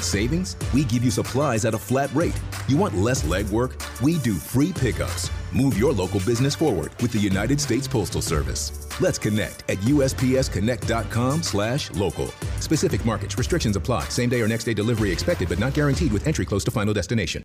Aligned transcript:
want 0.00 0.04
savings? 0.04 0.56
We 0.72 0.84
give 0.84 1.04
you 1.04 1.10
supplies 1.10 1.64
at 1.64 1.74
a 1.74 1.78
flat 1.78 2.14
rate. 2.14 2.38
You 2.68 2.76
want 2.76 2.96
less 2.96 3.24
legwork? 3.24 3.72
We 4.02 4.18
do 4.18 4.34
free 4.34 4.72
pickups. 4.72 5.30
Move 5.52 5.76
your 5.78 5.92
local 5.92 6.20
business 6.20 6.54
forward 6.54 6.92
with 7.00 7.10
the 7.12 7.18
United 7.18 7.60
States 7.60 7.88
Postal 7.88 8.22
Service. 8.22 8.86
Let's 9.00 9.18
connect 9.18 9.64
at 9.68 9.78
uspsconnect.com/local. 9.78 12.28
Specific 12.60 13.04
markets 13.04 13.36
restrictions 13.36 13.76
apply. 13.76 14.04
Same 14.04 14.28
day 14.28 14.40
or 14.40 14.48
next 14.48 14.64
day 14.64 14.74
delivery 14.74 15.10
expected, 15.10 15.48
but 15.48 15.58
not 15.58 15.74
guaranteed 15.74 16.12
with 16.12 16.26
entry 16.26 16.44
close 16.44 16.64
to 16.64 16.70
final 16.70 16.94
destination. 16.94 17.42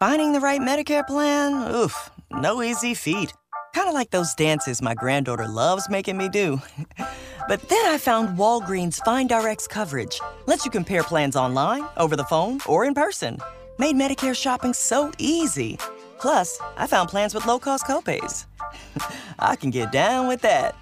Finding 0.00 0.32
the 0.32 0.40
right 0.40 0.60
Medicare 0.60 1.06
plan? 1.06 1.74
Oof, 1.74 2.10
no 2.30 2.62
easy 2.62 2.94
feat. 2.94 3.32
Kind 3.74 3.88
of 3.88 3.94
like 3.94 4.10
those 4.10 4.34
dances 4.34 4.80
my 4.80 4.94
granddaughter 4.94 5.48
loves 5.48 5.90
making 5.90 6.16
me 6.16 6.28
do. 6.28 6.62
but 7.48 7.60
then 7.68 7.86
I 7.86 7.98
found 7.98 8.38
Walgreens 8.38 9.04
Find 9.04 9.30
RX 9.30 9.66
coverage. 9.66 10.20
Lets 10.46 10.64
you 10.64 10.70
compare 10.70 11.02
plans 11.02 11.34
online, 11.34 11.84
over 11.96 12.14
the 12.14 12.24
phone, 12.24 12.60
or 12.68 12.84
in 12.84 12.94
person. 12.94 13.38
Made 13.78 13.96
Medicare 13.96 14.36
shopping 14.36 14.72
so 14.72 15.10
easy. 15.18 15.76
Plus, 16.20 16.58
I 16.76 16.86
found 16.86 17.08
plans 17.08 17.34
with 17.34 17.44
low-cost 17.46 17.84
copays. 17.84 18.46
I 19.40 19.56
can 19.56 19.70
get 19.70 19.90
down 19.90 20.28
with 20.28 20.40
that. 20.42 20.76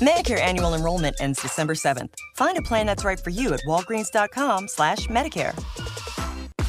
Medicare 0.00 0.40
annual 0.40 0.74
enrollment 0.74 1.16
ends 1.20 1.40
December 1.40 1.74
7th. 1.74 2.12
Find 2.36 2.58
a 2.58 2.62
plan 2.62 2.86
that's 2.86 3.04
right 3.04 3.18
for 3.18 3.30
you 3.30 3.54
at 3.54 3.60
walgreens.com 3.66 4.68
slash 4.68 5.06
Medicare. 5.06 5.56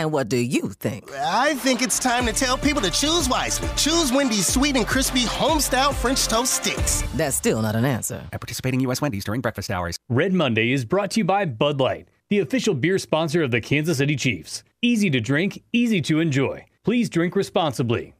And 0.00 0.12
what 0.12 0.30
do 0.30 0.38
you 0.38 0.70
think? 0.70 1.12
I 1.12 1.52
think 1.56 1.82
it's 1.82 1.98
time 1.98 2.24
to 2.24 2.32
tell 2.32 2.56
people 2.56 2.80
to 2.80 2.90
choose 2.90 3.28
wisely. 3.28 3.68
Choose 3.76 4.10
Wendy's 4.10 4.46
sweet 4.46 4.74
and 4.74 4.86
crispy 4.86 5.24
homestyle 5.24 5.92
French 5.92 6.26
toast 6.26 6.54
sticks. 6.54 7.02
That's 7.16 7.36
still 7.36 7.60
not 7.60 7.76
an 7.76 7.84
answer. 7.84 8.26
At 8.32 8.40
participating 8.40 8.80
U.S. 8.80 9.02
Wendy's 9.02 9.24
during 9.24 9.42
breakfast 9.42 9.70
hours. 9.70 9.96
Red 10.08 10.32
Monday 10.32 10.72
is 10.72 10.86
brought 10.86 11.10
to 11.10 11.20
you 11.20 11.24
by 11.24 11.44
Bud 11.44 11.80
Light, 11.80 12.08
the 12.30 12.38
official 12.38 12.72
beer 12.72 12.96
sponsor 12.96 13.42
of 13.42 13.50
the 13.50 13.60
Kansas 13.60 13.98
City 13.98 14.16
Chiefs. 14.16 14.64
Easy 14.80 15.10
to 15.10 15.20
drink, 15.20 15.62
easy 15.74 16.00
to 16.00 16.18
enjoy. 16.18 16.64
Please 16.82 17.10
drink 17.10 17.36
responsibly. 17.36 18.14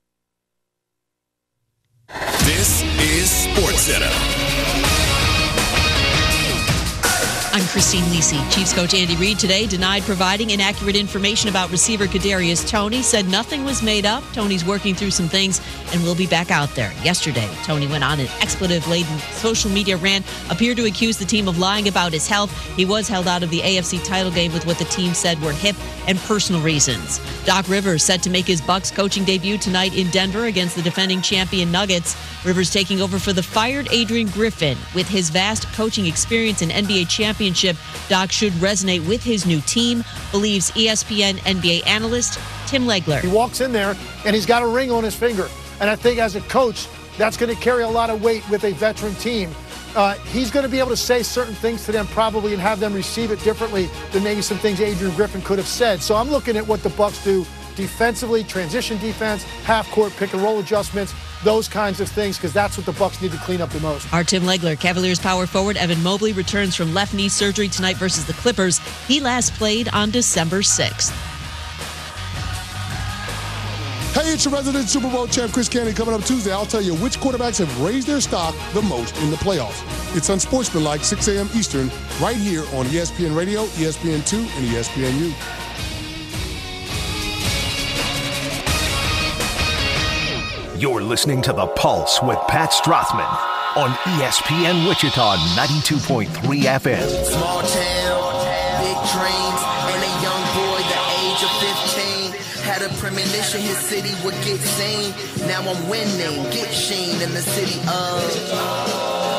This 2.44 2.82
is 2.82 3.30
Sports 3.30 3.80
Center. 3.80 4.59
I'm 7.52 7.66
Christine 7.66 8.04
Lisi. 8.04 8.38
Chiefs 8.54 8.72
coach 8.72 8.94
Andy 8.94 9.16
Reid 9.16 9.36
today 9.40 9.66
denied 9.66 10.04
providing 10.04 10.50
inaccurate 10.50 10.94
information 10.94 11.48
about 11.48 11.68
receiver 11.72 12.06
Kadarius 12.06 12.68
Toney. 12.68 13.02
Said 13.02 13.26
nothing 13.26 13.64
was 13.64 13.82
made 13.82 14.06
up. 14.06 14.22
Toney's 14.32 14.64
working 14.64 14.94
through 14.94 15.10
some 15.10 15.28
things 15.28 15.60
and 15.92 16.00
we'll 16.04 16.14
be 16.14 16.28
back 16.28 16.52
out 16.52 16.72
there. 16.76 16.92
Yesterday, 17.02 17.50
Toney 17.64 17.88
went 17.88 18.04
on 18.04 18.20
an 18.20 18.28
expletive-laden 18.40 19.18
social 19.32 19.68
media 19.68 19.96
rant, 19.96 20.24
appeared 20.48 20.76
to 20.76 20.84
accuse 20.84 21.18
the 21.18 21.24
team 21.24 21.48
of 21.48 21.58
lying 21.58 21.88
about 21.88 22.12
his 22.12 22.28
health. 22.28 22.56
He 22.76 22.84
was 22.84 23.08
held 23.08 23.26
out 23.26 23.42
of 23.42 23.50
the 23.50 23.62
AFC 23.62 24.04
title 24.04 24.30
game 24.30 24.52
with 24.52 24.64
what 24.64 24.78
the 24.78 24.84
team 24.84 25.12
said 25.12 25.40
were 25.42 25.52
hip 25.52 25.74
and 26.06 26.18
personal 26.20 26.60
reasons. 26.60 27.18
Doc 27.46 27.68
Rivers 27.68 28.04
set 28.04 28.22
to 28.22 28.30
make 28.30 28.46
his 28.46 28.60
Bucks 28.60 28.92
coaching 28.92 29.24
debut 29.24 29.58
tonight 29.58 29.96
in 29.96 30.08
Denver 30.10 30.44
against 30.44 30.76
the 30.76 30.82
defending 30.82 31.20
champion 31.20 31.72
Nuggets. 31.72 32.16
Rivers 32.44 32.72
taking 32.72 33.02
over 33.02 33.18
for 33.18 33.32
the 33.32 33.42
fired 33.42 33.88
Adrian 33.90 34.28
Griffin 34.28 34.78
with 34.94 35.08
his 35.08 35.30
vast 35.30 35.66
coaching 35.72 36.06
experience 36.06 36.62
and 36.62 36.70
NBA 36.70 37.08
championship 37.08 37.39
championship, 37.40 37.76
Doc 38.08 38.30
should 38.30 38.52
resonate 38.54 39.06
with 39.08 39.22
his 39.22 39.46
new 39.46 39.60
team, 39.62 40.04
believes 40.30 40.70
ESPN 40.72 41.36
NBA 41.38 41.86
analyst 41.86 42.38
Tim 42.66 42.84
Legler. 42.84 43.20
He 43.20 43.28
walks 43.28 43.62
in 43.62 43.72
there 43.72 43.96
and 44.26 44.34
he's 44.34 44.44
got 44.46 44.62
a 44.62 44.66
ring 44.66 44.90
on 44.90 45.04
his 45.04 45.14
finger. 45.14 45.48
And 45.80 45.88
I 45.88 45.96
think 45.96 46.18
as 46.18 46.36
a 46.36 46.42
coach, 46.42 46.86
that's 47.16 47.38
going 47.38 47.54
to 47.54 47.60
carry 47.60 47.82
a 47.82 47.88
lot 47.88 48.10
of 48.10 48.22
weight 48.22 48.48
with 48.50 48.64
a 48.64 48.72
veteran 48.72 49.14
team. 49.14 49.50
Uh, 49.96 50.14
he's 50.32 50.50
going 50.50 50.64
to 50.64 50.68
be 50.70 50.78
able 50.78 50.90
to 50.90 50.96
say 50.96 51.22
certain 51.22 51.54
things 51.54 51.84
to 51.86 51.92
them 51.92 52.06
probably 52.08 52.52
and 52.52 52.60
have 52.60 52.78
them 52.78 52.92
receive 52.92 53.30
it 53.30 53.40
differently 53.40 53.88
than 54.12 54.22
maybe 54.22 54.42
some 54.42 54.58
things 54.58 54.80
Adrian 54.80 55.14
Griffin 55.16 55.40
could 55.40 55.58
have 55.58 55.66
said. 55.66 56.02
So 56.02 56.16
I'm 56.16 56.30
looking 56.30 56.56
at 56.58 56.66
what 56.66 56.82
the 56.82 56.90
Bucks 56.90 57.24
do 57.24 57.46
defensively, 57.74 58.44
transition 58.44 58.98
defense, 58.98 59.42
half 59.64 59.90
court 59.90 60.12
pick 60.18 60.34
and 60.34 60.42
roll 60.42 60.60
adjustments, 60.60 61.14
those 61.44 61.68
kinds 61.68 62.00
of 62.00 62.08
things, 62.08 62.36
because 62.36 62.52
that's 62.52 62.76
what 62.76 62.86
the 62.86 62.92
Bucks 62.92 63.20
need 63.22 63.32
to 63.32 63.38
clean 63.38 63.60
up 63.60 63.70
the 63.70 63.80
most. 63.80 64.12
Our 64.12 64.24
Tim 64.24 64.42
Legler, 64.42 64.78
Cavaliers 64.78 65.18
power 65.18 65.46
forward 65.46 65.76
Evan 65.76 66.02
Mobley 66.02 66.32
returns 66.32 66.74
from 66.74 66.92
left 66.92 67.14
knee 67.14 67.28
surgery 67.28 67.68
tonight 67.68 67.96
versus 67.96 68.26
the 68.26 68.34
Clippers. 68.34 68.78
He 69.06 69.20
last 69.20 69.54
played 69.54 69.88
on 69.90 70.10
December 70.10 70.60
6th. 70.60 71.12
Hey, 74.12 74.32
it's 74.32 74.44
your 74.44 74.52
resident 74.52 74.88
Super 74.88 75.08
Bowl 75.08 75.28
champ, 75.28 75.52
Chris 75.52 75.68
Canty. 75.68 75.92
Coming 75.92 76.14
up 76.14 76.24
Tuesday, 76.24 76.50
I'll 76.50 76.66
tell 76.66 76.82
you 76.82 76.96
which 76.96 77.18
quarterbacks 77.20 77.58
have 77.58 77.80
raised 77.80 78.08
their 78.08 78.20
stock 78.20 78.56
the 78.72 78.82
most 78.82 79.16
in 79.18 79.30
the 79.30 79.36
playoffs. 79.36 79.84
It's 80.16 80.28
unsportsmanlike, 80.28 81.04
6 81.04 81.28
a.m. 81.28 81.48
Eastern, 81.54 81.90
right 82.20 82.36
here 82.36 82.62
on 82.74 82.86
ESPN 82.86 83.36
Radio, 83.36 83.66
ESPN2, 83.66 84.34
and 84.40 84.66
ESPNU. 84.66 85.69
You're 90.80 91.02
listening 91.02 91.42
to 91.42 91.52
The 91.52 91.66
Pulse 91.66 92.22
with 92.22 92.38
Pat 92.48 92.70
Strothman 92.70 93.28
on 93.76 93.90
ESPN 94.16 94.88
Wichita 94.88 95.36
92.3 95.52 96.24
FM. 96.24 97.04
Small 97.26 97.60
town, 97.60 98.32
big 98.80 98.96
dreams, 99.12 99.60
and 99.92 100.00
a 100.00 100.12
young 100.24 100.40
boy 100.56 100.80
the 100.80 101.00
age 101.20 101.44
of 101.44 101.52
15 102.32 102.32
had 102.64 102.80
a 102.80 102.88
premonition 102.96 103.60
his 103.60 103.76
city 103.76 104.14
would 104.24 104.32
get 104.40 104.56
seen. 104.58 105.12
Now 105.46 105.60
I'm 105.60 105.86
winning, 105.90 106.44
get 106.44 106.72
sheen 106.72 107.20
in 107.20 107.34
the 107.34 107.42
city 107.44 107.78
of 107.80 108.24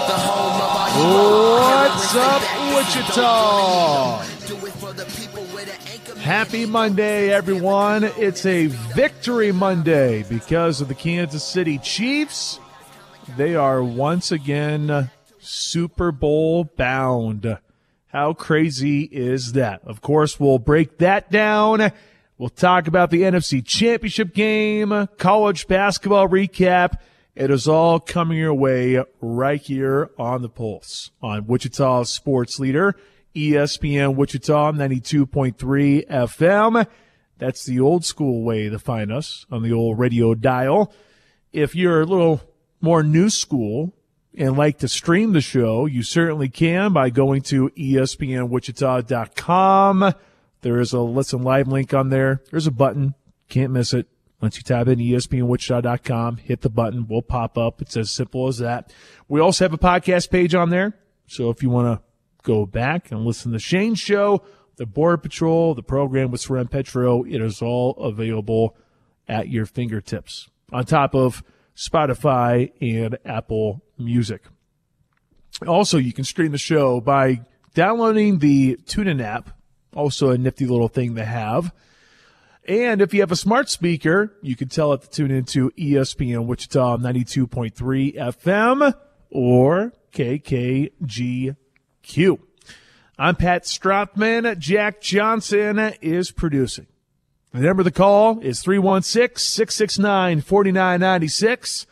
the 0.06 0.18
home 0.22 0.62
of 0.62 0.78
all 0.78 1.58
What's 1.58 2.16
up, 2.16 2.44
Wichita? 2.78 4.22
Happy 6.22 6.68
Monday, 6.68 7.34
everyone. 7.34 8.04
It's 8.04 8.46
a 8.46 8.68
victory 8.68 9.52
Monday 9.52 10.22
because 10.30 10.80
of 10.80 10.88
the 10.88 10.94
Kansas 10.94 11.44
City 11.44 11.80
Chiefs. 11.80 12.60
They 13.38 13.56
are 13.56 13.84
once 13.84 14.32
again 14.32 15.10
Super 15.40 16.12
Bowl 16.12 16.66
bound. 16.66 17.58
How 18.06 18.34
crazy 18.34 19.02
is 19.02 19.54
that? 19.54 19.82
Of 19.84 20.02
course, 20.02 20.40
we'll 20.40 20.60
break 20.60 21.00
that 21.00 21.32
down. 21.32 21.92
We'll 22.38 22.50
talk 22.50 22.88
about 22.88 23.10
the 23.10 23.24
NFC 23.24 23.66
Championship 23.66 24.36
game, 24.36 25.08
college 25.18 25.68
basketball 25.68 26.30
recap. 26.30 27.00
It 27.34 27.50
is 27.50 27.68
all 27.68 28.00
coming 28.00 28.38
your 28.38 28.54
way 28.54 29.04
right 29.22 29.60
here 29.60 30.12
on 30.20 30.44
the 30.44 30.50
Pulse 30.50 31.10
on 31.20 31.48
Wichita 31.48 32.04
Sports 32.04 32.60
Leader 32.60 32.96
ESPN 33.36 34.16
Wichita 34.16 34.72
92.3 34.74 36.08
FM. 36.08 36.88
That's 37.38 37.66
the 37.66 37.80
old 37.80 38.04
school 38.06 38.44
way 38.44 38.70
to 38.70 38.78
find 38.78 39.12
us 39.12 39.48
on 39.50 39.64
the 39.64 39.74
old 39.74 39.98
radio 39.98 40.36
dial. 40.36 40.94
If 41.52 41.76
you're 41.76 42.02
a 42.02 42.06
little 42.06 42.42
more 42.82 43.02
new 43.04 43.30
school 43.30 43.94
and 44.38 44.58
like 44.58 44.78
to 44.80 44.88
stream 44.88 45.34
the 45.34 45.42
show, 45.42 45.86
you 45.86 46.02
certainly 46.04 46.50
can 46.50 46.94
by 46.94 47.10
going 47.10 47.42
to 47.44 47.70
espnwichita.com. 47.70 50.14
There 50.62 50.80
is 50.80 50.94
a 50.94 51.00
listen 51.00 51.42
live 51.42 51.68
link 51.68 51.94
on 51.94 52.10
there. 52.10 52.42
There's 52.52 52.68
a 52.68 52.72
button. 52.72 53.16
Can't 53.50 53.74
miss 53.74 53.94
it. 53.94 54.08
Once 54.42 54.58
you 54.58 54.64
type 54.64 54.88
in 54.88 55.00
espnwichita.com, 55.00 56.38
hit 56.38 56.62
the 56.62 56.70
button, 56.70 57.08
We'll 57.08 57.22
pop 57.22 57.58
up. 57.58 57.82
It's 57.82 57.96
as 57.96 58.12
simple 58.12 58.48
as 58.48 58.58
that. 58.58 58.92
We 59.28 59.40
also 59.40 59.66
have 59.66 59.74
a 59.74 59.78
podcast 59.78 60.32
page 60.32 60.56
on 60.56 60.72
there. 60.72 60.98
So 61.28 61.50
if 61.50 61.62
you 61.62 61.70
want 61.70 62.00
to 62.00 62.11
go 62.44 62.66
back 62.66 63.12
and 63.12 63.26
listen 63.26 63.52
to 63.52 63.60
Shane's 63.60 64.00
show, 64.00 64.44
the 64.78 64.86
Border 64.86 65.18
Patrol, 65.18 65.76
the 65.76 65.84
program 65.84 66.32
with 66.32 66.42
Soren 66.42 66.68
Petro. 66.68 67.24
It 67.24 67.42
is 67.42 67.62
all 67.62 67.92
available 67.98 68.78
at 69.28 69.50
your 69.50 69.66
fingertips 69.66 70.50
on 70.72 70.86
top 70.86 71.16
of 71.16 71.44
Spotify 71.76 72.72
and 72.82 73.18
Apple 73.26 73.84
Music. 73.98 74.44
Also, 75.68 75.98
you 75.98 76.14
can 76.14 76.24
stream 76.24 76.52
the 76.52 76.58
show 76.58 77.00
by 77.02 77.42
downloading 77.74 78.40
the 78.40 78.78
TuneIn 78.86 79.22
app, 79.22 79.50
also 79.96 80.30
a 80.30 80.38
nifty 80.38 80.66
little 80.66 80.88
thing 80.88 81.16
to 81.16 81.26
have. 81.26 81.74
And 82.68 83.02
if 83.02 83.14
you 83.14 83.22
have 83.22 83.32
a 83.32 83.36
smart 83.36 83.70
speaker, 83.70 84.36
you 84.42 84.56
can 84.56 84.70
tell 84.70 84.94
it 84.94 85.02
to 85.02 85.10
tune 85.10 85.32
into 85.32 85.72
ESPN 85.72 86.46
Wichita 86.46 86.98
92.3 86.98 88.16
FM 88.16 88.94
or 89.30 89.94
KKG 90.14 91.56
I'm 93.18 93.38
Pat 93.38 93.64
Strothman. 93.64 94.58
Jack 94.58 95.00
Johnson 95.00 95.94
is 96.02 96.30
producing. 96.30 96.88
The 97.54 97.62
number 97.62 97.82
of 97.82 97.86
the 97.86 97.92
call 97.92 98.40
is 98.40 98.62
316 98.62 99.38
669 99.38 100.42
4996. 100.42 101.88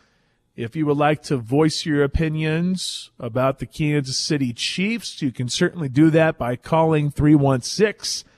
If 0.56 0.76
you 0.76 0.84
would 0.84 0.98
like 0.98 1.22
to 1.22 1.38
voice 1.38 1.86
your 1.86 2.04
opinions 2.04 3.10
about 3.18 3.60
the 3.60 3.66
Kansas 3.66 4.18
City 4.18 4.52
Chiefs, 4.52 5.22
you 5.22 5.32
can 5.32 5.48
certainly 5.48 5.88
do 5.88 6.10
that 6.10 6.36
by 6.36 6.54
calling 6.54 7.10
316 7.10 8.28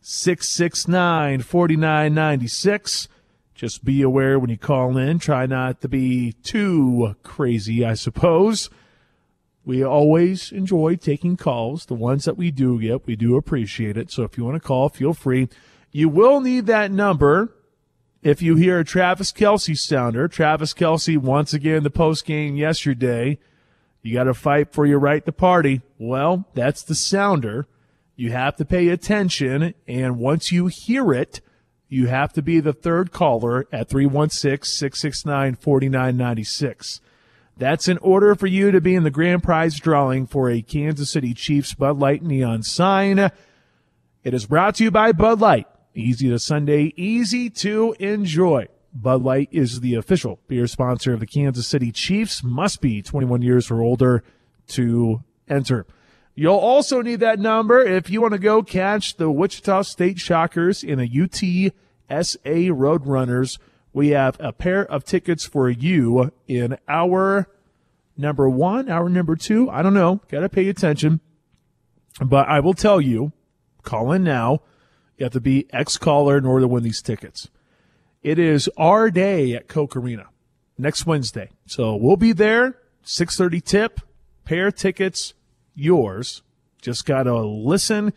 669 0.00 1.42
4996. 1.42 3.08
Just 3.54 3.84
be 3.84 4.02
aware 4.02 4.40
when 4.40 4.50
you 4.50 4.58
call 4.58 4.96
in. 4.96 5.20
Try 5.20 5.46
not 5.46 5.82
to 5.82 5.88
be 5.88 6.32
too 6.42 7.14
crazy, 7.22 7.84
I 7.84 7.94
suppose. 7.94 8.70
We 9.64 9.82
always 9.82 10.50
enjoy 10.50 10.96
taking 10.96 11.36
calls. 11.36 11.86
The 11.86 11.94
ones 11.94 12.24
that 12.24 12.38
we 12.38 12.50
do 12.50 12.80
get, 12.80 13.06
we 13.06 13.16
do 13.16 13.36
appreciate 13.36 13.96
it. 13.96 14.10
So 14.10 14.22
if 14.22 14.38
you 14.38 14.44
want 14.44 14.60
to 14.60 14.66
call, 14.66 14.88
feel 14.88 15.12
free. 15.12 15.48
You 15.92 16.08
will 16.08 16.40
need 16.40 16.66
that 16.66 16.90
number 16.90 17.54
if 18.22 18.42
you 18.42 18.56
hear 18.56 18.78
a 18.78 18.84
Travis 18.84 19.32
Kelce 19.32 19.76
sounder. 19.76 20.28
Travis 20.28 20.74
Kelce, 20.74 21.18
once 21.18 21.52
again, 21.52 21.82
the 21.82 21.90
post 21.90 22.24
game 22.24 22.56
yesterday. 22.56 23.38
You 24.02 24.14
got 24.14 24.24
to 24.24 24.34
fight 24.34 24.72
for 24.72 24.86
your 24.86 24.98
right 24.98 25.24
to 25.24 25.32
party. 25.32 25.82
Well, 25.98 26.48
that's 26.54 26.82
the 26.82 26.94
sounder. 26.94 27.66
You 28.16 28.32
have 28.32 28.56
to 28.56 28.64
pay 28.64 28.88
attention. 28.88 29.74
And 29.86 30.18
once 30.18 30.50
you 30.50 30.66
hear 30.66 31.12
it, 31.12 31.40
you 31.88 32.06
have 32.06 32.32
to 32.34 32.42
be 32.42 32.60
the 32.60 32.72
third 32.72 33.12
caller 33.12 33.66
at 33.72 33.88
316 33.88 34.64
669 34.64 35.54
4996. 35.56 37.00
That's 37.58 37.88
in 37.88 37.98
order 37.98 38.36
for 38.36 38.46
you 38.46 38.70
to 38.70 38.80
be 38.80 38.94
in 38.94 39.02
the 39.02 39.10
grand 39.10 39.42
prize 39.42 39.80
drawing 39.80 40.28
for 40.28 40.48
a 40.48 40.62
Kansas 40.62 41.10
City 41.10 41.34
Chiefs 41.34 41.74
Bud 41.74 41.98
Light 41.98 42.22
neon 42.22 42.62
sign. 42.62 43.18
It 43.18 44.32
is 44.32 44.46
brought 44.46 44.76
to 44.76 44.84
you 44.84 44.92
by 44.92 45.10
Bud 45.10 45.40
Light. 45.40 45.66
Easy 45.92 46.28
to 46.28 46.38
Sunday, 46.38 46.92
easy 46.94 47.50
to 47.50 47.96
enjoy. 47.98 48.68
Bud 48.94 49.24
Light 49.24 49.48
is 49.50 49.80
the 49.80 49.96
official 49.96 50.38
beer 50.46 50.68
sponsor 50.68 51.12
of 51.12 51.18
the 51.18 51.26
Kansas 51.26 51.66
City 51.66 51.90
Chiefs. 51.90 52.44
Must 52.44 52.80
be 52.80 53.02
21 53.02 53.42
years 53.42 53.72
or 53.72 53.82
older 53.82 54.22
to 54.68 55.24
enter. 55.48 55.84
You'll 56.36 56.54
also 56.54 57.02
need 57.02 57.18
that 57.20 57.40
number 57.40 57.80
if 57.80 58.08
you 58.08 58.22
want 58.22 58.34
to 58.34 58.38
go 58.38 58.62
catch 58.62 59.16
the 59.16 59.32
Wichita 59.32 59.82
State 59.82 60.20
Shockers 60.20 60.84
in 60.84 61.00
a 61.00 61.08
UTSA 61.08 61.72
Roadrunners. 62.08 63.58
We 63.98 64.10
have 64.10 64.36
a 64.38 64.52
pair 64.52 64.86
of 64.86 65.02
tickets 65.02 65.44
for 65.44 65.68
you 65.68 66.30
in 66.46 66.78
our 66.86 67.48
number 68.16 68.48
one, 68.48 68.88
our 68.88 69.08
number 69.08 69.34
two. 69.34 69.68
I 69.70 69.82
don't 69.82 69.92
know. 69.92 70.20
Got 70.28 70.42
to 70.42 70.48
pay 70.48 70.68
attention. 70.68 71.18
But 72.24 72.46
I 72.46 72.60
will 72.60 72.74
tell 72.74 73.00
you, 73.00 73.32
call 73.82 74.12
in 74.12 74.22
now. 74.22 74.60
You 75.16 75.24
have 75.24 75.32
to 75.32 75.40
be 75.40 75.66
ex 75.72 75.98
caller 75.98 76.38
in 76.38 76.46
order 76.46 76.60
to 76.60 76.68
win 76.68 76.84
these 76.84 77.02
tickets. 77.02 77.48
It 78.22 78.38
is 78.38 78.70
our 78.76 79.10
day 79.10 79.54
at 79.54 79.66
Koch 79.66 79.96
Arena 79.96 80.26
next 80.78 81.04
Wednesday. 81.04 81.50
So 81.66 81.96
we'll 81.96 82.16
be 82.16 82.32
there, 82.32 82.76
6:30 83.04 83.64
tip, 83.64 84.00
pair 84.44 84.70
tickets 84.70 85.34
yours. 85.74 86.42
Just 86.80 87.04
got 87.04 87.24
to 87.24 87.36
listen 87.36 88.12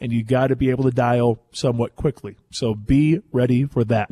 and 0.00 0.10
you 0.10 0.24
got 0.24 0.48
to 0.48 0.56
be 0.56 0.70
able 0.70 0.82
to 0.82 0.90
dial 0.90 1.38
somewhat 1.52 1.94
quickly. 1.94 2.34
So 2.50 2.74
be 2.74 3.22
ready 3.30 3.64
for 3.64 3.84
that. 3.84 4.10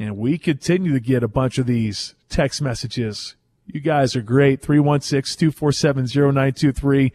And 0.00 0.18
we 0.18 0.36
continue 0.36 0.94
to 0.94 1.00
get 1.00 1.22
a 1.22 1.28
bunch 1.28 1.58
of 1.58 1.66
these 1.66 2.16
text 2.28 2.60
messages. 2.60 3.36
You 3.64 3.78
guys 3.78 4.16
are 4.16 4.22
great. 4.22 4.62
316-247-0923. 4.62 7.12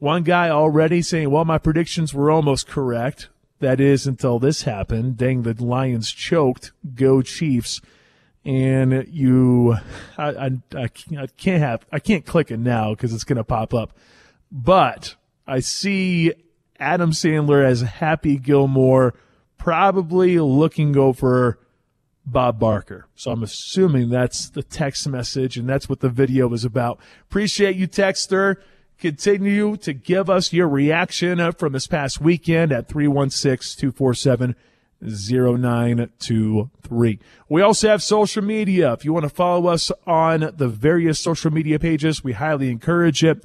One 0.00 0.24
guy 0.24 0.50
already 0.50 1.00
saying, 1.00 1.30
well, 1.30 1.44
my 1.44 1.58
predictions 1.58 2.12
were 2.12 2.28
almost 2.28 2.66
correct. 2.66 3.28
That 3.60 3.80
is 3.80 4.04
until 4.04 4.40
this 4.40 4.62
happened. 4.62 5.16
Dang, 5.16 5.42
the 5.42 5.54
Lions 5.64 6.10
choked. 6.10 6.72
Go 6.96 7.22
Chiefs 7.22 7.80
and 8.44 9.06
you, 9.08 9.76
I, 10.18 10.28
I, 10.28 10.50
I 10.76 10.88
can't 11.36 11.62
have, 11.62 11.86
I 11.92 12.00
can't 12.00 12.26
click 12.26 12.50
it 12.50 12.58
now 12.58 12.94
because 12.94 13.14
it's 13.14 13.22
going 13.22 13.36
to 13.36 13.44
pop 13.44 13.72
up. 13.72 13.96
But 14.50 15.14
I 15.46 15.60
see 15.60 16.32
Adam 16.78 17.10
Sandler 17.10 17.64
as 17.64 17.82
Happy 17.82 18.38
Gilmore, 18.38 19.14
probably 19.58 20.38
looking 20.38 20.96
over 20.96 21.58
Bob 22.26 22.58
Barker. 22.58 23.06
So 23.14 23.30
I'm 23.30 23.42
assuming 23.42 24.08
that's 24.08 24.48
the 24.48 24.62
text 24.62 25.06
message 25.08 25.56
and 25.56 25.68
that's 25.68 25.88
what 25.88 26.00
the 26.00 26.08
video 26.08 26.52
is 26.52 26.64
about. 26.64 26.98
Appreciate 27.28 27.76
you, 27.76 27.86
Texter. 27.86 28.56
Continue 28.98 29.76
to 29.78 29.92
give 29.92 30.30
us 30.30 30.52
your 30.52 30.68
reaction 30.68 31.52
from 31.52 31.72
this 31.72 31.86
past 31.86 32.20
weekend 32.20 32.72
at 32.72 32.88
316 32.88 33.80
247 33.80 34.56
0923. 35.02 37.18
We 37.48 37.60
also 37.60 37.88
have 37.88 38.02
social 38.02 38.42
media. 38.42 38.92
If 38.94 39.04
you 39.04 39.12
want 39.12 39.24
to 39.24 39.30
follow 39.30 39.66
us 39.66 39.92
on 40.06 40.52
the 40.56 40.68
various 40.68 41.20
social 41.20 41.50
media 41.50 41.78
pages, 41.78 42.24
we 42.24 42.32
highly 42.32 42.70
encourage 42.70 43.22
it. 43.22 43.44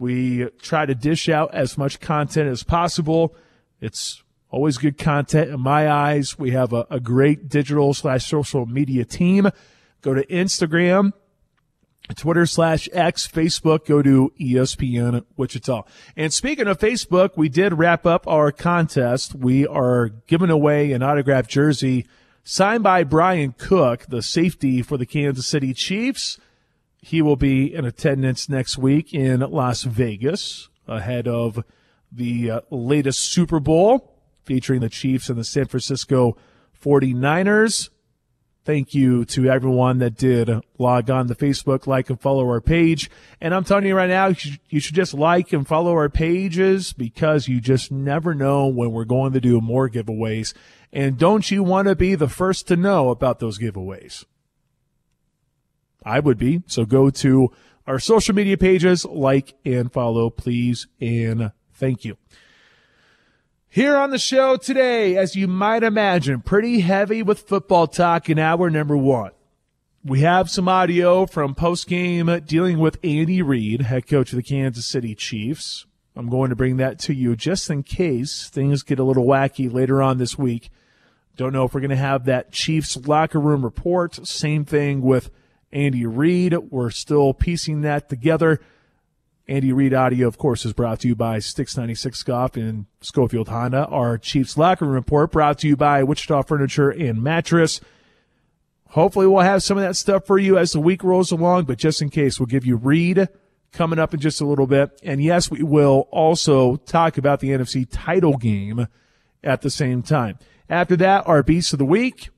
We 0.00 0.46
try 0.62 0.86
to 0.86 0.94
dish 0.94 1.28
out 1.28 1.54
as 1.54 1.76
much 1.76 2.00
content 2.00 2.48
as 2.48 2.62
possible. 2.62 3.36
It's 3.80 4.22
always 4.50 4.78
good 4.78 4.96
content 4.96 5.50
in 5.50 5.60
my 5.60 5.90
eyes. 5.90 6.38
We 6.38 6.52
have 6.52 6.72
a, 6.72 6.86
a 6.90 6.98
great 6.98 7.50
digital 7.50 7.92
slash 7.92 8.26
social 8.26 8.64
media 8.64 9.04
team. 9.04 9.50
Go 10.00 10.14
to 10.14 10.24
Instagram 10.26 11.12
Twitter 12.14 12.46
slash 12.46 12.88
X, 12.92 13.28
Facebook, 13.28 13.86
go 13.86 14.02
to 14.02 14.32
ESPN 14.40 15.24
Wichita. 15.36 15.82
And 16.16 16.32
speaking 16.32 16.66
of 16.66 16.78
Facebook, 16.78 17.36
we 17.36 17.48
did 17.48 17.74
wrap 17.74 18.06
up 18.06 18.26
our 18.26 18.52
contest. 18.52 19.34
We 19.34 19.66
are 19.66 20.08
giving 20.26 20.50
away 20.50 20.92
an 20.92 21.02
autographed 21.02 21.50
jersey 21.50 22.06
signed 22.42 22.82
by 22.82 23.04
Bryan 23.04 23.54
Cook, 23.56 24.06
the 24.08 24.22
safety 24.22 24.82
for 24.82 24.96
the 24.96 25.06
Kansas 25.06 25.46
City 25.46 25.72
Chiefs. 25.74 26.38
He 27.02 27.22
will 27.22 27.36
be 27.36 27.74
in 27.74 27.84
attendance 27.84 28.48
next 28.48 28.76
week 28.76 29.14
in 29.14 29.40
Las 29.40 29.84
Vegas 29.84 30.68
ahead 30.86 31.26
of 31.26 31.64
the 32.12 32.50
uh, 32.50 32.60
latest 32.70 33.20
Super 33.20 33.60
Bowl 33.60 34.18
featuring 34.44 34.80
the 34.80 34.88
Chiefs 34.88 35.28
and 35.28 35.38
the 35.38 35.44
San 35.44 35.66
Francisco 35.66 36.36
49ers. 36.82 37.90
Thank 38.62 38.92
you 38.92 39.24
to 39.26 39.50
everyone 39.50 39.98
that 39.98 40.16
did 40.16 40.50
log 40.78 41.08
on 41.08 41.28
to 41.28 41.34
Facebook, 41.34 41.86
like 41.86 42.10
and 42.10 42.20
follow 42.20 42.44
our 42.44 42.60
page. 42.60 43.10
And 43.40 43.54
I'm 43.54 43.64
telling 43.64 43.86
you 43.86 43.96
right 43.96 44.08
now, 44.08 44.26
you 44.26 44.34
should, 44.34 44.60
you 44.68 44.80
should 44.80 44.94
just 44.94 45.14
like 45.14 45.54
and 45.54 45.66
follow 45.66 45.92
our 45.92 46.10
pages 46.10 46.92
because 46.92 47.48
you 47.48 47.60
just 47.60 47.90
never 47.90 48.34
know 48.34 48.66
when 48.66 48.92
we're 48.92 49.04
going 49.04 49.32
to 49.32 49.40
do 49.40 49.60
more 49.62 49.88
giveaways. 49.88 50.52
And 50.92 51.16
don't 51.16 51.50
you 51.50 51.62
want 51.62 51.88
to 51.88 51.96
be 51.96 52.14
the 52.14 52.28
first 52.28 52.68
to 52.68 52.76
know 52.76 53.08
about 53.08 53.38
those 53.38 53.58
giveaways? 53.58 54.26
I 56.04 56.20
would 56.20 56.38
be. 56.38 56.62
So 56.66 56.84
go 56.84 57.10
to 57.10 57.50
our 57.86 57.98
social 57.98 58.34
media 58.34 58.56
pages, 58.56 59.04
like 59.04 59.54
and 59.64 59.92
follow, 59.92 60.30
please, 60.30 60.86
and 61.00 61.52
thank 61.74 62.04
you. 62.04 62.16
Here 63.68 63.96
on 63.96 64.10
the 64.10 64.18
show 64.18 64.56
today, 64.56 65.16
as 65.16 65.36
you 65.36 65.46
might 65.46 65.84
imagine, 65.84 66.40
pretty 66.40 66.80
heavy 66.80 67.22
with 67.22 67.40
football 67.40 67.86
talk 67.86 68.28
in 68.28 68.38
hour 68.38 68.68
number 68.68 68.96
one. 68.96 69.30
We 70.04 70.20
have 70.20 70.50
some 70.50 70.66
audio 70.66 71.26
from 71.26 71.54
post 71.54 71.86
game 71.86 72.40
dealing 72.46 72.78
with 72.78 72.98
Andy 73.04 73.42
Reid, 73.42 73.82
head 73.82 74.06
coach 74.06 74.32
of 74.32 74.36
the 74.36 74.42
Kansas 74.42 74.86
City 74.86 75.14
Chiefs. 75.14 75.86
I'm 76.16 76.28
going 76.28 76.50
to 76.50 76.56
bring 76.56 76.78
that 76.78 76.98
to 77.00 77.14
you 77.14 77.36
just 77.36 77.70
in 77.70 77.82
case 77.82 78.48
things 78.48 78.82
get 78.82 78.98
a 78.98 79.04
little 79.04 79.24
wacky 79.24 79.72
later 79.72 80.02
on 80.02 80.18
this 80.18 80.36
week. 80.36 80.70
Don't 81.36 81.52
know 81.52 81.64
if 81.64 81.72
we're 81.72 81.80
going 81.80 81.90
to 81.90 81.96
have 81.96 82.24
that 82.24 82.50
Chiefs 82.50 82.96
locker 82.96 83.38
room 83.38 83.62
report. 83.62 84.26
Same 84.26 84.64
thing 84.64 85.00
with 85.00 85.30
Andy 85.72 86.06
Reid. 86.06 86.56
We're 86.70 86.90
still 86.90 87.34
piecing 87.34 87.82
that 87.82 88.08
together. 88.08 88.60
Andy 89.48 89.72
Reid 89.72 89.92
audio, 89.92 90.28
of 90.28 90.38
course, 90.38 90.64
is 90.64 90.72
brought 90.72 91.00
to 91.00 91.08
you 91.08 91.16
by 91.16 91.40
Sticks 91.40 91.76
96 91.76 92.22
Golf 92.22 92.56
and 92.56 92.86
Schofield 93.00 93.48
Honda. 93.48 93.86
Our 93.86 94.16
Chiefs 94.16 94.56
locker 94.56 94.84
room 94.84 94.94
report 94.94 95.32
brought 95.32 95.58
to 95.58 95.68
you 95.68 95.76
by 95.76 96.04
Wichita 96.04 96.42
Furniture 96.42 96.90
and 96.90 97.22
Mattress. 97.22 97.80
Hopefully 98.90 99.26
we'll 99.26 99.42
have 99.42 99.62
some 99.62 99.76
of 99.76 99.82
that 99.82 99.96
stuff 99.96 100.26
for 100.26 100.38
you 100.38 100.56
as 100.56 100.72
the 100.72 100.80
week 100.80 101.02
rolls 101.02 101.32
along, 101.32 101.64
but 101.64 101.78
just 101.78 102.00
in 102.00 102.10
case, 102.10 102.38
we'll 102.38 102.46
give 102.46 102.64
you 102.64 102.76
Reid 102.76 103.28
coming 103.72 103.98
up 103.98 104.14
in 104.14 104.20
just 104.20 104.40
a 104.40 104.44
little 104.44 104.66
bit. 104.66 104.98
And 105.02 105.22
yes, 105.22 105.50
we 105.50 105.62
will 105.62 106.08
also 106.10 106.76
talk 106.76 107.18
about 107.18 107.40
the 107.40 107.50
NFC 107.50 107.86
title 107.90 108.36
game 108.36 108.86
at 109.42 109.62
the 109.62 109.70
same 109.70 110.02
time. 110.02 110.38
After 110.68 110.96
that, 110.96 111.26
our 111.26 111.42
Beast 111.42 111.72
of 111.72 111.78
the 111.78 111.84
Week. 111.84 112.30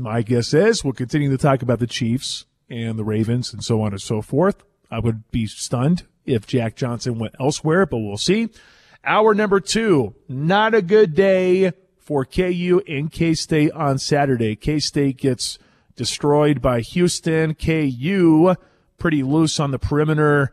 My 0.00 0.22
guess 0.22 0.54
is 0.54 0.84
we'll 0.84 0.92
continue 0.92 1.30
to 1.30 1.38
talk 1.38 1.62
about 1.62 1.78
the 1.78 1.86
Chiefs 1.86 2.46
and 2.68 2.98
the 2.98 3.04
Ravens 3.04 3.52
and 3.52 3.62
so 3.62 3.82
on 3.82 3.92
and 3.92 4.00
so 4.00 4.22
forth. 4.22 4.64
I 4.90 4.98
would 4.98 5.30
be 5.30 5.46
stunned 5.46 6.04
if 6.24 6.46
Jack 6.46 6.76
Johnson 6.76 7.18
went 7.18 7.34
elsewhere, 7.38 7.86
but 7.86 7.98
we'll 7.98 8.16
see. 8.16 8.50
Hour 9.04 9.34
number 9.34 9.60
two, 9.60 10.14
not 10.28 10.74
a 10.74 10.82
good 10.82 11.14
day 11.14 11.72
for 11.98 12.24
KU 12.24 12.82
and 12.88 13.10
K 13.10 13.34
State 13.34 13.72
on 13.72 13.98
Saturday. 13.98 14.56
K 14.56 14.78
State 14.78 15.18
gets 15.18 15.58
destroyed 15.96 16.60
by 16.62 16.80
Houston. 16.80 17.54
KU 17.54 18.54
pretty 18.98 19.22
loose 19.22 19.60
on 19.60 19.70
the 19.70 19.78
perimeter 19.78 20.52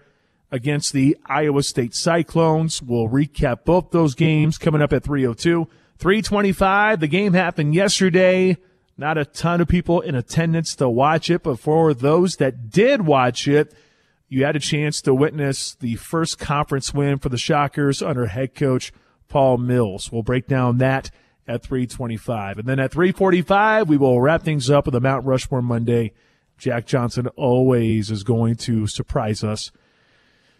against 0.51 0.91
the 0.91 1.17
Iowa 1.25 1.63
State 1.63 1.95
Cyclones. 1.95 2.81
We'll 2.81 3.07
recap 3.07 3.63
both 3.63 3.91
those 3.91 4.15
games 4.15 4.57
coming 4.57 4.81
up 4.81 4.91
at 4.91 5.03
302. 5.03 5.67
325. 5.97 6.99
The 6.99 7.07
game 7.07 7.33
happened 7.33 7.73
yesterday. 7.73 8.57
Not 9.01 9.17
a 9.17 9.25
ton 9.25 9.59
of 9.61 9.67
people 9.67 9.99
in 9.99 10.13
attendance 10.13 10.75
to 10.75 10.87
watch 10.87 11.31
it, 11.31 11.41
but 11.41 11.57
for 11.57 11.91
those 11.91 12.35
that 12.35 12.69
did 12.69 13.01
watch 13.01 13.47
it, 13.47 13.73
you 14.29 14.45
had 14.45 14.55
a 14.55 14.59
chance 14.59 15.01
to 15.01 15.11
witness 15.11 15.73
the 15.73 15.95
first 15.95 16.37
conference 16.37 16.93
win 16.93 17.17
for 17.17 17.29
the 17.29 17.37
Shockers 17.39 18.03
under 18.03 18.27
head 18.27 18.53
coach 18.53 18.93
Paul 19.27 19.57
Mills. 19.57 20.11
We'll 20.11 20.21
break 20.21 20.47
down 20.47 20.77
that 20.77 21.09
at 21.47 21.63
325. 21.63 22.59
And 22.59 22.67
then 22.67 22.79
at 22.79 22.91
345, 22.91 23.89
we 23.89 23.97
will 23.97 24.21
wrap 24.21 24.43
things 24.43 24.69
up 24.69 24.85
with 24.85 24.93
a 24.93 24.99
Mount 24.99 25.25
Rushmore 25.25 25.63
Monday. 25.63 26.13
Jack 26.59 26.85
Johnson 26.85 27.25
always 27.29 28.11
is 28.11 28.21
going 28.21 28.53
to 28.57 28.85
surprise 28.85 29.43
us. 29.43 29.71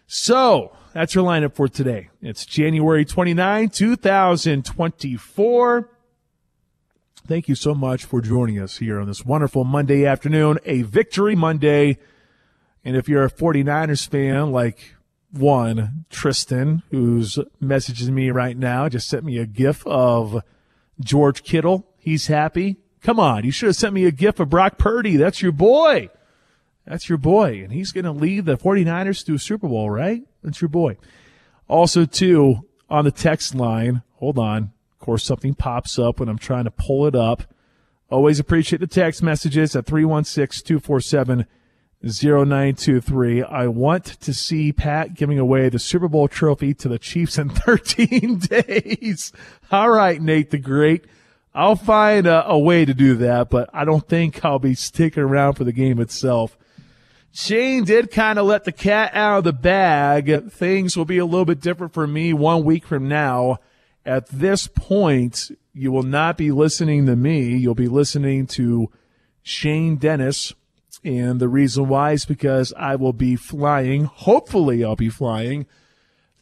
So 0.08 0.76
that's 0.92 1.14
your 1.14 1.24
lineup 1.24 1.54
for 1.54 1.68
today. 1.68 2.08
It's 2.20 2.44
January 2.44 3.04
29, 3.04 3.68
2024. 3.68 5.88
Thank 7.26 7.48
you 7.48 7.54
so 7.54 7.72
much 7.72 8.04
for 8.04 8.20
joining 8.20 8.58
us 8.58 8.78
here 8.78 8.98
on 8.98 9.06
this 9.06 9.24
wonderful 9.24 9.62
Monday 9.62 10.04
afternoon, 10.04 10.58
a 10.64 10.82
victory 10.82 11.36
Monday. 11.36 11.98
And 12.84 12.96
if 12.96 13.08
you're 13.08 13.24
a 13.24 13.30
49ers 13.30 14.08
fan 14.08 14.50
like 14.50 14.96
one, 15.30 16.04
Tristan, 16.10 16.82
who's 16.90 17.38
messaging 17.62 18.08
me 18.08 18.32
right 18.32 18.56
now, 18.56 18.88
just 18.88 19.08
sent 19.08 19.24
me 19.24 19.38
a 19.38 19.46
gif 19.46 19.86
of 19.86 20.42
George 20.98 21.44
Kittle. 21.44 21.86
He's 21.96 22.26
happy. 22.26 22.78
Come 23.02 23.20
on, 23.20 23.44
you 23.44 23.52
should 23.52 23.68
have 23.68 23.76
sent 23.76 23.94
me 23.94 24.04
a 24.04 24.10
gif 24.10 24.40
of 24.40 24.50
Brock 24.50 24.76
Purdy. 24.76 25.16
That's 25.16 25.40
your 25.40 25.52
boy. 25.52 26.10
That's 26.84 27.08
your 27.08 27.18
boy. 27.18 27.62
And 27.62 27.72
he's 27.72 27.92
going 27.92 28.04
to 28.04 28.10
lead 28.10 28.46
the 28.46 28.58
49ers 28.58 29.24
to 29.26 29.34
a 29.34 29.38
Super 29.38 29.68
Bowl, 29.68 29.90
right? 29.90 30.22
That's 30.42 30.60
your 30.60 30.68
boy. 30.68 30.96
Also, 31.68 32.04
too, 32.04 32.66
on 32.90 33.04
the 33.04 33.12
text 33.12 33.54
line, 33.54 34.02
hold 34.14 34.38
on. 34.40 34.72
Course, 35.02 35.24
something 35.24 35.54
pops 35.54 35.98
up 35.98 36.20
when 36.20 36.28
I'm 36.28 36.38
trying 36.38 36.64
to 36.64 36.70
pull 36.70 37.06
it 37.08 37.16
up. 37.16 37.42
Always 38.08 38.38
appreciate 38.38 38.78
the 38.78 38.86
text 38.86 39.20
messages 39.20 39.74
at 39.74 39.84
316 39.84 40.64
247 40.64 41.44
0923. 42.04 43.42
I 43.42 43.66
want 43.66 44.04
to 44.04 44.32
see 44.32 44.72
Pat 44.72 45.14
giving 45.14 45.40
away 45.40 45.68
the 45.68 45.80
Super 45.80 46.06
Bowl 46.06 46.28
trophy 46.28 46.72
to 46.74 46.88
the 46.88 47.00
Chiefs 47.00 47.36
in 47.36 47.48
13 47.50 48.38
days. 48.50 49.32
All 49.72 49.90
right, 49.90 50.22
Nate 50.22 50.50
the 50.50 50.58
Great. 50.58 51.04
I'll 51.52 51.74
find 51.74 52.28
a, 52.28 52.46
a, 52.46 52.58
way 52.58 52.84
to 52.84 52.94
do 52.94 53.16
that, 53.16 53.50
but 53.50 53.70
I 53.74 53.84
don't 53.84 54.08
think 54.08 54.44
I'll 54.44 54.60
be 54.60 54.74
sticking 54.74 55.24
around 55.24 55.54
for 55.54 55.64
the 55.64 55.72
game 55.72 55.98
itself. 56.00 56.56
Shane 57.32 57.82
did 57.84 58.12
kind 58.12 58.38
of 58.38 58.46
let 58.46 58.64
the 58.64 58.72
cat 58.72 59.14
out 59.14 59.38
of 59.38 59.44
the 59.44 59.52
bag. 59.52 60.50
Things 60.52 60.96
will 60.96 61.04
be 61.04 61.18
a 61.18 61.26
little 61.26 61.44
bit 61.44 61.60
different 61.60 61.92
for 61.92 62.06
me 62.06 62.32
one 62.32 62.62
week 62.62 62.86
from 62.86 63.08
now. 63.08 63.58
At 64.04 64.26
this 64.28 64.66
point, 64.66 65.50
you 65.72 65.92
will 65.92 66.02
not 66.02 66.36
be 66.36 66.50
listening 66.50 67.06
to 67.06 67.16
me. 67.16 67.56
You'll 67.56 67.74
be 67.74 67.88
listening 67.88 68.46
to 68.48 68.90
Shane 69.42 69.96
Dennis 69.96 70.54
and 71.04 71.40
the 71.40 71.48
reason 71.48 71.88
why 71.88 72.12
is 72.12 72.24
because 72.24 72.72
I 72.76 72.94
will 72.96 73.12
be 73.12 73.34
flying, 73.34 74.04
hopefully, 74.04 74.84
I'll 74.84 74.96
be 74.96 75.08
flying 75.08 75.66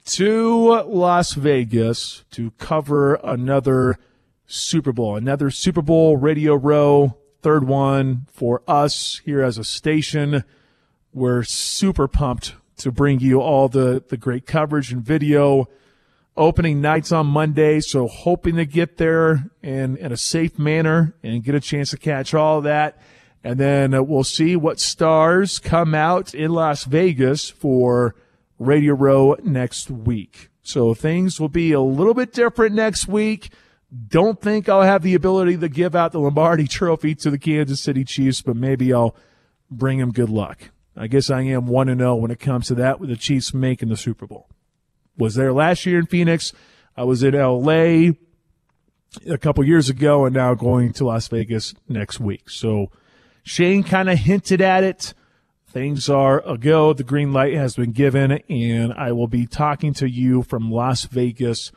to 0.06 0.82
Las 0.86 1.32
Vegas 1.32 2.24
to 2.32 2.50
cover 2.52 3.14
another 3.14 3.98
Super 4.46 4.92
Bowl, 4.92 5.16
another 5.16 5.50
Super 5.50 5.80
Bowl 5.80 6.16
Radio 6.16 6.54
Row, 6.54 7.16
third 7.40 7.66
one 7.66 8.26
for 8.30 8.62
us 8.68 9.22
here 9.24 9.42
as 9.42 9.56
a 9.56 9.64
station. 9.64 10.44
We're 11.12 11.42
super 11.42 12.06
pumped 12.06 12.54
to 12.78 12.92
bring 12.92 13.20
you 13.20 13.40
all 13.40 13.68
the, 13.68 14.04
the 14.06 14.16
great 14.16 14.46
coverage 14.46 14.92
and 14.92 15.02
video. 15.02 15.68
Opening 16.40 16.80
nights 16.80 17.12
on 17.12 17.26
Monday, 17.26 17.80
so 17.80 18.08
hoping 18.08 18.56
to 18.56 18.64
get 18.64 18.96
there 18.96 19.50
in, 19.62 19.98
in 19.98 20.10
a 20.10 20.16
safe 20.16 20.58
manner 20.58 21.14
and 21.22 21.44
get 21.44 21.54
a 21.54 21.60
chance 21.60 21.90
to 21.90 21.98
catch 21.98 22.32
all 22.32 22.62
that. 22.62 22.98
And 23.44 23.60
then 23.60 23.92
uh, 23.92 24.02
we'll 24.02 24.24
see 24.24 24.56
what 24.56 24.80
stars 24.80 25.58
come 25.58 25.94
out 25.94 26.32
in 26.32 26.50
Las 26.54 26.84
Vegas 26.84 27.50
for 27.50 28.14
Radio 28.58 28.94
Row 28.94 29.36
next 29.42 29.90
week. 29.90 30.48
So 30.62 30.94
things 30.94 31.38
will 31.38 31.50
be 31.50 31.72
a 31.72 31.80
little 31.82 32.14
bit 32.14 32.32
different 32.32 32.74
next 32.74 33.06
week. 33.06 33.52
Don't 34.08 34.40
think 34.40 34.66
I'll 34.66 34.80
have 34.80 35.02
the 35.02 35.14
ability 35.14 35.58
to 35.58 35.68
give 35.68 35.94
out 35.94 36.12
the 36.12 36.20
Lombardi 36.20 36.66
trophy 36.66 37.14
to 37.16 37.30
the 37.30 37.38
Kansas 37.38 37.82
City 37.82 38.02
Chiefs, 38.02 38.40
but 38.40 38.56
maybe 38.56 38.94
I'll 38.94 39.14
bring 39.70 39.98
them 39.98 40.10
good 40.10 40.30
luck. 40.30 40.70
I 40.96 41.06
guess 41.06 41.28
I 41.28 41.42
am 41.42 41.66
1 41.66 41.98
0 41.98 42.14
when 42.14 42.30
it 42.30 42.40
comes 42.40 42.68
to 42.68 42.74
that 42.76 42.98
with 42.98 43.10
the 43.10 43.16
Chiefs 43.16 43.52
making 43.52 43.90
the 43.90 43.96
Super 43.98 44.26
Bowl. 44.26 44.48
Was 45.16 45.34
there 45.34 45.52
last 45.52 45.86
year 45.86 45.98
in 45.98 46.06
Phoenix. 46.06 46.52
I 46.96 47.04
was 47.04 47.22
in 47.22 47.34
LA 47.34 48.12
a 49.26 49.38
couple 49.38 49.64
years 49.64 49.88
ago 49.88 50.24
and 50.24 50.34
now 50.34 50.54
going 50.54 50.92
to 50.94 51.04
Las 51.04 51.28
Vegas 51.28 51.74
next 51.88 52.20
week. 52.20 52.48
So 52.48 52.90
Shane 53.42 53.82
kind 53.82 54.08
of 54.08 54.18
hinted 54.18 54.60
at 54.60 54.84
it. 54.84 55.14
Things 55.68 56.08
are 56.08 56.42
a 56.46 56.58
go. 56.58 56.92
The 56.92 57.04
green 57.04 57.32
light 57.32 57.54
has 57.54 57.76
been 57.76 57.92
given, 57.92 58.32
and 58.32 58.92
I 58.92 59.12
will 59.12 59.28
be 59.28 59.46
talking 59.46 59.94
to 59.94 60.10
you 60.10 60.42
from 60.42 60.70
Las 60.70 61.04
Vegas 61.04 61.70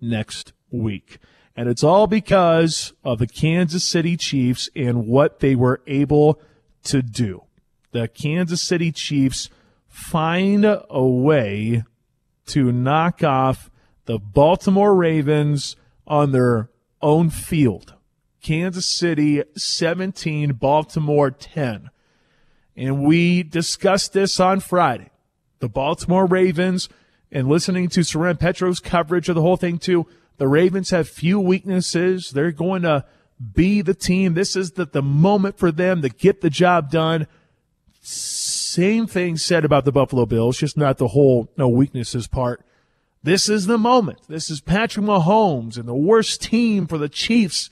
next 0.00 0.52
week. 0.70 1.18
And 1.56 1.68
it's 1.68 1.82
all 1.82 2.06
because 2.06 2.92
of 3.02 3.18
the 3.18 3.26
Kansas 3.26 3.84
City 3.84 4.16
Chiefs 4.16 4.68
and 4.76 5.08
what 5.08 5.40
they 5.40 5.56
were 5.56 5.82
able 5.88 6.40
to 6.84 7.02
do. 7.02 7.42
The 7.90 8.06
Kansas 8.06 8.62
City 8.62 8.92
Chiefs 8.92 9.50
find 9.88 10.64
a 10.64 11.04
way 11.04 11.82
to 12.50 12.72
knock 12.72 13.22
off 13.22 13.70
the 14.06 14.18
Baltimore 14.18 14.94
Ravens 14.94 15.76
on 16.06 16.32
their 16.32 16.70
own 17.00 17.30
field. 17.30 17.94
Kansas 18.42 18.86
City 18.86 19.42
17, 19.56 20.54
Baltimore 20.54 21.30
10. 21.30 21.90
And 22.76 23.04
we 23.04 23.42
discussed 23.42 24.12
this 24.12 24.40
on 24.40 24.60
Friday. 24.60 25.10
The 25.58 25.68
Baltimore 25.68 26.26
Ravens, 26.26 26.88
and 27.30 27.48
listening 27.48 27.88
to 27.90 28.02
Soren 28.02 28.36
Petro's 28.36 28.80
coverage 28.80 29.28
of 29.28 29.34
the 29.34 29.42
whole 29.42 29.56
thing 29.58 29.78
too, 29.78 30.06
the 30.38 30.48
Ravens 30.48 30.90
have 30.90 31.08
few 31.08 31.38
weaknesses. 31.38 32.30
They're 32.30 32.50
going 32.50 32.82
to 32.82 33.04
be 33.54 33.82
the 33.82 33.94
team. 33.94 34.34
This 34.34 34.56
is 34.56 34.72
the, 34.72 34.86
the 34.86 35.02
moment 35.02 35.58
for 35.58 35.70
them 35.70 36.02
to 36.02 36.08
get 36.08 36.40
the 36.40 36.50
job 36.50 36.90
done. 36.90 37.26
Same 38.70 39.08
thing 39.08 39.36
said 39.36 39.64
about 39.64 39.84
the 39.84 39.90
Buffalo 39.90 40.26
Bills, 40.26 40.58
just 40.58 40.76
not 40.76 40.98
the 40.98 41.08
whole 41.08 41.50
no 41.56 41.68
weaknesses 41.68 42.28
part. 42.28 42.64
This 43.20 43.48
is 43.48 43.66
the 43.66 43.76
moment. 43.76 44.20
This 44.28 44.48
is 44.48 44.60
Patrick 44.60 45.04
Mahomes 45.04 45.76
and 45.76 45.88
the 45.88 45.94
worst 45.94 46.40
team 46.40 46.86
for 46.86 46.96
the 46.96 47.08
Chiefs 47.08 47.68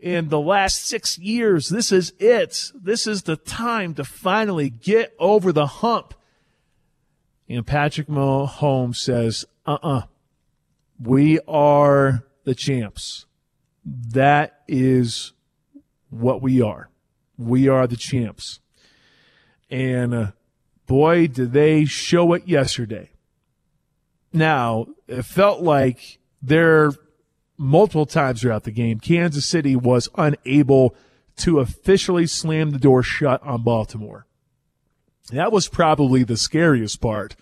in 0.00 0.28
the 0.28 0.40
last 0.40 0.84
six 0.84 1.18
years. 1.18 1.68
This 1.68 1.92
is 1.92 2.14
it. 2.18 2.72
This 2.74 3.06
is 3.06 3.22
the 3.22 3.36
time 3.36 3.94
to 3.94 4.02
finally 4.02 4.70
get 4.70 5.14
over 5.20 5.52
the 5.52 5.66
hump. 5.68 6.14
And 7.48 7.64
Patrick 7.64 8.08
Mahomes 8.08 8.96
says, 8.96 9.44
uh 9.64 9.78
uh-uh. 9.82 9.98
uh 9.98 10.02
we 10.98 11.38
are 11.46 12.24
the 12.42 12.56
champs. 12.56 13.26
That 13.84 14.62
is 14.66 15.32
what 16.10 16.42
we 16.42 16.60
are. 16.60 16.90
We 17.38 17.68
are 17.68 17.86
the 17.86 17.96
champs. 17.96 18.58
And 19.72 20.14
uh, 20.14 20.26
boy, 20.86 21.28
did 21.28 21.52
they 21.52 21.86
show 21.86 22.34
it 22.34 22.46
yesterday. 22.46 23.10
Now, 24.32 24.86
it 25.08 25.24
felt 25.24 25.62
like 25.62 26.18
there 26.42 26.90
multiple 27.56 28.06
times 28.06 28.42
throughout 28.42 28.64
the 28.64 28.70
game, 28.70 29.00
Kansas 29.00 29.46
City 29.46 29.74
was 29.74 30.10
unable 30.16 30.94
to 31.36 31.60
officially 31.60 32.26
slam 32.26 32.70
the 32.70 32.78
door 32.78 33.02
shut 33.02 33.42
on 33.42 33.62
Baltimore. 33.62 34.26
That 35.30 35.52
was 35.52 35.68
probably 35.68 36.22
the 36.22 36.36
scariest 36.36 37.00
part 37.00 37.34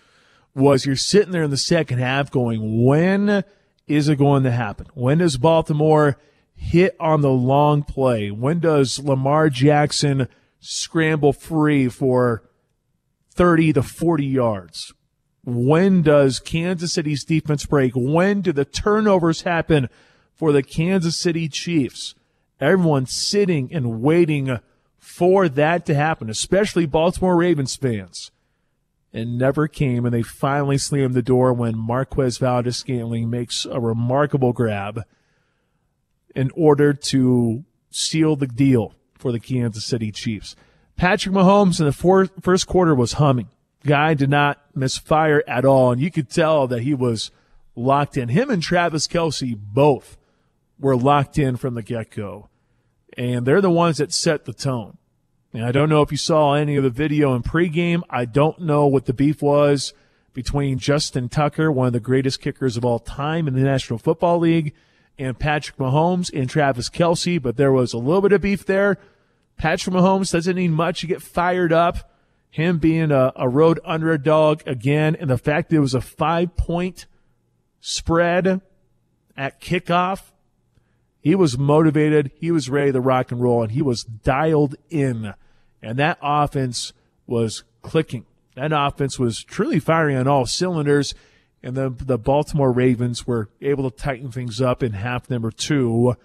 was 0.55 0.87
you're 0.87 0.97
sitting 0.97 1.33
there 1.33 1.45
in 1.45 1.51
the 1.51 1.57
second 1.57 1.99
half 1.99 2.31
going, 2.31 2.85
when 2.85 3.45
is 3.87 4.09
it 4.09 4.17
going 4.17 4.45
to 4.45 4.51
happen? 4.51 4.87
When 4.95 5.19
does 5.19 5.37
Baltimore 5.37 6.17
hit 6.55 6.95
on 7.01 7.23
the 7.23 7.31
long 7.31 7.83
play? 7.83 8.31
When 8.31 8.61
does 8.61 8.99
Lamar 8.99 9.49
Jackson 9.49 10.29
scramble 10.61 11.33
free 11.33 11.89
for 11.89 12.43
30 13.33 13.73
to 13.75 13.83
40 13.83 14.25
yards? 14.25 14.93
When 15.45 16.03
does 16.03 16.39
Kansas 16.39 16.93
City's 16.93 17.25
defense 17.25 17.65
break? 17.65 17.93
When 17.95 18.43
do 18.43 18.53
the 18.53 18.65
turnovers 18.65 19.43
happen 19.43 19.89
for 20.35 20.53
the 20.53 20.63
Kansas 20.63 21.17
City 21.17 21.49
Chiefs? 21.49 22.15
Everyone's 22.61 23.13
sitting 23.13 23.73
and 23.73 24.03
waiting 24.03 24.59
for 24.99 25.49
that 25.49 25.87
to 25.87 25.95
happen, 25.95 26.29
especially 26.29 26.85
Baltimore 26.85 27.37
Ravens 27.37 27.75
fans. 27.75 28.31
It 29.13 29.27
never 29.27 29.67
came, 29.67 30.05
and 30.05 30.15
they 30.15 30.23
finally 30.23 30.79
slammed 30.79 31.15
the 31.15 31.23
door 31.23 31.53
when 31.53 31.77
Marquez 31.77 32.39
Valdes-Scantling 32.39 33.29
makes 33.29 33.65
a 33.65 33.81
remarkable 33.81 34.53
grab 34.53 35.05
in 36.37 36.51
order 36.55 36.93
to 36.93 37.65
seal 37.91 38.37
the 38.37 38.47
deal 38.47 38.95
for 39.21 39.33
the 39.33 39.41
Kansas 39.41 39.85
City 39.85 40.11
Chiefs. 40.11 40.57
Patrick 40.97 41.35
Mahomes 41.35 41.81
in 41.81 41.87
the 41.87 41.93
four, 41.93 42.27
first 42.41 42.67
quarter 42.67 42.95
was 42.95 43.15
humming 43.15 43.49
guy 43.85 44.15
did 44.15 44.31
not 44.31 44.61
misfire 44.75 45.43
at 45.47 45.65
all. 45.65 45.93
And 45.93 46.01
you 46.01 46.11
could 46.11 46.31
tell 46.31 46.67
that 46.69 46.83
he 46.83 46.95
was 46.95 47.31
locked 47.75 48.17
in. 48.17 48.29
Him 48.29 48.51
and 48.51 48.63
Travis 48.63 49.07
Kelce 49.07 49.57
both 49.57 50.17
were 50.79 50.97
locked 50.97 51.39
in 51.39 51.57
from 51.57 51.75
the 51.75 51.83
get 51.83 52.11
go. 52.11 52.49
And 53.17 53.45
they're 53.45 53.61
the 53.61 53.71
ones 53.71 53.99
that 53.99 54.13
set 54.13 54.45
the 54.45 54.53
tone. 54.53 54.99
And 55.53 55.65
I 55.65 55.73
don't 55.73 55.89
know 55.89 56.03
if 56.03 56.13
you 56.13 56.19
saw 56.19 56.55
any 56.55 56.77
of 56.77 56.85
the 56.85 56.91
video 56.91 57.35
in 57.35 57.43
pregame. 57.43 58.03
I 58.09 58.25
don't 58.25 58.61
know 58.61 58.87
what 58.87 59.07
the 59.07 59.13
beef 59.13 59.43
was 59.43 59.93
between 60.33 60.79
Justin 60.79 61.29
Tucker, 61.29 61.73
one 61.73 61.89
of 61.89 61.93
the 61.93 62.01
greatest 62.01 62.41
kickers 62.41 62.77
of 62.77 62.85
all 62.85 63.01
time 63.01 63.49
in 63.49 63.55
the 63.55 63.63
National 63.63 63.99
Football 63.99 64.39
League, 64.39 64.75
and 65.21 65.39
Patrick 65.39 65.77
Mahomes 65.77 66.33
and 66.33 66.49
Travis 66.49 66.89
Kelce, 66.89 67.41
but 67.41 67.57
there 67.57 67.73
was 67.73 67.93
a 67.93 67.99
little 67.99 68.23
bit 68.23 68.33
of 68.33 68.41
beef 68.41 68.67
there. 68.67 68.99
Patrick 69.57 69.95
Mahomes 69.95 70.33
doesn't 70.33 70.57
need 70.57 70.71
much 70.71 71.01
to 71.01 71.07
get 71.07 71.23
fired 71.23 71.73
up. 71.73 72.11
Him 72.51 72.79
being 72.79 73.13
a, 73.13 73.33
a 73.37 73.49
road 73.49 73.79
underdog 73.85 74.63
again, 74.67 75.17
and 75.21 75.31
the 75.31 75.39
fact 75.39 75.71
that 75.71 75.77
it 75.77 75.81
was 75.81 75.95
a 75.95 76.01
five 76.01 76.57
point 76.57 77.07
spread 77.81 78.61
at 79.37 79.61
kickoff 79.61 80.33
he 81.21 81.35
was 81.35 81.59
motivated. 81.59 82.31
He 82.35 82.51
was 82.51 82.71
ready 82.71 82.93
to 82.93 83.01
rock 83.01 83.31
and 83.31 83.41
roll 83.41 83.63
and 83.63 83.73
he 83.73 83.83
was 83.83 84.03
dialed 84.03 84.75
in. 84.89 85.35
And 85.83 85.99
that 85.99 86.19
offense 86.23 86.93
was 87.27 87.63
clicking. 87.83 88.27
That 88.57 88.73
offense 88.73 89.19
was 89.19 89.45
truly 89.45 89.79
firing 89.79 90.17
on 90.17 90.27
all 90.27 90.47
cylinders. 90.47 91.15
And 91.63 91.77
the, 91.77 91.91
the 91.91 92.19
Baltimore 92.19 92.73
Ravens 92.73 93.27
were 93.27 93.51
able 93.61 93.91
to 93.91 93.97
tighten 93.97 94.31
things 94.31 94.61
up 94.61 94.83
in 94.83 94.93
half 94.93 95.29
number 95.29 95.51
two. 95.51 96.17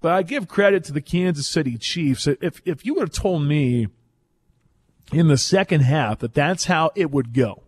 But 0.00 0.12
I 0.12 0.22
give 0.22 0.48
credit 0.48 0.82
to 0.84 0.92
the 0.92 1.00
Kansas 1.00 1.46
City 1.46 1.78
Chiefs. 1.78 2.26
If, 2.26 2.60
if 2.64 2.84
you 2.84 2.94
would 2.94 3.02
have 3.02 3.12
told 3.12 3.44
me 3.44 3.86
in 5.12 5.28
the 5.28 5.38
second 5.38 5.82
half 5.82 6.18
that 6.18 6.34
that's 6.34 6.64
how 6.64 6.90
it 6.96 7.12
would 7.12 7.32
go, 7.32 7.62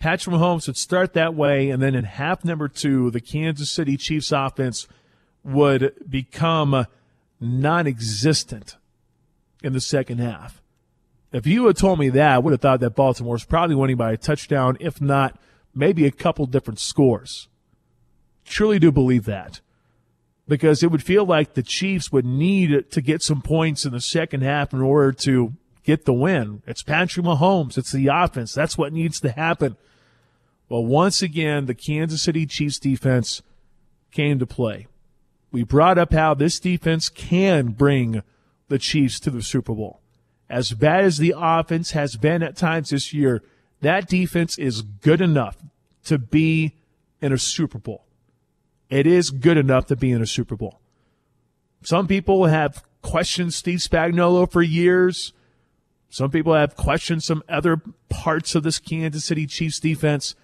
Patrick 0.00 0.34
Mahomes 0.34 0.66
would 0.66 0.76
start 0.76 1.12
that 1.14 1.34
way, 1.34 1.70
and 1.70 1.80
then 1.80 1.94
in 1.94 2.04
half 2.04 2.44
number 2.44 2.68
two, 2.68 3.10
the 3.10 3.20
Kansas 3.20 3.70
City 3.70 3.96
Chiefs 3.96 4.32
offense– 4.32 4.86
would 5.46 5.94
become 6.08 6.86
non 7.40 7.86
existent 7.86 8.76
in 9.62 9.72
the 9.72 9.80
second 9.80 10.18
half. 10.18 10.60
If 11.32 11.46
you 11.46 11.66
had 11.66 11.76
told 11.76 11.98
me 11.98 12.08
that, 12.10 12.32
I 12.32 12.38
would 12.38 12.52
have 12.52 12.60
thought 12.60 12.80
that 12.80 12.90
Baltimore 12.90 13.32
was 13.32 13.44
probably 13.44 13.76
winning 13.76 13.96
by 13.96 14.12
a 14.12 14.16
touchdown, 14.16 14.76
if 14.80 15.00
not 15.00 15.38
maybe 15.76 16.06
a 16.06 16.10
couple 16.10 16.46
different 16.46 16.80
scores. 16.80 17.48
Truly 18.44 18.78
do 18.78 18.90
believe 18.90 19.24
that. 19.26 19.60
Because 20.48 20.82
it 20.82 20.90
would 20.90 21.02
feel 21.02 21.24
like 21.24 21.54
the 21.54 21.62
Chiefs 21.62 22.12
would 22.12 22.24
need 22.24 22.90
to 22.90 23.00
get 23.00 23.22
some 23.22 23.42
points 23.42 23.84
in 23.84 23.92
the 23.92 24.00
second 24.00 24.42
half 24.42 24.72
in 24.72 24.80
order 24.80 25.12
to 25.12 25.52
get 25.82 26.04
the 26.04 26.12
win. 26.12 26.62
It's 26.66 26.82
Patrick 26.82 27.26
Mahomes. 27.26 27.76
It's 27.76 27.92
the 27.92 28.06
offense. 28.08 28.54
That's 28.54 28.78
what 28.78 28.92
needs 28.92 29.20
to 29.20 29.30
happen. 29.30 29.76
Well, 30.68 30.84
once 30.84 31.22
again, 31.22 31.66
the 31.66 31.74
Kansas 31.74 32.22
City 32.22 32.46
Chiefs 32.46 32.78
defense 32.78 33.42
came 34.12 34.38
to 34.38 34.46
play. 34.46 34.86
We 35.52 35.62
brought 35.62 35.98
up 35.98 36.12
how 36.12 36.34
this 36.34 36.58
defense 36.58 37.08
can 37.08 37.68
bring 37.68 38.22
the 38.68 38.78
Chiefs 38.78 39.20
to 39.20 39.30
the 39.30 39.42
Super 39.42 39.74
Bowl. 39.74 40.00
As 40.48 40.72
bad 40.72 41.04
as 41.04 41.18
the 41.18 41.34
offense 41.36 41.92
has 41.92 42.16
been 42.16 42.42
at 42.42 42.56
times 42.56 42.90
this 42.90 43.12
year, 43.12 43.42
that 43.80 44.08
defense 44.08 44.58
is 44.58 44.82
good 44.82 45.20
enough 45.20 45.56
to 46.04 46.18
be 46.18 46.76
in 47.20 47.32
a 47.32 47.38
Super 47.38 47.78
Bowl. 47.78 48.04
It 48.88 49.06
is 49.06 49.30
good 49.30 49.56
enough 49.56 49.86
to 49.86 49.96
be 49.96 50.12
in 50.12 50.22
a 50.22 50.26
Super 50.26 50.56
Bowl. 50.56 50.80
Some 51.82 52.06
people 52.06 52.46
have 52.46 52.84
questioned 53.02 53.54
Steve 53.54 53.80
Spagnuolo 53.80 54.50
for 54.50 54.62
years. 54.62 55.32
Some 56.08 56.30
people 56.30 56.54
have 56.54 56.76
questioned 56.76 57.22
some 57.22 57.42
other 57.48 57.80
parts 58.08 58.54
of 58.54 58.62
this 58.62 58.78
Kansas 58.78 59.24
City 59.24 59.46
Chiefs 59.46 59.80
defense, 59.80 60.34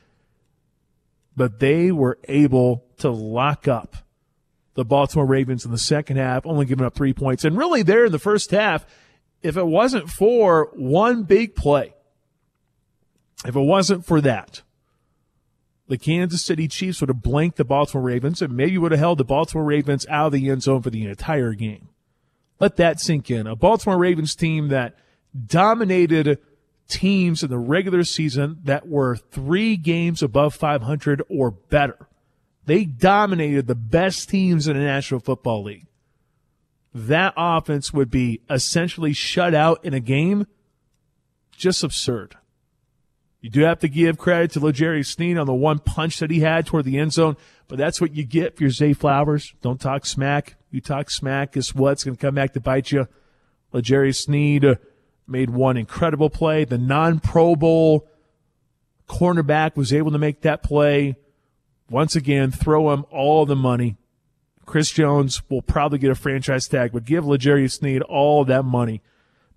but 1.36 1.60
they 1.60 1.90
were 1.90 2.18
able 2.28 2.84
to 2.98 3.10
lock 3.10 3.66
up 3.68 3.96
the 4.74 4.84
Baltimore 4.84 5.26
Ravens 5.26 5.64
in 5.64 5.70
the 5.70 5.78
second 5.78 6.16
half, 6.16 6.46
only 6.46 6.64
giving 6.64 6.84
up 6.84 6.94
three 6.94 7.12
points. 7.12 7.44
And 7.44 7.56
really, 7.56 7.82
there 7.82 8.06
in 8.06 8.12
the 8.12 8.18
first 8.18 8.50
half, 8.50 8.86
if 9.42 9.56
it 9.56 9.66
wasn't 9.66 10.08
for 10.08 10.70
one 10.74 11.24
big 11.24 11.54
play, 11.54 11.94
if 13.44 13.56
it 13.56 13.60
wasn't 13.60 14.04
for 14.04 14.20
that, 14.20 14.62
the 15.88 15.98
Kansas 15.98 16.42
City 16.42 16.68
Chiefs 16.68 17.00
would 17.00 17.08
have 17.08 17.22
blanked 17.22 17.56
the 17.56 17.64
Baltimore 17.64 18.04
Ravens 18.04 18.40
and 18.40 18.56
maybe 18.56 18.78
would 18.78 18.92
have 18.92 19.00
held 19.00 19.18
the 19.18 19.24
Baltimore 19.24 19.64
Ravens 19.64 20.06
out 20.08 20.26
of 20.26 20.32
the 20.32 20.48
end 20.48 20.62
zone 20.62 20.82
for 20.82 20.90
the 20.90 21.04
entire 21.06 21.52
game. 21.52 21.88
Let 22.60 22.76
that 22.76 23.00
sink 23.00 23.30
in. 23.30 23.46
A 23.46 23.56
Baltimore 23.56 23.98
Ravens 23.98 24.34
team 24.36 24.68
that 24.68 24.94
dominated 25.46 26.38
teams 26.88 27.42
in 27.42 27.50
the 27.50 27.58
regular 27.58 28.04
season 28.04 28.58
that 28.64 28.88
were 28.88 29.16
three 29.16 29.76
games 29.76 30.22
above 30.22 30.54
500 30.54 31.22
or 31.28 31.50
better 31.50 32.08
they 32.64 32.84
dominated 32.84 33.66
the 33.66 33.74
best 33.74 34.28
teams 34.28 34.68
in 34.68 34.76
the 34.76 34.82
National 34.82 35.20
Football 35.20 35.64
League. 35.64 35.86
That 36.94 37.34
offense 37.36 37.92
would 37.92 38.10
be 38.10 38.42
essentially 38.48 39.12
shut 39.12 39.54
out 39.54 39.84
in 39.84 39.94
a 39.94 40.00
game. 40.00 40.46
Just 41.56 41.82
absurd. 41.82 42.36
You 43.42 43.50
do 43.50 43.62
have 43.62 43.80
to 43.80 43.88
give 43.88 44.18
credit 44.18 44.52
to 44.52 44.60
L'Jarius 44.64 45.06
Sneed 45.06 45.36
on 45.36 45.46
the 45.46 45.52
one 45.52 45.80
punch 45.80 46.20
that 46.20 46.30
he 46.30 46.40
had 46.40 46.64
toward 46.64 46.84
the 46.84 46.96
end 46.96 47.12
zone, 47.12 47.36
but 47.66 47.76
that's 47.76 48.00
what 48.00 48.14
you 48.14 48.24
get 48.24 48.56
for 48.56 48.62
your 48.62 48.70
Zay 48.70 48.92
Flowers. 48.92 49.52
Don't 49.60 49.80
talk 49.80 50.06
smack. 50.06 50.54
You 50.70 50.80
talk 50.80 51.10
smack, 51.10 51.52
guess 51.52 51.74
what? 51.74 51.92
It's 51.92 52.04
going 52.04 52.16
to 52.16 52.20
come 52.20 52.36
back 52.36 52.52
to 52.52 52.60
bite 52.60 52.92
you. 52.92 53.08
L'Jarius 53.72 54.22
Sneed 54.22 54.64
uh, 54.64 54.76
made 55.26 55.50
one 55.50 55.76
incredible 55.76 56.30
play. 56.30 56.64
The 56.64 56.78
non 56.78 57.18
Pro 57.18 57.56
Bowl 57.56 58.08
cornerback 59.08 59.74
was 59.74 59.92
able 59.92 60.12
to 60.12 60.18
make 60.18 60.42
that 60.42 60.62
play 60.62 61.16
once 61.90 62.14
again, 62.14 62.52
throw 62.52 62.92
him 62.92 63.04
all 63.10 63.44
the 63.44 63.56
money. 63.56 63.96
Chris 64.66 64.92
Jones 64.92 65.42
will 65.50 65.62
probably 65.62 65.98
get 65.98 66.12
a 66.12 66.14
franchise 66.14 66.68
tag, 66.68 66.92
but 66.92 67.04
give 67.04 67.26
L'Jarius 67.26 67.72
Sneed 67.72 68.02
all 68.02 68.44
that 68.44 68.64
money 68.64 69.02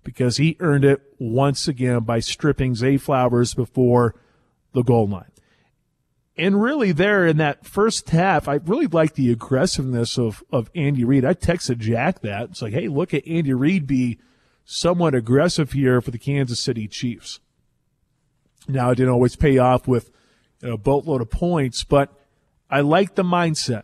because 0.06 0.36
he 0.36 0.56
earned 0.60 0.84
it 0.84 1.02
once 1.18 1.66
again 1.66 1.98
by 2.04 2.20
stripping 2.20 2.76
Zay 2.76 2.96
Flowers 2.96 3.54
before 3.54 4.14
the 4.72 4.84
goal 4.84 5.08
line. 5.08 5.32
And 6.38 6.62
really, 6.62 6.92
there 6.92 7.26
in 7.26 7.38
that 7.38 7.66
first 7.66 8.10
half, 8.10 8.46
I 8.46 8.54
really 8.54 8.86
liked 8.86 9.16
the 9.16 9.32
aggressiveness 9.32 10.16
of, 10.16 10.44
of 10.52 10.70
Andy 10.76 11.02
Reid. 11.02 11.24
I 11.24 11.34
texted 11.34 11.78
Jack 11.78 12.20
that. 12.20 12.50
It's 12.50 12.62
like, 12.62 12.72
hey, 12.72 12.86
look 12.86 13.12
at 13.12 13.26
Andy 13.26 13.52
Reid 13.52 13.88
be 13.88 14.20
somewhat 14.64 15.14
aggressive 15.14 15.72
here 15.72 16.00
for 16.00 16.12
the 16.12 16.18
Kansas 16.18 16.60
City 16.60 16.86
Chiefs. 16.86 17.40
Now, 18.68 18.90
it 18.90 18.96
didn't 18.96 19.12
always 19.12 19.34
pay 19.34 19.58
off 19.58 19.88
with 19.88 20.12
you 20.62 20.68
know, 20.68 20.74
a 20.74 20.78
boatload 20.78 21.20
of 21.20 21.30
points, 21.30 21.82
but 21.82 22.12
I 22.70 22.80
like 22.80 23.16
the 23.16 23.24
mindset. 23.24 23.82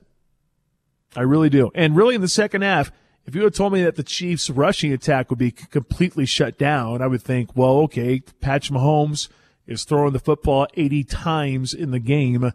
I 1.17 1.23
really 1.23 1.51
do. 1.51 1.73
And 1.75 1.97
really 1.97 2.15
in 2.15 2.21
the 2.21 2.29
second 2.29 2.63
half, 2.63 2.93
if 3.27 3.35
you 3.35 3.45
had 3.45 3.55
told 3.55 3.73
me 3.73 3.83
that 3.85 3.97
the 3.97 4.03
Chiefs 4.03 4.51
rushing 4.51 4.93
attack 4.93 5.31
would 5.31 5.39
be 5.39 5.51
completely 5.53 6.27
shut 6.27 6.59
down, 6.59 7.01
I 7.01 7.07
would 7.07 7.23
think, 7.23 7.57
well, 7.57 7.79
okay, 7.83 8.21
Patch 8.41 8.71
Mahomes 8.71 9.29
is 9.67 9.85
throwing 9.85 10.13
the 10.13 10.19
football 10.19 10.67
80 10.75 11.05
times 11.05 11.73
in 11.73 11.93
the 11.93 12.01
game, 12.01 12.53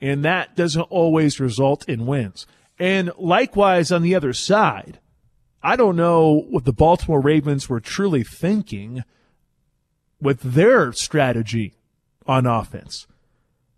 and 0.00 0.24
that 0.24 0.56
doesn't 0.56 0.82
always 0.82 1.38
result 1.38 1.88
in 1.88 2.06
wins. 2.06 2.46
And 2.78 3.12
likewise 3.18 3.92
on 3.92 4.02
the 4.02 4.14
other 4.14 4.32
side, 4.32 5.00
I 5.62 5.76
don't 5.76 5.96
know 5.96 6.46
what 6.48 6.64
the 6.64 6.72
Baltimore 6.72 7.20
Ravens 7.20 7.68
were 7.68 7.80
truly 7.80 8.22
thinking 8.22 9.04
with 10.20 10.40
their 10.40 10.92
strategy 10.92 11.74
on 12.26 12.46
offense. 12.46 13.06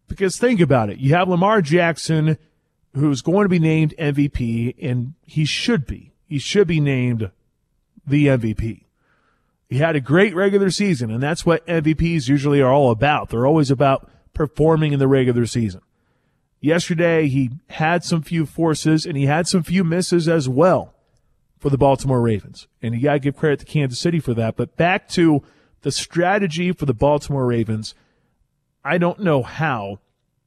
Because 0.07 0.39
think 0.39 0.61
about 0.61 0.91
it. 0.91 0.99
You 0.99 1.15
have 1.15 1.29
Lamar 1.29 1.63
Jackson, 1.63 2.39
who's 2.95 3.23
going 3.23 3.45
to 3.45 3.49
be 3.49 3.59
named 3.59 3.95
MVP, 3.99 4.75
and 4.81 5.15
he 5.27 5.45
should 5.45 5.87
be. 5.87 6.08
He 6.29 6.39
should 6.39 6.69
be 6.69 6.81
named 6.81 7.31
the 8.07 8.27
MVP. 8.27 8.85
He 9.69 9.79
had 9.79 9.97
a 9.97 10.01
great 10.01 10.35
regular 10.35 10.71
season, 10.71 11.11
and 11.11 11.23
that's 11.23 11.45
what 11.45 11.67
MVPs 11.67 12.29
usually 12.29 12.61
are 12.61 12.73
all 12.73 12.91
about. 12.91 13.29
They're 13.29 13.47
always 13.47 13.71
about 13.71 14.11
performing 14.33 14.93
in 14.93 14.99
the 14.99 15.09
regular 15.09 15.47
season. 15.47 15.81
Yesterday, 16.61 17.29
he 17.29 17.51
had 17.71 18.05
some 18.05 18.23
few 18.23 18.47
forces 18.47 19.07
and 19.07 19.17
he 19.17 19.27
had 19.27 19.47
some 19.47 19.63
few 19.63 19.85
misses 19.85 20.29
as 20.29 20.49
well 20.49 20.95
for 21.59 21.71
the 21.71 21.79
Baltimore 21.79 22.21
Ravens. 22.21 22.67
And 22.83 22.95
you 22.95 23.03
got 23.03 23.13
to 23.15 23.19
give 23.21 23.37
credit 23.37 23.61
to 23.61 23.67
Kansas 23.67 23.99
City 23.99 24.19
for 24.19 24.35
that. 24.35 24.57
But 24.57 24.77
back 24.77 25.09
to 25.11 25.43
the 25.83 25.93
strategy 25.93 26.73
for 26.73 26.87
the 26.87 26.95
Baltimore 26.95 27.47
Ravens– 27.47 27.95
I 28.89 28.97
don't 28.97 29.21
know 29.21 29.43
how 29.43 29.99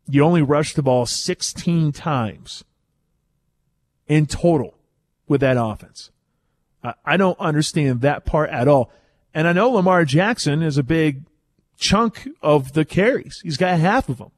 you 0.09 0.23
only 0.23 0.41
rushed 0.41 0.75
the 0.75 0.81
ball 0.81 1.05
16 1.05 1.91
times 1.91 2.63
in 4.07 4.25
total 4.25 4.73
with 5.31 5.41
that 5.41 5.57
offense. 5.57 6.11
I 7.05 7.15
don't 7.15 7.39
understand 7.39 8.01
that 8.01 8.25
part 8.25 8.49
at 8.49 8.67
all. 8.67 8.91
And 9.33 9.47
I 9.47 9.53
know 9.53 9.71
Lamar 9.71 10.03
Jackson 10.03 10.61
is 10.61 10.77
a 10.77 10.83
big 10.83 11.23
chunk 11.77 12.27
of 12.41 12.73
the 12.73 12.83
carries. 12.83 13.39
He's 13.41 13.57
got 13.57 13.79
half 13.79 14.09
of 14.09 14.17
them. 14.17 14.31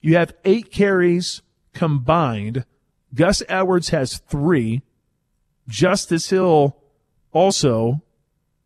You 0.00 0.16
have 0.16 0.34
eight 0.44 0.70
carries 0.70 1.40
combined. 1.72 2.66
Gus 3.14 3.42
Edwards 3.48 3.88
has 3.88 4.18
three. 4.18 4.82
Justice 5.68 6.28
Hill 6.28 6.76
also 7.32 8.02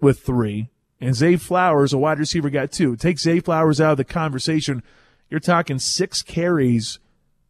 with 0.00 0.20
three. 0.20 0.70
And 1.00 1.14
Zay 1.14 1.36
Flowers, 1.36 1.92
a 1.92 1.98
wide 1.98 2.18
receiver, 2.18 2.50
got 2.50 2.72
two. 2.72 2.96
Take 2.96 3.18
Zay 3.18 3.38
Flowers 3.38 3.80
out 3.80 3.92
of 3.92 3.96
the 3.98 4.04
conversation. 4.04 4.82
You're 5.30 5.40
talking 5.40 5.78
six 5.78 6.22
carries 6.22 6.98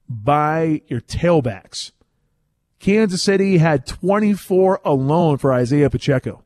by 0.08 0.82
your 0.88 1.00
tailbacks. 1.00 1.92
Kansas 2.84 3.22
City 3.22 3.56
had 3.56 3.86
24 3.86 4.82
alone 4.84 5.38
for 5.38 5.54
Isaiah 5.54 5.88
Pacheco. 5.88 6.44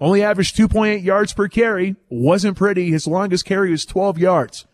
Only 0.00 0.20
averaged 0.20 0.56
2.8 0.56 1.04
yards 1.04 1.32
per 1.32 1.46
carry. 1.46 1.94
Wasn't 2.08 2.56
pretty. 2.56 2.90
His 2.90 3.06
longest 3.06 3.44
carry 3.44 3.70
was 3.70 3.86
12 3.86 4.18
yards. 4.18 4.66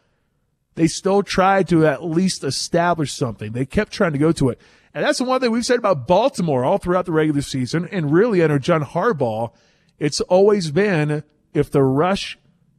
They 0.75 0.87
still 0.87 1.23
tried 1.23 1.69
to 1.69 1.87
at 1.87 2.03
least 2.03 2.45
establish 2.45 3.13
something. 3.13 3.53
They 3.53 3.67
kept 3.67 3.93
trying 3.93 4.13
to 4.13 4.19
go 4.19 4.33
to 4.33 4.49
it. 4.49 4.59
And 4.95 5.05
that's 5.05 5.19
the 5.19 5.25
one 5.25 5.39
thing 5.43 5.51
we've 5.51 5.67
said 5.67 5.81
about 5.81 6.07
Baltimore 6.07 6.65
all 6.65 6.79
throughout 6.79 7.05
the 7.05 7.13
regular 7.13 7.43
season 7.43 7.87
and 7.93 8.11
really 8.11 8.41
under 8.43 8.59
John 8.59 8.85
Harbaugh. 8.85 9.53
It's 9.99 10.23
always 10.23 10.71
been 10.71 11.25
if 11.53 11.71
the 11.71 11.83
rush, 11.83 12.39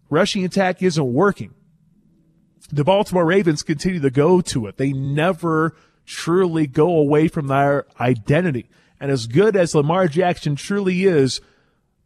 rushing 0.10 0.44
attack 0.44 0.82
isn't 0.82 1.14
working, 1.14 1.54
the 2.72 2.84
Baltimore 2.84 3.26
Ravens 3.26 3.62
continue 3.62 4.00
to 4.00 4.10
go 4.10 4.42
to 4.42 4.66
it. 4.66 4.78
They 4.78 4.92
never 4.92 5.76
truly 6.10 6.65
go 6.65 6.98
away 6.98 7.28
from 7.28 7.48
their 7.48 7.86
identity. 8.00 8.67
And 9.00 9.12
as 9.12 9.28
good 9.28 9.56
as 9.56 9.76
Lamar 9.76 10.08
Jackson 10.08 10.56
truly 10.56 11.04
is, 11.04 11.39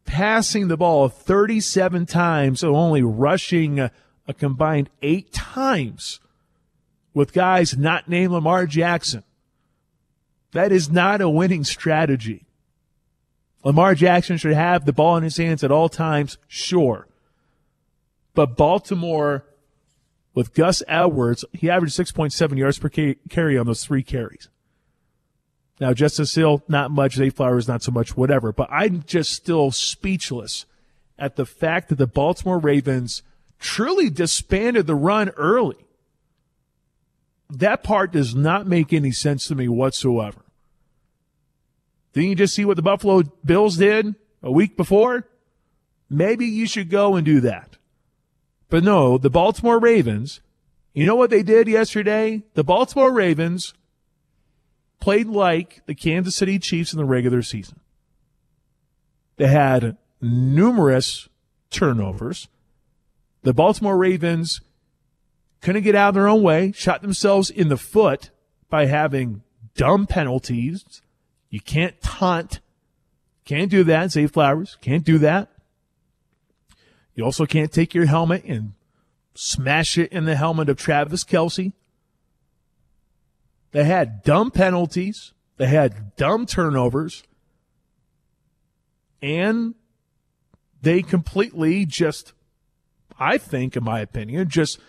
passing 0.06 0.68
the 0.68 0.76
ball 0.76 1.08
37 1.08 2.06
times 2.06 2.62
and 2.62 2.76
only 2.76 3.02
rushing 3.02 3.80
a, 3.80 3.92
a 4.28 4.34
combined 4.34 4.90
eight 5.02 5.32
times 5.32 6.20
with 7.14 7.32
guys 7.32 7.78
not 7.78 8.10
named 8.10 8.34
Lamar 8.34 8.66
Jackson. 8.66 9.24
That 10.52 10.74
is 10.74 10.92
not 10.92 11.22
a 11.22 11.30
winning 11.30 11.64
strategy. 11.64 12.46
Lamar 13.64 13.96
Jackson 13.96 14.38
should 14.38 14.54
have 14.54 14.86
the 14.86 14.92
ball 14.92 15.16
in 15.16 15.24
his 15.24 15.38
hands 15.38 15.64
at 15.64 15.72
all 15.72 15.88
times, 15.88 16.38
sure. 16.50 17.08
But 18.36 18.58
Baltimore, 18.58 19.46
with 20.34 20.54
Gus 20.54 20.82
Edwards, 20.88 21.46
he 21.54 21.70
averaged 21.70 21.98
6.7 21.98 22.58
yards 22.58 22.80
per 22.80 22.90
carry 22.90 23.58
on 23.58 23.66
those 23.66 23.86
three 23.86 24.04
carries. 24.04 24.50
Now, 25.80 25.94
Justice 25.94 26.34
Hill, 26.36 26.64
not 26.68 26.92
much. 26.92 27.16
Zay 27.16 27.30
Flowers, 27.30 27.68
not 27.68 27.84
so 27.84 27.92
much, 27.92 28.16
whatever. 28.16 28.52
But 28.52 28.70
I'm 28.72 29.04
just 29.04 29.32
still 29.32 29.72
speechless 29.72 30.66
at 31.18 31.36
the 31.36 31.46
fact 31.46 31.90
that 31.90 31.98
the 31.98 32.08
Baltimore 32.08 32.60
Ravens 32.60 33.22
truly 33.60 34.10
disbanded 34.10 34.88
the 34.88 34.96
run 34.96 35.30
early. 35.30 35.78
That 37.50 37.84
part 37.84 38.12
does 38.12 38.34
not 38.34 38.68
make 38.68 38.94
any 38.94 39.12
sense 39.12 39.48
to 39.48 39.56
me 39.56 39.68
whatsoever. 39.68 40.42
Didn't 42.14 42.30
you 42.30 42.36
just 42.36 42.56
see 42.56 42.66
what 42.66 42.76
the 42.76 42.82
Buffalo 42.82 43.24
Bills 43.44 43.78
did 43.78 44.16
a 44.42 44.52
week 44.52 44.78
before? 44.78 45.28
Maybe 46.10 46.46
you 46.46 46.68
should 46.68 46.90
go 46.90 47.16
and 47.16 47.26
do 47.26 47.42
that. 47.42 47.78
But 48.74 48.84
no, 48.84 49.20
the 49.20 49.30
Baltimore 49.30 49.78
Ravens, 49.78 50.42
you 50.96 51.06
know 51.06 51.14
what 51.14 51.30
they 51.30 51.44
did 51.44 51.68
yesterday? 51.68 52.42
The 52.56 52.64
Baltimore 52.64 53.14
Ravens 53.14 53.76
played 55.00 55.28
like 55.28 55.84
the 55.86 55.94
Kansas 55.94 56.36
City 56.36 56.58
Chiefs 56.58 56.92
in 56.92 56.98
the 56.98 57.06
regular 57.06 57.44
season. 57.44 57.80
They 59.36 59.46
had 59.46 59.98
numerous 60.20 61.30
turnovers. 61.70 62.48
The 63.44 63.54
Baltimore 63.54 63.96
Ravens 63.96 64.62
couldn't 65.62 65.84
get 65.84 65.94
out 65.94 66.10
of 66.10 66.16
their 66.16 66.28
own 66.28 66.42
way, 66.42 66.72
shot 66.72 67.04
themselves 67.04 67.52
in 67.52 67.68
the 67.68 67.78
foot 67.78 68.32
by 68.72 68.88
having 68.88 69.44
dumb 69.76 70.08
penalties. 70.08 70.84
You 71.52 71.62
can't 71.62 72.02
taunt. 72.02 72.60
Can't 73.46 73.70
do 73.70 73.84
that. 73.84 74.14
Zay 74.14 74.26
Flowers. 74.26 74.80
Can't 74.82 75.06
do 75.06 75.20
that. 75.20 75.53
You 77.16 77.24
also 77.24 77.46
can't 77.46 77.72
take 77.72 77.94
your 77.94 78.06
helmet 78.06 78.44
and 78.46 78.74
smash 79.36 79.98
it 79.98 80.12
in 80.12 80.26
the 80.26 80.36
helmet 80.36 80.70
of 80.70 80.78
Travis 80.78 81.24
Kelce. 81.24 81.74
They 83.72 83.84
had 83.84 84.24
dumb 84.24 84.52
penalties. 84.52 85.34
They 85.58 85.68
had 85.68 86.16
dumb 86.16 86.46
turnovers. 86.46 87.24
And 89.22 89.76
they 90.82 91.02
completely 91.02 91.86
just, 91.86 92.34
I 93.20 93.38
think, 93.38 93.76
in 93.76 93.84
my 93.84 94.00
opinion, 94.00 94.50
just 94.50 94.80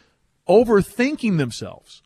overthinking 0.48 1.38
themselves. 1.38 2.02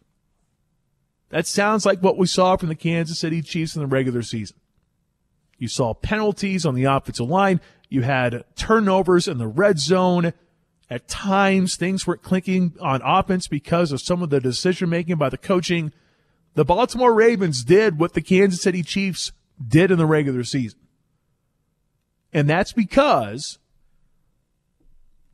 That 1.31 1.47
sounds 1.47 1.85
like 1.85 2.01
what 2.01 2.17
we 2.17 2.27
saw 2.27 2.57
from 2.57 2.69
the 2.69 2.75
Kansas 2.75 3.19
City 3.19 3.43
Chiefs 3.43 3.75
in 3.75 3.83
the 3.83 3.87
regular 3.87 4.23
season. 4.23 4.57
You 5.59 5.69
saw 5.69 5.93
penalties 5.95 6.65
on 6.65 6.75
the 6.75 6.85
offensive 6.85 7.29
line. 7.29 7.61
You 7.89 8.03
had 8.03 8.45
turnovers 8.57 9.29
in 9.29 9.39
the 9.39 9.49
red 9.49 9.79
zone. 9.79 10.33
At 10.91 11.09
times, 11.09 11.77
things 11.77 12.07
weren't 12.07 12.23
clinking 12.23 12.75
on 12.81 13.03
offense 13.05 13.47
because 13.47 13.93
of 13.93 14.01
some 14.01 14.23
of 14.23 14.31
the 14.31 14.41
decision 14.41 14.89
making 14.89 15.17
by 15.17 15.29
the 15.29 15.39
coaching. 15.39 15.93
The 16.55 16.65
Baltimore 16.65 17.13
Ravens 17.13 17.63
did 17.63 17.99
what 17.99 18.15
the 18.15 18.23
Kansas 18.23 18.63
City 18.63 18.83
Chiefs 18.83 19.33
did 19.67 19.91
in 19.91 19.99
the 19.99 20.07
regular 20.07 20.45
season. 20.45 20.79
And 22.33 22.49
that's 22.49 22.73
because, 22.73 23.59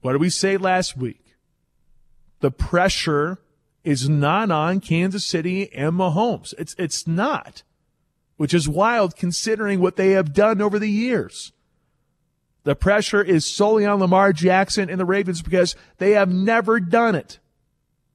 what 0.00 0.12
did 0.12 0.20
we 0.20 0.30
say 0.30 0.56
last 0.56 0.96
week? 0.96 1.36
The 2.40 2.50
pressure 2.50 3.38
is 3.84 4.08
not 4.08 4.50
on 4.50 4.80
Kansas 4.80 5.24
City 5.24 5.72
and 5.72 5.92
Mahomes. 5.92 6.54
It's, 6.58 6.74
it's 6.78 7.06
not, 7.06 7.62
which 8.36 8.54
is 8.54 8.68
wild 8.68 9.16
considering 9.16 9.80
what 9.80 9.96
they 9.96 10.10
have 10.10 10.32
done 10.32 10.60
over 10.60 10.78
the 10.78 10.90
years. 10.90 11.52
The 12.64 12.74
pressure 12.74 13.22
is 13.22 13.46
solely 13.46 13.84
on 13.84 14.00
Lamar 14.00 14.32
Jackson 14.32 14.88
and 14.88 14.98
the 14.98 15.04
Ravens 15.04 15.42
because 15.42 15.76
they 15.98 16.12
have 16.12 16.32
never 16.32 16.80
done 16.80 17.14
it. 17.14 17.38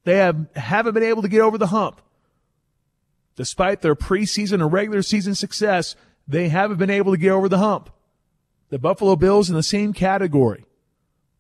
They 0.03 0.17
have, 0.17 0.47
haven't 0.55 0.95
been 0.95 1.03
able 1.03 1.21
to 1.21 1.27
get 1.27 1.41
over 1.41 1.57
the 1.57 1.67
hump. 1.67 2.01
Despite 3.35 3.81
their 3.81 3.95
preseason 3.95 4.55
and 4.55 4.73
regular 4.73 5.03
season 5.03 5.35
success, 5.35 5.95
they 6.27 6.49
haven't 6.49 6.77
been 6.77 6.89
able 6.89 7.13
to 7.13 7.17
get 7.17 7.31
over 7.31 7.47
the 7.47 7.59
hump. 7.59 7.91
The 8.69 8.79
Buffalo 8.79 9.15
Bills 9.15 9.49
in 9.49 9.55
the 9.55 9.63
same 9.63 9.93
category. 9.93 10.65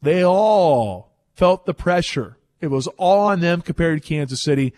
They 0.01 0.23
all 0.23 1.11
felt 1.33 1.65
the 1.65 1.73
pressure. 1.73 2.37
It 2.61 2.67
was 2.67 2.87
all 2.97 3.27
on 3.27 3.39
them 3.39 3.61
compared 3.61 4.01
to 4.01 4.07
Kansas 4.07 4.41
City. 4.41 4.73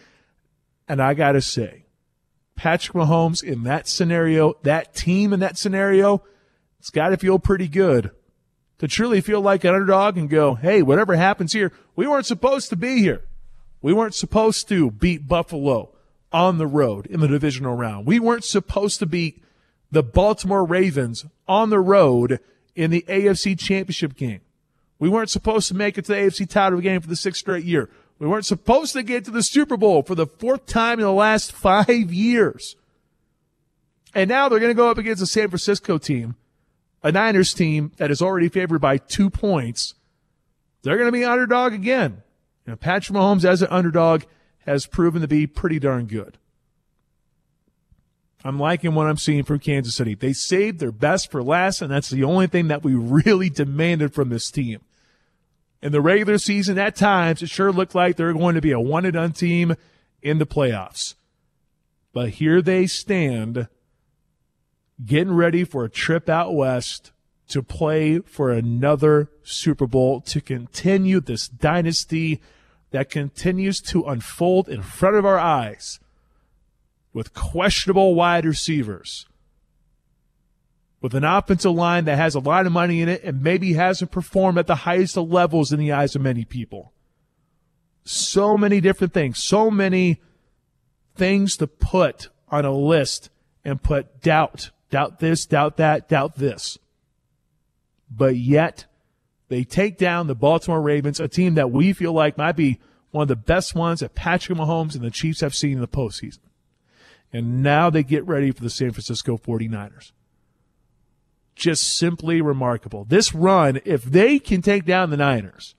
And 0.88 1.02
I 1.02 1.14
got 1.16 1.34
to 1.34 1.42
say, 1.42 1.86
Patrick 2.56 2.96
Mahomes 2.96 3.44
in 3.44 3.64
that 3.64 3.88
scenario, 3.88 4.56
that 4.64 4.94
team 4.94 5.34
in 5.34 5.42
that 5.42 5.58
scenario, 5.58 6.24
it's 6.80 6.90
got 6.90 7.10
to 7.10 7.18
feel 7.18 7.40
pretty 7.40 7.68
good 7.68 8.12
to 8.82 8.88
truly 8.88 9.22
feel 9.22 9.42
like 9.42 9.64
an 9.64 9.76
underdog 9.76 10.18
and 10.18 10.28
go, 10.28 10.56
hey, 10.56 10.82
whatever 10.82 11.16
happens 11.16 11.54
here, 11.54 11.72
we 11.96 12.08
weren't 12.08 12.26
supposed 12.26 12.68
to 12.72 12.76
be 12.76 12.98
here. 12.98 13.22
We 13.80 13.94
weren't 13.94 14.16
supposed 14.16 14.68
to 14.70 14.90
beat 14.90 15.28
Buffalo 15.28 15.92
on 16.32 16.58
the 16.58 16.66
road 16.66 17.06
in 17.06 17.20
the 17.20 17.28
divisional 17.28 17.76
round. 17.76 18.08
We 18.08 18.20
weren't 18.20 18.44
supposed 18.44 18.98
to 18.98 19.06
beat 19.06 19.44
the 19.92 20.02
Baltimore 20.02 20.66
Ravens 20.66 21.26
on 21.48 21.70
the 21.70 21.80
road 21.80 22.40
in 22.76 22.90
the 22.90 23.06
AFC 23.08 23.58
championship 23.60 24.16
game. 24.16 24.42
We 24.98 25.10
weren't 25.10 25.30
supposed 25.30 25.68
to 25.68 25.76
make 25.76 26.00
it 26.00 26.06
to 26.06 26.14
the 26.14 26.18
AFC 26.18 26.50
title 26.50 26.80
game 26.80 27.02
for 27.02 27.08
the 27.08 27.16
sixth 27.16 27.42
straight 27.42 27.66
year. 27.66 27.88
We 28.18 28.28
weren't 28.28 28.48
supposed 28.48 28.94
to 28.94 29.04
get 29.04 29.26
to 29.26 29.32
the 29.32 29.44
Super 29.44 29.78
Bowl 29.78 30.02
for 30.02 30.16
the 30.16 30.26
fourth 30.26 30.66
time 30.66 30.98
in 30.98 31.06
the 31.06 31.12
last 31.12 31.52
five 31.52 32.12
years. 32.12 32.76
And 34.16 34.28
now 34.28 34.50
they're 34.50 34.60
going 34.60 34.72
to 34.72 34.76
go 34.76 34.90
up 34.90 34.98
against 34.98 35.22
a 35.22 35.28
San 35.28 35.50
Francisco 35.50 36.00
team, 36.00 36.36
a 37.04 37.12
Niners 37.12 37.54
team 37.54 37.92
that 37.98 38.12
is 38.12 38.22
already 38.22 38.50
favored 38.50 38.80
by 38.80 38.98
two 38.98 39.30
points. 39.30 39.96
They're 40.84 40.98
going 40.98 41.08
to 41.08 41.12
be 41.12 41.26
underdog 41.26 41.74
again. 41.74 42.24
You 42.66 42.72
know, 42.72 42.78
Patrick 42.78 43.18
Mahomes 43.18 43.46
as 43.46 43.62
an 43.62 43.70
underdog 43.72 44.24
has 44.66 44.86
proven 44.86 45.22
to 45.22 45.28
be 45.28 45.48
pretty 45.48 45.80
darn 45.80 46.06
good. 46.06 46.38
I'm 48.44 48.60
liking 48.60 48.96
what 48.96 49.08
I'm 49.08 49.18
seeing 49.18 49.44
from 49.44 49.60
Kansas 49.60 49.96
City. 49.96 50.16
They 50.16 50.34
saved 50.34 50.80
their 50.80 50.92
best 50.92 51.30
for 51.30 51.44
last, 51.44 51.82
and 51.82 51.92
that's 51.92 52.10
the 52.10 52.24
only 52.24 52.48
thing 52.48 52.68
that 52.70 52.84
we 52.84 52.94
really 52.96 53.50
demanded 53.50 54.14
from 54.14 54.30
this 54.30 54.50
team. 54.50 54.82
In 55.82 55.92
the 55.92 56.02
regular 56.02 56.38
season, 56.38 56.78
at 56.78 56.96
times, 56.96 57.42
it 57.42 57.50
sure 57.50 57.72
looked 57.72 57.96
like 57.96 58.16
they're 58.16 58.34
going 58.34 58.56
to 58.56 58.62
be 58.62 58.72
a 58.72 58.80
one 58.80 59.06
and 59.06 59.14
done 59.14 59.32
team 59.32 59.76
in 60.22 60.38
the 60.38 60.46
playoffs. 60.46 61.16
But 62.14 62.30
here 62.30 62.62
they 62.62 62.88
stand, 62.88 63.68
getting 65.06 65.34
ready 65.34 65.64
for 65.64 65.84
a 65.84 65.90
trip 65.90 66.30
out 66.30 66.54
west 66.54 67.12
to 67.48 67.62
play 67.62 68.20
for 68.20 68.52
another 68.52 69.30
Super 69.44 69.88
Bowl 69.88 70.22
to 70.22 70.40
continue 70.40 71.20
this 71.20 71.48
dynasty 71.48 72.42
that 72.92 73.10
continues 73.10 73.82
to 73.82 74.04
unfold 74.04 74.70
in 74.70 74.82
front 74.82 75.16
of 75.16 75.26
our 75.26 75.40
eyes 75.40 76.00
with 77.14 77.34
questionable 77.34 78.16
wide 78.16 78.46
receivers, 78.46 79.28
with 81.02 81.14
an 81.14 81.24
offensive 81.24 81.74
line 81.74 82.06
that 82.06 82.18
has 82.18 82.36
a 82.36 82.40
lot 82.40 82.66
of 82.66 82.72
money 82.72 83.02
in 83.02 83.10
it 83.10 83.24
and 83.24 83.42
maybe 83.42 83.74
hasn't 83.74 84.12
performed 84.12 84.58
at 84.58 84.68
the 84.68 84.76
highest 84.76 85.18
of 85.18 85.30
levels 85.30 85.74
in 85.74 85.80
the 85.80 85.92
eyes 85.92 86.16
of 86.16 86.22
many 86.22 86.46
people. 86.46 86.94
So 88.04 88.58
many 88.58 88.80
different 88.80 89.14
things, 89.14 89.42
so 89.42 89.70
many 89.70 90.22
things 91.16 91.58
to 91.58 91.68
put 91.68 92.30
on 92.50 92.66
a 92.66 92.74
list 92.74 93.30
and 93.64 93.82
put 93.82 94.22
doubt, 94.22 94.72
doubt 94.92 95.20
this, 95.20 95.46
doubt 95.46 95.78
that, 95.78 96.08
doubt 96.08 96.36
this. 96.36 96.78
But 98.10 98.36
yet, 98.36 98.86
they 99.48 99.64
take 99.64 99.98
down 99.98 100.28
the 100.28 100.36
Baltimore 100.36 100.82
Ravens, 100.82 101.20
a 101.20 101.28
team 101.28 101.56
that 101.56 101.72
we 101.72 101.94
feel 101.94 102.14
like 102.14 102.38
might 102.38 102.56
be 102.56 102.80
one 103.10 103.24
of 103.24 103.28
the 103.28 103.36
best 103.36 103.74
ones 103.76 104.02
that 104.02 104.14
Patrick 104.14 104.58
Mahomes 104.58 104.96
and 104.96 105.04
the 105.04 105.12
Chiefs 105.12 105.42
have 105.42 105.56
seen 105.56 105.74
in 105.74 105.82
the 105.82 105.88
postseason. 105.88 106.40
And 107.34 107.64
now 107.64 107.90
they 107.90 108.04
get 108.04 108.26
ready 108.28 108.52
for 108.52 108.62
the 108.62 108.70
San 108.70 108.92
Francisco 108.92 109.38
49ers. 109.38 110.12
Just 111.56 111.98
simply 111.98 112.42
remarkable. 112.42 113.06
This 113.06 113.34
run, 113.34 113.80
if 113.86 114.04
they 114.04 114.40
can 114.40 114.62
take 114.62 114.86
down 114.86 115.10
the 115.10 115.18
Niners, 115.18 115.76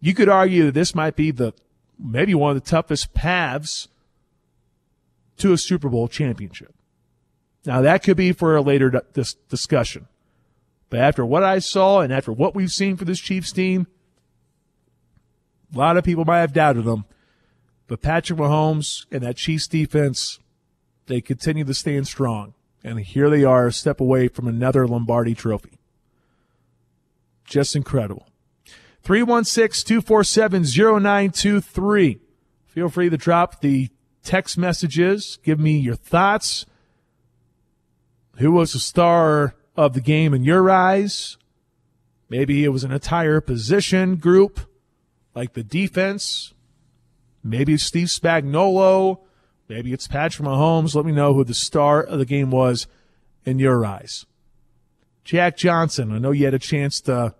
you 0.00 0.14
could 0.14 0.28
argue 0.28 0.66
that 0.66 0.74
this 0.74 0.94
might 0.94 1.16
be 1.16 1.30
the 1.30 1.52
maybe 1.98 2.34
one 2.34 2.56
of 2.56 2.62
the 2.62 2.68
toughest 2.68 3.14
paths 3.14 3.88
to 5.38 5.52
a 5.52 5.58
Super 5.58 5.88
Bowl 5.88 6.08
championship. 6.08 6.73
Now 7.66 7.80
that 7.80 8.02
could 8.02 8.16
be 8.16 8.32
for 8.32 8.56
a 8.56 8.62
later 8.62 9.02
dis- 9.12 9.34
discussion. 9.48 10.08
But 10.90 11.00
after 11.00 11.24
what 11.24 11.42
I 11.42 11.58
saw 11.58 12.00
and 12.00 12.12
after 12.12 12.32
what 12.32 12.54
we've 12.54 12.70
seen 12.70 12.96
for 12.96 13.04
this 13.04 13.20
Chiefs 13.20 13.52
team, 13.52 13.86
a 15.74 15.78
lot 15.78 15.96
of 15.96 16.04
people 16.04 16.24
might 16.24 16.40
have 16.40 16.52
doubted 16.52 16.84
them. 16.84 17.04
But 17.86 18.02
Patrick 18.02 18.38
Mahomes 18.38 19.06
and 19.10 19.22
that 19.22 19.36
Chiefs 19.36 19.66
defense, 19.66 20.38
they 21.06 21.20
continue 21.20 21.64
to 21.64 21.74
stand 21.74 22.06
strong. 22.06 22.54
And 22.82 23.00
here 23.00 23.30
they 23.30 23.44
are, 23.44 23.68
a 23.68 23.72
step 23.72 24.00
away 24.00 24.28
from 24.28 24.46
another 24.46 24.86
Lombardi 24.86 25.34
trophy. 25.34 25.78
Just 27.44 27.74
incredible. 27.74 28.26
316 29.02 29.86
247 29.86 30.62
0923. 30.62 32.20
Feel 32.66 32.88
free 32.88 33.10
to 33.10 33.16
drop 33.16 33.60
the 33.60 33.90
text 34.22 34.56
messages. 34.56 35.38
Give 35.42 35.58
me 35.58 35.78
your 35.78 35.94
thoughts. 35.94 36.66
Who 38.38 38.52
was 38.52 38.72
the 38.72 38.78
star 38.78 39.54
of 39.76 39.94
the 39.94 40.00
game 40.00 40.34
in 40.34 40.44
your 40.44 40.70
eyes? 40.70 41.36
Maybe 42.28 42.64
it 42.64 42.70
was 42.70 42.84
an 42.84 42.92
entire 42.92 43.40
position 43.40 44.16
group, 44.16 44.60
like 45.34 45.52
the 45.52 45.62
defense. 45.62 46.52
Maybe 47.42 47.74
it's 47.74 47.84
Steve 47.84 48.08
Spagnuolo. 48.08 49.20
Maybe 49.68 49.92
it's 49.92 50.08
Patrick 50.08 50.48
Mahomes. 50.48 50.94
Let 50.94 51.04
me 51.04 51.12
know 51.12 51.34
who 51.34 51.44
the 51.44 51.54
star 51.54 52.02
of 52.02 52.18
the 52.18 52.24
game 52.24 52.50
was 52.50 52.86
in 53.44 53.58
your 53.58 53.84
eyes. 53.84 54.26
Jack 55.22 55.56
Johnson, 55.56 56.12
I 56.12 56.18
know 56.18 56.32
you 56.32 56.44
had 56.44 56.54
a 56.54 56.58
chance 56.58 57.00
to 57.02 57.34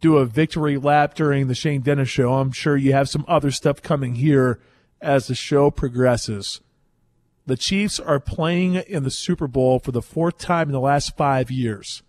do 0.00 0.18
a 0.18 0.26
victory 0.26 0.76
lap 0.76 1.14
during 1.14 1.46
the 1.46 1.54
Shane 1.54 1.80
Dennis 1.80 2.08
show. 2.08 2.34
I'm 2.34 2.52
sure 2.52 2.76
you 2.76 2.92
have 2.92 3.08
some 3.08 3.24
other 3.26 3.50
stuff 3.50 3.80
coming 3.82 4.16
here 4.16 4.60
as 5.00 5.26
the 5.26 5.34
show 5.34 5.70
progresses. 5.70 6.60
The 7.46 7.56
Chiefs 7.56 8.00
are 8.00 8.20
playing 8.20 8.76
in 8.76 9.02
the 9.02 9.10
Super 9.10 9.46
Bowl 9.46 9.78
for 9.78 9.92
the 9.92 10.00
fourth 10.00 10.38
time 10.38 10.68
in 10.68 10.72
the 10.72 10.80
last 10.80 11.14
five 11.16 11.50
years. 11.50 12.02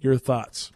Your 0.00 0.16
thoughts? 0.16 0.72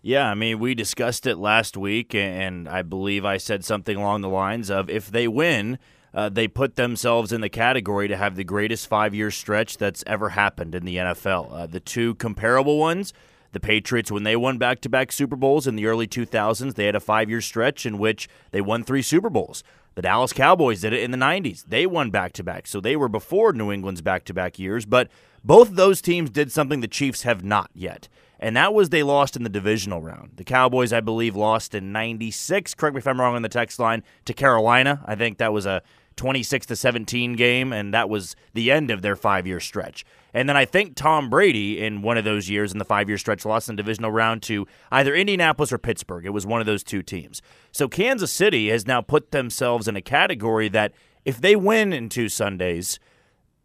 Yeah, 0.00 0.28
I 0.28 0.34
mean, 0.34 0.58
we 0.58 0.74
discussed 0.74 1.28
it 1.28 1.36
last 1.36 1.76
week, 1.76 2.12
and 2.12 2.68
I 2.68 2.82
believe 2.82 3.24
I 3.24 3.36
said 3.36 3.64
something 3.64 3.96
along 3.96 4.22
the 4.22 4.28
lines 4.28 4.68
of 4.68 4.90
if 4.90 5.12
they 5.12 5.28
win, 5.28 5.78
uh, 6.12 6.28
they 6.28 6.48
put 6.48 6.74
themselves 6.74 7.32
in 7.32 7.40
the 7.40 7.48
category 7.48 8.08
to 8.08 8.16
have 8.16 8.34
the 8.34 8.42
greatest 8.42 8.88
five 8.88 9.14
year 9.14 9.30
stretch 9.30 9.78
that's 9.78 10.02
ever 10.08 10.30
happened 10.30 10.74
in 10.74 10.84
the 10.84 10.96
NFL. 10.96 11.52
Uh, 11.52 11.66
the 11.66 11.78
two 11.78 12.16
comparable 12.16 12.78
ones 12.78 13.12
the 13.52 13.60
Patriots, 13.60 14.10
when 14.10 14.22
they 14.22 14.36
won 14.36 14.58
back 14.58 14.80
to 14.80 14.88
back 14.88 15.12
Super 15.12 15.36
Bowls 15.36 15.66
in 15.66 15.76
the 15.76 15.86
early 15.86 16.06
2000s, 16.06 16.74
they 16.74 16.86
had 16.86 16.96
a 16.96 17.00
five 17.00 17.30
year 17.30 17.40
stretch 17.40 17.86
in 17.86 17.98
which 17.98 18.28
they 18.50 18.60
won 18.60 18.82
three 18.82 19.02
Super 19.02 19.30
Bowls. 19.30 19.62
The 19.94 20.02
Dallas 20.02 20.32
Cowboys 20.32 20.80
did 20.80 20.94
it 20.94 21.02
in 21.02 21.10
the 21.10 21.18
90s. 21.18 21.64
They 21.68 21.86
won 21.86 22.10
back 22.10 22.32
to 22.34 22.42
back. 22.42 22.66
So 22.66 22.80
they 22.80 22.96
were 22.96 23.10
before 23.10 23.52
New 23.52 23.70
England's 23.70 24.00
back 24.00 24.24
to 24.24 24.34
back 24.34 24.58
years. 24.58 24.86
But 24.86 25.10
both 25.44 25.68
of 25.68 25.76
those 25.76 26.00
teams 26.00 26.30
did 26.30 26.50
something 26.50 26.80
the 26.80 26.88
Chiefs 26.88 27.22
have 27.22 27.44
not 27.44 27.70
yet. 27.74 28.08
And 28.40 28.56
that 28.56 28.74
was 28.74 28.88
they 28.88 29.02
lost 29.02 29.36
in 29.36 29.44
the 29.44 29.48
divisional 29.48 30.00
round. 30.00 30.32
The 30.36 30.44
Cowboys, 30.44 30.92
I 30.92 31.00
believe, 31.00 31.36
lost 31.36 31.74
in 31.74 31.92
96. 31.92 32.74
Correct 32.74 32.94
me 32.94 32.98
if 32.98 33.06
I'm 33.06 33.20
wrong 33.20 33.36
on 33.36 33.42
the 33.42 33.48
text 33.48 33.78
line 33.78 34.02
to 34.24 34.32
Carolina. 34.32 35.04
I 35.06 35.14
think 35.14 35.38
that 35.38 35.52
was 35.52 35.66
a 35.66 35.82
26 36.16 36.66
to 36.66 36.76
17 36.76 37.34
game, 37.34 37.72
and 37.72 37.92
that 37.94 38.08
was 38.08 38.36
the 38.54 38.70
end 38.70 38.90
of 38.90 39.02
their 39.02 39.16
five 39.16 39.46
year 39.46 39.60
stretch. 39.60 40.04
And 40.34 40.48
then 40.48 40.56
I 40.56 40.64
think 40.64 40.94
Tom 40.94 41.28
Brady, 41.28 41.82
in 41.82 42.02
one 42.02 42.16
of 42.16 42.24
those 42.24 42.48
years 42.48 42.72
in 42.72 42.78
the 42.78 42.84
five 42.84 43.08
year 43.08 43.18
stretch, 43.18 43.44
lost 43.44 43.68
in 43.68 43.76
divisional 43.76 44.10
round 44.10 44.42
to 44.44 44.66
either 44.90 45.14
Indianapolis 45.14 45.72
or 45.72 45.78
Pittsburgh. 45.78 46.24
It 46.24 46.30
was 46.30 46.46
one 46.46 46.60
of 46.60 46.66
those 46.66 46.82
two 46.82 47.02
teams. 47.02 47.42
So 47.70 47.88
Kansas 47.88 48.32
City 48.32 48.68
has 48.68 48.86
now 48.86 49.00
put 49.00 49.30
themselves 49.30 49.88
in 49.88 49.96
a 49.96 50.02
category 50.02 50.68
that 50.70 50.92
if 51.24 51.40
they 51.40 51.54
win 51.54 51.92
in 51.92 52.08
two 52.08 52.28
Sundays, 52.28 52.98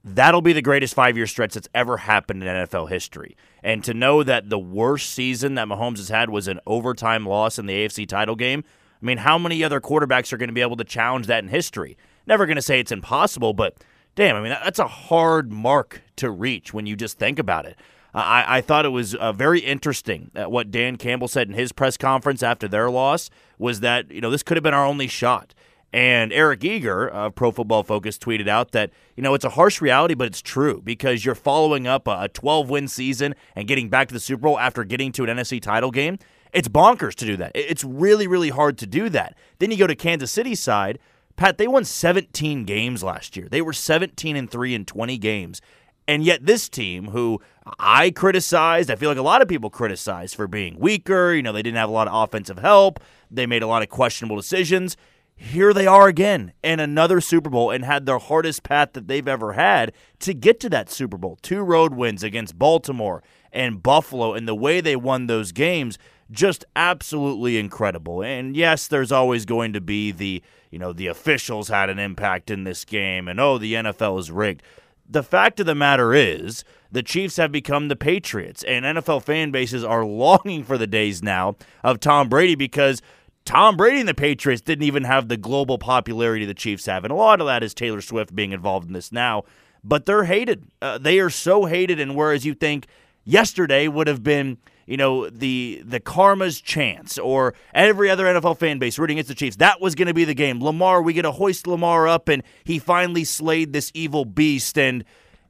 that'll 0.03 0.41
be 0.41 0.53
the 0.53 0.61
greatest 0.61 0.93
five 0.93 1.17
year 1.17 1.27
stretch 1.27 1.53
that's 1.53 1.69
ever 1.73 1.97
happened 1.97 2.43
in 2.43 2.49
NFL 2.49 2.89
history. 2.89 3.35
And 3.63 3.83
to 3.83 3.93
know 3.93 4.23
that 4.23 4.49
the 4.49 4.59
worst 4.59 5.11
season 5.11 5.55
that 5.55 5.67
Mahomes 5.67 5.97
has 5.97 6.09
had 6.09 6.29
was 6.29 6.47
an 6.47 6.59
overtime 6.65 7.25
loss 7.25 7.57
in 7.57 7.65
the 7.65 7.73
AFC 7.73 8.07
title 8.07 8.35
game, 8.35 8.63
I 9.01 9.05
mean, 9.05 9.17
how 9.19 9.37
many 9.37 9.63
other 9.63 9.79
quarterbacks 9.79 10.33
are 10.33 10.37
going 10.37 10.49
to 10.49 10.53
be 10.53 10.61
able 10.61 10.77
to 10.77 10.83
challenge 10.83 11.27
that 11.27 11.43
in 11.43 11.49
history? 11.49 11.97
Never 12.27 12.45
going 12.45 12.57
to 12.57 12.61
say 12.61 12.79
it's 12.79 12.91
impossible, 12.91 13.53
but 13.53 13.75
damn, 14.15 14.35
I 14.35 14.41
mean, 14.41 14.55
that's 14.63 14.79
a 14.79 14.87
hard 14.87 15.51
mark 15.51 16.01
to 16.17 16.29
reach 16.29 16.73
when 16.73 16.85
you 16.85 16.95
just 16.95 17.17
think 17.17 17.39
about 17.39 17.65
it. 17.65 17.77
I, 18.13 18.57
I 18.57 18.61
thought 18.61 18.85
it 18.85 18.89
was 18.89 19.15
uh, 19.15 19.31
very 19.31 19.59
interesting 19.59 20.31
that 20.33 20.51
what 20.51 20.71
Dan 20.71 20.97
Campbell 20.97 21.27
said 21.27 21.47
in 21.47 21.53
his 21.53 21.71
press 21.71 21.97
conference 21.97 22.41
after 22.41 22.67
their 22.67 22.89
loss 22.89 23.29
was 23.57 23.79
that, 23.81 24.11
you 24.11 24.21
know, 24.21 24.29
this 24.29 24.43
could 24.43 24.57
have 24.57 24.63
been 24.63 24.73
our 24.73 24.85
only 24.85 25.07
shot. 25.07 25.53
And 25.93 26.33
Eric 26.33 26.63
Eager 26.63 27.07
of 27.07 27.35
Pro 27.35 27.51
Football 27.51 27.83
Focus 27.83 28.17
tweeted 28.17 28.47
out 28.47 28.71
that, 28.71 28.91
you 29.15 29.23
know, 29.23 29.33
it's 29.33 29.45
a 29.45 29.51
harsh 29.51 29.81
reality, 29.81 30.15
but 30.15 30.27
it's 30.27 30.41
true 30.41 30.81
because 30.83 31.23
you're 31.23 31.35
following 31.35 31.87
up 31.87 32.07
a 32.07 32.27
12 32.27 32.69
win 32.69 32.87
season 32.87 33.35
and 33.55 33.67
getting 33.67 33.87
back 33.87 34.07
to 34.09 34.13
the 34.13 34.19
Super 34.19 34.41
Bowl 34.41 34.59
after 34.59 34.83
getting 34.83 35.11
to 35.13 35.23
an 35.23 35.37
NFC 35.37 35.61
title 35.61 35.91
game. 35.91 36.17
It's 36.53 36.67
bonkers 36.67 37.15
to 37.15 37.25
do 37.25 37.37
that. 37.37 37.51
It's 37.55 37.83
really, 37.83 38.27
really 38.27 38.49
hard 38.49 38.77
to 38.79 38.87
do 38.87 39.09
that. 39.09 39.37
Then 39.59 39.71
you 39.71 39.77
go 39.77 39.87
to 39.87 39.95
Kansas 39.95 40.31
City's 40.31 40.59
side, 40.59 40.99
Pat, 41.37 41.57
they 41.57 41.67
won 41.67 41.85
17 41.85 42.65
games 42.65 43.03
last 43.03 43.37
year. 43.37 43.47
They 43.49 43.61
were 43.61 43.73
17 43.73 44.35
and 44.35 44.49
3 44.49 44.73
in 44.75 44.85
20 44.85 45.17
games. 45.19 45.61
And 46.07 46.23
yet 46.23 46.45
this 46.45 46.67
team, 46.67 47.09
who 47.09 47.41
I 47.79 48.11
criticized, 48.11 48.89
I 48.89 48.95
feel 48.95 49.09
like 49.09 49.17
a 49.17 49.23
lot 49.23 49.41
of 49.41 49.47
people 49.47 49.69
criticized 49.69 50.35
for 50.35 50.47
being 50.47 50.79
weaker, 50.79 51.33
you 51.33 51.43
know, 51.43 51.51
they 51.51 51.61
didn't 51.61 51.77
have 51.77 51.89
a 51.89 51.93
lot 51.93 52.07
of 52.07 52.13
offensive 52.15 52.59
help, 52.59 52.99
they 53.29 53.45
made 53.45 53.61
a 53.61 53.67
lot 53.67 53.83
of 53.83 53.89
questionable 53.89 54.37
decisions. 54.37 54.97
Here 55.35 55.71
they 55.71 55.85
are 55.85 56.07
again 56.07 56.53
in 56.63 56.79
another 56.79 57.21
Super 57.21 57.51
Bowl 57.51 57.69
and 57.69 57.85
had 57.85 58.07
their 58.07 58.17
hardest 58.17 58.63
path 58.63 58.93
that 58.93 59.07
they've 59.07 59.27
ever 59.27 59.53
had 59.53 59.93
to 60.21 60.33
get 60.33 60.59
to 60.61 60.69
that 60.69 60.89
Super 60.89 61.17
Bowl. 61.17 61.37
Two 61.43 61.61
road 61.61 61.93
wins 61.93 62.23
against 62.23 62.57
Baltimore 62.57 63.21
and 63.51 63.83
Buffalo, 63.83 64.33
and 64.33 64.47
the 64.47 64.55
way 64.55 64.81
they 64.81 64.95
won 64.95 65.27
those 65.27 65.51
games 65.51 65.99
just 66.31 66.65
absolutely 66.75 67.57
incredible. 67.57 68.21
And 68.21 68.55
yes, 68.55 68.87
there's 68.87 69.11
always 69.11 69.45
going 69.45 69.73
to 69.73 69.81
be 69.81 70.11
the, 70.11 70.41
you 70.69 70.79
know, 70.79 70.93
the 70.93 71.07
officials 71.07 71.69
had 71.69 71.89
an 71.89 71.99
impact 71.99 72.49
in 72.49 72.63
this 72.63 72.85
game 72.85 73.27
and 73.27 73.39
oh, 73.39 73.57
the 73.57 73.73
NFL 73.73 74.19
is 74.19 74.31
rigged. 74.31 74.63
The 75.09 75.23
fact 75.23 75.59
of 75.59 75.65
the 75.65 75.75
matter 75.75 76.13
is, 76.13 76.65
the 76.91 77.03
Chiefs 77.03 77.37
have 77.37 77.51
become 77.51 77.87
the 77.87 77.95
Patriots, 77.95 78.63
and 78.63 78.85
NFL 78.85 79.23
fan 79.23 79.51
bases 79.51 79.83
are 79.83 80.05
longing 80.05 80.63
for 80.63 80.77
the 80.77 80.87
days 80.87 81.23
now 81.23 81.55
of 81.83 81.99
Tom 81.99 82.29
Brady 82.29 82.55
because 82.55 83.01
Tom 83.47 83.77
Brady 83.77 84.01
and 84.01 84.09
the 84.09 84.13
Patriots 84.13 84.61
didn't 84.61 84.83
even 84.83 85.05
have 85.05 85.29
the 85.29 85.37
global 85.37 85.77
popularity 85.77 86.45
the 86.45 86.53
Chiefs 86.53 86.85
have. 86.85 87.05
And 87.05 87.11
a 87.11 87.15
lot 87.15 87.39
of 87.39 87.47
that 87.47 87.63
is 87.63 87.73
Taylor 87.73 88.01
Swift 88.01 88.35
being 88.35 88.51
involved 88.51 88.87
in 88.87 88.93
this 88.93 89.11
now. 89.11 89.43
But 89.83 90.05
they're 90.05 90.25
hated. 90.25 90.65
Uh, 90.81 90.97
they 90.97 91.19
are 91.19 91.29
so 91.29 91.63
hated. 91.63 91.97
And 91.97 92.13
whereas 92.13 92.45
you 92.45 92.53
think 92.53 92.87
yesterday 93.23 93.87
would 93.87 94.07
have 94.07 94.21
been 94.21 94.57
you 94.87 94.97
know, 94.97 95.29
the 95.29 95.83
the 95.85 95.99
karma's 95.99 96.59
chance 96.59 97.19
or 97.19 97.53
every 97.73 98.09
other 98.09 98.25
NFL 98.25 98.57
fan 98.57 98.79
base 98.79 98.97
rooting 98.97 99.17
against 99.17 99.27
the 99.27 99.35
Chiefs. 99.35 99.57
That 99.57 99.79
was 99.79 99.93
going 99.93 100.07
to 100.07 100.13
be 100.13 100.23
the 100.23 100.33
game. 100.33 100.63
Lamar, 100.63 101.01
we 101.01 101.13
get 101.13 101.23
to 101.23 101.31
hoist 101.31 101.67
Lamar 101.67 102.07
up, 102.07 102.29
and 102.29 102.41
he 102.63 102.79
finally 102.79 103.25
slayed 103.25 103.73
this 103.73 103.91
evil 103.93 104.25
beast. 104.25 104.77
And 104.79 105.03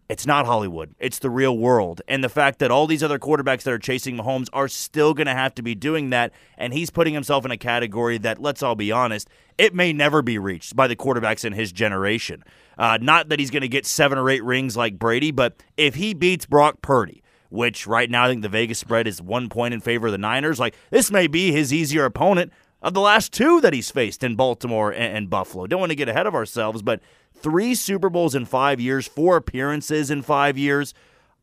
it's 0.09 0.25
not 0.25 0.45
Hollywood. 0.45 0.95
It's 0.99 1.19
the 1.19 1.29
real 1.29 1.57
world. 1.57 2.01
And 2.07 2.23
the 2.23 2.29
fact 2.29 2.59
that 2.59 2.71
all 2.71 2.87
these 2.87 3.03
other 3.03 3.19
quarterbacks 3.19 3.63
that 3.63 3.73
are 3.73 3.79
chasing 3.79 4.17
Mahomes 4.17 4.47
are 4.53 4.67
still 4.67 5.13
going 5.13 5.27
to 5.27 5.33
have 5.33 5.53
to 5.55 5.61
be 5.61 5.75
doing 5.75 6.09
that. 6.11 6.31
And 6.57 6.73
he's 6.73 6.89
putting 6.89 7.13
himself 7.13 7.45
in 7.45 7.51
a 7.51 7.57
category 7.57 8.17
that, 8.19 8.41
let's 8.41 8.63
all 8.63 8.75
be 8.75 8.91
honest, 8.91 9.29
it 9.57 9.75
may 9.75 9.91
never 9.91 10.21
be 10.21 10.39
reached 10.39 10.75
by 10.75 10.87
the 10.87 10.95
quarterbacks 10.95 11.43
in 11.43 11.53
his 11.53 11.71
generation. 11.71 12.43
Uh, 12.77 12.97
not 13.01 13.29
that 13.29 13.39
he's 13.39 13.51
going 13.51 13.61
to 13.61 13.67
get 13.67 13.85
seven 13.85 14.17
or 14.17 14.29
eight 14.29 14.43
rings 14.43 14.77
like 14.77 14.97
Brady, 14.97 15.31
but 15.31 15.61
if 15.75 15.95
he 15.95 16.13
beats 16.13 16.45
Brock 16.45 16.81
Purdy, 16.81 17.21
which 17.49 17.87
right 17.87 18.09
now 18.09 18.25
I 18.25 18.29
think 18.29 18.41
the 18.41 18.49
Vegas 18.49 18.79
spread 18.79 19.07
is 19.07 19.21
one 19.21 19.49
point 19.49 19.73
in 19.73 19.81
favor 19.81 20.07
of 20.07 20.11
the 20.11 20.17
Niners. 20.17 20.59
Like 20.59 20.75
this 20.89 21.11
may 21.11 21.27
be 21.27 21.51
his 21.51 21.73
easier 21.73 22.05
opponent 22.05 22.51
of 22.81 22.93
the 22.93 23.01
last 23.01 23.33
two 23.33 23.61
that 23.61 23.73
he's 23.73 23.91
faced 23.91 24.23
in 24.23 24.35
Baltimore 24.35 24.91
and, 24.91 25.17
and 25.17 25.29
Buffalo. 25.29 25.67
Don't 25.67 25.79
want 25.79 25.91
to 25.91 25.95
get 25.95 26.09
ahead 26.09 26.27
of 26.27 26.35
ourselves, 26.35 26.81
but 26.81 27.01
three 27.33 27.75
Super 27.75 28.09
Bowls 28.09 28.35
in 28.35 28.45
five 28.45 28.79
years, 28.79 29.07
four 29.07 29.35
appearances 29.37 30.11
in 30.11 30.21
five 30.21 30.57
years. 30.57 30.93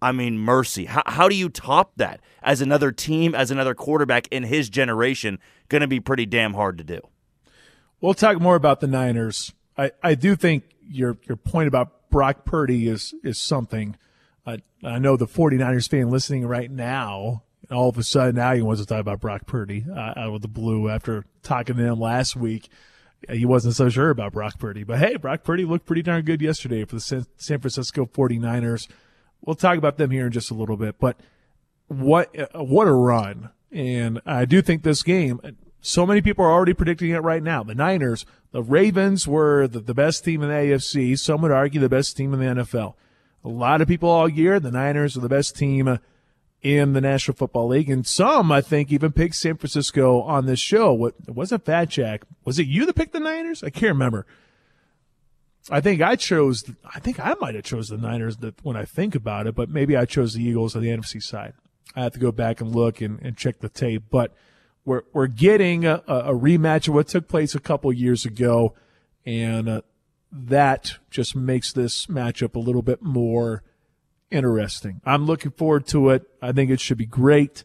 I 0.02 0.12
mean, 0.12 0.38
mercy. 0.38 0.84
How, 0.84 1.02
how 1.06 1.28
do 1.28 1.34
you 1.34 1.48
top 1.48 1.92
that 1.96 2.20
as 2.42 2.60
another 2.60 2.92
team, 2.92 3.34
as 3.34 3.50
another 3.50 3.74
quarterback 3.74 4.28
in 4.28 4.42
his 4.42 4.68
generation? 4.68 5.38
Going 5.68 5.80
to 5.80 5.88
be 5.88 6.00
pretty 6.00 6.26
damn 6.26 6.54
hard 6.54 6.76
to 6.78 6.84
do. 6.84 7.00
We'll 8.00 8.14
talk 8.14 8.38
more 8.38 8.54
about 8.54 8.80
the 8.80 8.86
Niners. 8.86 9.54
I, 9.78 9.92
I 10.02 10.14
do 10.14 10.36
think 10.36 10.64
your 10.86 11.16
your 11.26 11.36
point 11.36 11.68
about 11.68 12.10
Brock 12.10 12.44
Purdy 12.44 12.86
is 12.86 13.14
is 13.24 13.40
something 13.40 13.96
I, 14.46 14.58
I 14.82 14.98
know 14.98 15.16
the 15.16 15.26
49ers 15.26 15.88
fan 15.88 16.10
listening 16.10 16.46
right 16.46 16.70
now, 16.70 17.42
all 17.70 17.88
of 17.88 17.98
a 17.98 18.02
sudden 18.02 18.36
now 18.36 18.54
he 18.54 18.62
wants 18.62 18.80
to 18.80 18.86
talk 18.86 19.00
about 19.00 19.20
Brock 19.20 19.46
Purdy 19.46 19.84
uh, 19.90 20.12
out 20.16 20.34
of 20.34 20.42
the 20.42 20.48
blue 20.48 20.88
after 20.88 21.24
talking 21.42 21.76
to 21.76 21.82
him 21.82 21.98
last 21.98 22.36
week. 22.36 22.68
he 23.30 23.44
wasn't 23.44 23.74
so 23.74 23.88
sure 23.88 24.10
about 24.10 24.32
Brock 24.32 24.58
Purdy. 24.58 24.84
But 24.84 24.98
hey, 24.98 25.16
Brock 25.16 25.44
Purdy 25.44 25.64
looked 25.64 25.86
pretty 25.86 26.02
darn 26.02 26.24
good 26.24 26.42
yesterday 26.42 26.84
for 26.84 26.96
the 26.96 27.00
San 27.00 27.60
Francisco 27.60 28.06
49ers. 28.06 28.88
We'll 29.40 29.56
talk 29.56 29.78
about 29.78 29.98
them 29.98 30.10
here 30.10 30.26
in 30.26 30.32
just 30.32 30.50
a 30.50 30.54
little 30.54 30.76
bit. 30.76 30.98
But 30.98 31.18
what 31.88 32.34
what 32.54 32.88
a 32.88 32.92
run! 32.92 33.50
And 33.70 34.20
I 34.24 34.44
do 34.44 34.62
think 34.62 34.82
this 34.82 35.02
game. 35.02 35.40
So 35.80 36.06
many 36.06 36.22
people 36.22 36.44
are 36.46 36.50
already 36.50 36.72
predicting 36.72 37.10
it 37.10 37.18
right 37.18 37.42
now. 37.42 37.62
The 37.62 37.74
Niners, 37.74 38.24
the 38.52 38.62
Ravens 38.62 39.28
were 39.28 39.68
the, 39.68 39.80
the 39.80 39.92
best 39.92 40.24
team 40.24 40.42
in 40.42 40.48
the 40.48 40.54
AFC. 40.54 41.18
Some 41.18 41.42
would 41.42 41.50
argue 41.50 41.78
the 41.78 41.90
best 41.90 42.16
team 42.16 42.32
in 42.32 42.40
the 42.40 42.62
NFL. 42.62 42.94
A 43.44 43.48
lot 43.48 43.80
of 43.80 43.88
people 43.88 44.08
all 44.08 44.28
year, 44.28 44.58
the 44.58 44.70
Niners 44.70 45.16
are 45.16 45.20
the 45.20 45.28
best 45.28 45.56
team 45.56 45.98
in 46.62 46.94
the 46.94 47.00
National 47.00 47.36
Football 47.36 47.68
League. 47.68 47.90
And 47.90 48.06
some, 48.06 48.50
I 48.50 48.62
think, 48.62 48.90
even 48.90 49.12
picked 49.12 49.34
San 49.34 49.56
Francisco 49.56 50.22
on 50.22 50.46
this 50.46 50.60
show. 50.60 50.92
What 50.94 51.14
it 51.28 51.34
wasn't 51.34 51.66
Fat 51.66 51.90
Jack. 51.90 52.22
Was 52.44 52.58
it 52.58 52.66
you 52.66 52.86
that 52.86 52.96
picked 52.96 53.12
the 53.12 53.20
Niners? 53.20 53.62
I 53.62 53.70
can't 53.70 53.92
remember. 53.92 54.26
I 55.70 55.80
think 55.80 56.00
I 56.02 56.16
chose. 56.16 56.64
I 56.84 57.00
think 57.00 57.20
I 57.20 57.34
might 57.40 57.54
have 57.54 57.64
chose 57.64 57.88
the 57.88 57.98
Niners 57.98 58.36
when 58.62 58.76
I 58.76 58.84
think 58.84 59.14
about 59.14 59.46
it, 59.46 59.54
but 59.54 59.68
maybe 59.68 59.96
I 59.96 60.04
chose 60.04 60.34
the 60.34 60.42
Eagles 60.42 60.74
on 60.74 60.82
the 60.82 60.88
NFC 60.88 61.22
side. 61.22 61.54
I 61.94 62.02
have 62.02 62.12
to 62.12 62.18
go 62.18 62.32
back 62.32 62.60
and 62.60 62.74
look 62.74 63.00
and, 63.00 63.20
and 63.22 63.36
check 63.36 63.60
the 63.60 63.68
tape, 63.68 64.04
but 64.10 64.34
we're 64.84 65.02
we're 65.12 65.26
getting 65.26 65.86
a, 65.86 66.02
a 66.06 66.34
rematch 66.34 66.88
of 66.88 66.94
what 66.94 67.08
took 67.08 67.28
place 67.28 67.54
a 67.54 67.60
couple 67.60 67.92
years 67.92 68.26
ago, 68.26 68.74
and 69.24 69.68
uh, 69.68 69.82
that 70.36 70.94
just 71.10 71.36
makes 71.36 71.72
this 71.72 72.06
matchup 72.06 72.56
a 72.56 72.58
little 72.58 72.82
bit 72.82 73.00
more 73.02 73.62
interesting. 74.30 75.00
I'm 75.04 75.26
looking 75.26 75.52
forward 75.52 75.86
to 75.88 76.10
it. 76.10 76.28
I 76.42 76.50
think 76.50 76.70
it 76.70 76.80
should 76.80 76.98
be 76.98 77.06
great. 77.06 77.62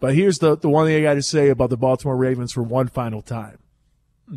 But 0.00 0.14
here's 0.14 0.38
the, 0.38 0.56
the 0.56 0.70
one 0.70 0.86
thing 0.86 0.96
I 0.96 1.02
got 1.02 1.14
to 1.14 1.22
say 1.22 1.50
about 1.50 1.70
the 1.70 1.76
Baltimore 1.76 2.16
Ravens 2.16 2.52
for 2.52 2.62
one 2.62 2.88
final 2.88 3.20
time. 3.20 3.58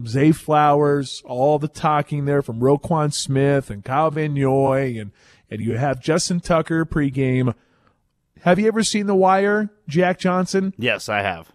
Zay 0.05 0.33
Flowers, 0.33 1.21
all 1.25 1.57
the 1.57 1.69
talking 1.69 2.25
there 2.25 2.41
from 2.41 2.59
Roquan 2.59 3.13
Smith 3.13 3.69
and 3.69 3.83
Kyle 3.85 4.11
Van 4.11 4.33
Noy, 4.33 4.97
and, 4.99 5.11
and 5.49 5.61
you 5.61 5.77
have 5.77 6.01
Justin 6.01 6.41
Tucker 6.41 6.85
pregame. 6.85 7.55
Have 8.41 8.59
you 8.59 8.67
ever 8.67 8.83
seen 8.83 9.07
The 9.07 9.15
Wire, 9.15 9.69
Jack 9.87 10.19
Johnson? 10.19 10.73
Yes, 10.77 11.07
I 11.07 11.21
have. 11.21 11.53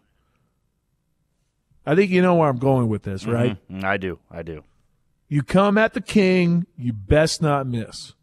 I 1.85 1.95
think 1.95 2.11
you 2.11 2.23
know 2.23 2.37
where 2.37 2.49
I'm 2.49 2.59
going 2.59 2.89
with 2.89 3.03
this, 3.03 3.27
right? 3.27 3.59
Mm-hmm. 3.71 3.85
I 3.85 3.97
do. 3.97 4.19
I 4.31 4.43
do. 4.43 4.65
You 5.31 5.45
come 5.45 5.79
at 5.79 5.95
the 5.95 6.01
king, 6.01 6.67
you 6.77 6.93
best 6.93 7.41
not 7.41 7.65
miss. 7.65 8.15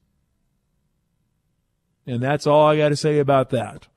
And 2.06 2.22
that's 2.22 2.46
all 2.46 2.68
I 2.68 2.78
got 2.78 2.90
to 2.90 2.98
say 2.98 3.20
about 3.20 3.50
that. 3.52 3.88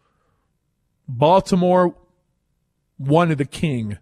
Baltimore 1.08 1.96
wanted 3.00 3.38
the 3.38 3.44
king. 3.44 3.98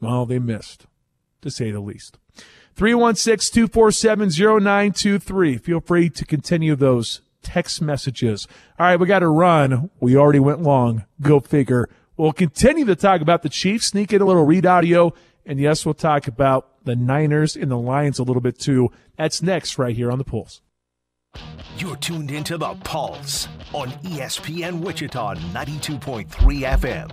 Well, 0.00 0.24
they 0.24 0.38
missed, 0.38 0.86
to 1.42 1.50
say 1.50 1.70
the 1.70 1.80
least. 1.80 2.16
316 2.76 3.52
247 3.52 4.30
0923. 4.30 5.58
Feel 5.58 5.80
free 5.80 6.08
to 6.08 6.24
continue 6.24 6.74
those 6.74 7.20
text 7.42 7.82
messages. 7.82 8.48
All 8.78 8.86
right, 8.86 8.98
we 8.98 9.06
got 9.06 9.18
to 9.18 9.28
run. 9.28 9.90
We 10.00 10.16
already 10.16 10.38
went 10.38 10.62
long. 10.62 11.04
Go 11.20 11.40
figure. 11.40 11.90
We'll 12.16 12.32
continue 12.32 12.86
to 12.86 12.96
talk 12.96 13.20
about 13.20 13.42
the 13.42 13.50
Chiefs, 13.50 13.88
sneak 13.88 14.14
in 14.14 14.22
a 14.22 14.24
little 14.24 14.46
read 14.46 14.64
audio, 14.64 15.12
and 15.46 15.58
yes, 15.60 15.86
we'll 15.86 15.94
talk 15.94 16.26
about 16.26 16.84
the 16.84 16.96
Niners 16.96 17.56
and 17.56 17.70
the 17.70 17.78
Lions 17.78 18.18
a 18.18 18.22
little 18.22 18.42
bit 18.42 18.58
too. 18.58 18.90
That's 19.16 19.40
next 19.42 19.78
right 19.78 19.94
here 19.94 20.10
on 20.10 20.18
the 20.18 20.24
Pulse. 20.24 20.60
You're 21.78 21.96
tuned 21.96 22.30
into 22.30 22.58
the 22.58 22.74
Pulse 22.84 23.48
on 23.72 23.90
ESPN 24.02 24.80
Wichita 24.80 25.34
92.3 25.34 26.28
FM. 26.30 27.10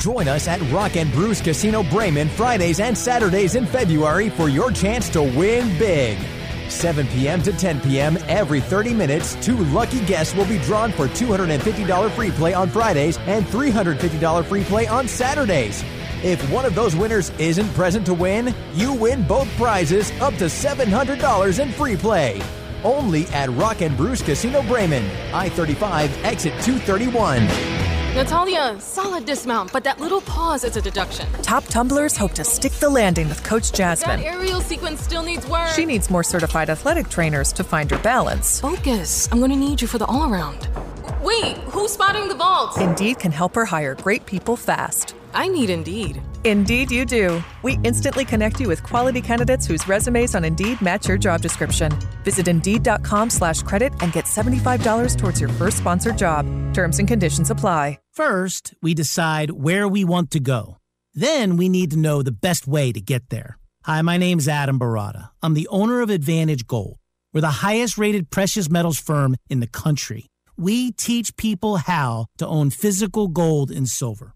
Join 0.00 0.28
us 0.28 0.46
at 0.46 0.60
Rock 0.70 0.96
and 0.96 1.10
Brews 1.12 1.40
Casino 1.40 1.82
Braman 1.82 2.28
Fridays 2.28 2.80
and 2.80 2.96
Saturdays 2.96 3.54
in 3.56 3.66
February 3.66 4.30
for 4.30 4.48
your 4.48 4.70
chance 4.70 5.08
to 5.10 5.22
win 5.22 5.76
big. 5.78 6.18
7 6.68 7.06
p.m. 7.08 7.42
to 7.42 7.52
10 7.52 7.80
p.m. 7.80 8.18
every 8.28 8.60
30 8.60 8.94
minutes, 8.94 9.34
two 9.44 9.56
lucky 9.66 10.04
guests 10.06 10.34
will 10.34 10.46
be 10.46 10.58
drawn 10.58 10.92
for 10.92 11.08
$250 11.08 12.10
free 12.12 12.30
play 12.30 12.54
on 12.54 12.68
Fridays 12.68 13.18
and 13.26 13.44
$350 13.46 14.44
free 14.46 14.64
play 14.64 14.86
on 14.86 15.08
Saturdays. 15.08 15.84
If 16.22 16.42
one 16.50 16.64
of 16.64 16.74
those 16.74 16.96
winners 16.96 17.30
isn't 17.38 17.68
present 17.74 18.06
to 18.06 18.14
win, 18.14 18.54
you 18.74 18.92
win 18.92 19.22
both 19.26 19.48
prizes 19.56 20.10
up 20.20 20.34
to 20.34 20.46
$700 20.46 21.62
in 21.62 21.72
free 21.72 21.96
play. 21.96 22.42
Only 22.84 23.26
at 23.28 23.50
Rock 23.50 23.80
and 23.82 23.96
Brews 23.96 24.22
Casino 24.22 24.62
Braman, 24.62 25.08
I 25.32 25.48
35, 25.48 26.24
exit 26.24 26.52
231. 26.62 27.95
Natalia, 28.16 28.80
solid 28.80 29.26
dismount, 29.26 29.70
but 29.74 29.84
that 29.84 30.00
little 30.00 30.22
pause 30.22 30.64
is 30.64 30.74
a 30.74 30.80
deduction. 30.80 31.30
Top 31.42 31.64
tumblers 31.64 32.16
hope 32.16 32.32
to 32.32 32.44
stick 32.44 32.72
the 32.72 32.88
landing 32.88 33.28
with 33.28 33.44
Coach 33.44 33.74
Jasmine. 33.74 34.20
That 34.20 34.26
aerial 34.26 34.62
sequence 34.62 35.02
still 35.02 35.22
needs 35.22 35.46
work. 35.46 35.68
She 35.76 35.84
needs 35.84 36.08
more 36.08 36.22
certified 36.22 36.70
athletic 36.70 37.10
trainers 37.10 37.52
to 37.52 37.62
find 37.62 37.90
her 37.90 37.98
balance. 37.98 38.58
Focus. 38.58 39.28
I'm 39.30 39.38
going 39.38 39.50
to 39.50 39.56
need 39.56 39.82
you 39.82 39.86
for 39.86 39.98
the 39.98 40.06
all 40.06 40.32
around. 40.32 40.66
Wait, 41.22 41.58
who's 41.68 41.92
spotting 41.92 42.28
the 42.28 42.34
vault? 42.34 42.80
Indeed 42.80 43.18
can 43.18 43.32
help 43.32 43.54
her 43.54 43.66
hire 43.66 43.94
great 43.94 44.24
people 44.24 44.56
fast. 44.56 45.14
I 45.36 45.48
need 45.48 45.68
Indeed. 45.68 46.22
Indeed, 46.44 46.90
you 46.90 47.04
do. 47.04 47.44
We 47.62 47.78
instantly 47.84 48.24
connect 48.24 48.58
you 48.58 48.68
with 48.68 48.82
quality 48.82 49.20
candidates 49.20 49.66
whose 49.66 49.86
resumes 49.86 50.34
on 50.34 50.44
Indeed 50.44 50.80
match 50.80 51.08
your 51.08 51.18
job 51.18 51.42
description. 51.42 51.92
Visit 52.24 52.48
Indeed.com 52.48 53.30
slash 53.30 53.62
credit 53.62 53.92
and 54.00 54.14
get 54.14 54.24
$75 54.24 55.18
towards 55.18 55.38
your 55.38 55.50
first 55.50 55.76
sponsored 55.76 56.16
job. 56.16 56.46
Terms 56.72 56.98
and 56.98 57.06
conditions 57.06 57.50
apply. 57.50 57.98
First, 58.16 58.72
we 58.80 58.94
decide 58.94 59.50
where 59.50 59.86
we 59.86 60.02
want 60.02 60.30
to 60.30 60.40
go. 60.40 60.78
Then 61.12 61.58
we 61.58 61.68
need 61.68 61.90
to 61.90 61.98
know 61.98 62.22
the 62.22 62.32
best 62.32 62.66
way 62.66 62.90
to 62.90 63.00
get 63.02 63.28
there. 63.28 63.58
Hi, 63.84 64.00
my 64.00 64.16
name's 64.16 64.48
Adam 64.48 64.78
Baratta. 64.78 65.32
I'm 65.42 65.52
the 65.52 65.68
owner 65.68 66.00
of 66.00 66.08
Advantage 66.08 66.66
Gold. 66.66 66.96
We're 67.34 67.42
the 67.42 67.60
highest 67.60 67.98
rated 67.98 68.30
precious 68.30 68.70
metals 68.70 68.98
firm 68.98 69.36
in 69.50 69.60
the 69.60 69.66
country. 69.66 70.28
We 70.56 70.92
teach 70.92 71.36
people 71.36 71.76
how 71.76 72.24
to 72.38 72.46
own 72.46 72.70
physical 72.70 73.28
gold 73.28 73.70
and 73.70 73.86
silver. 73.86 74.35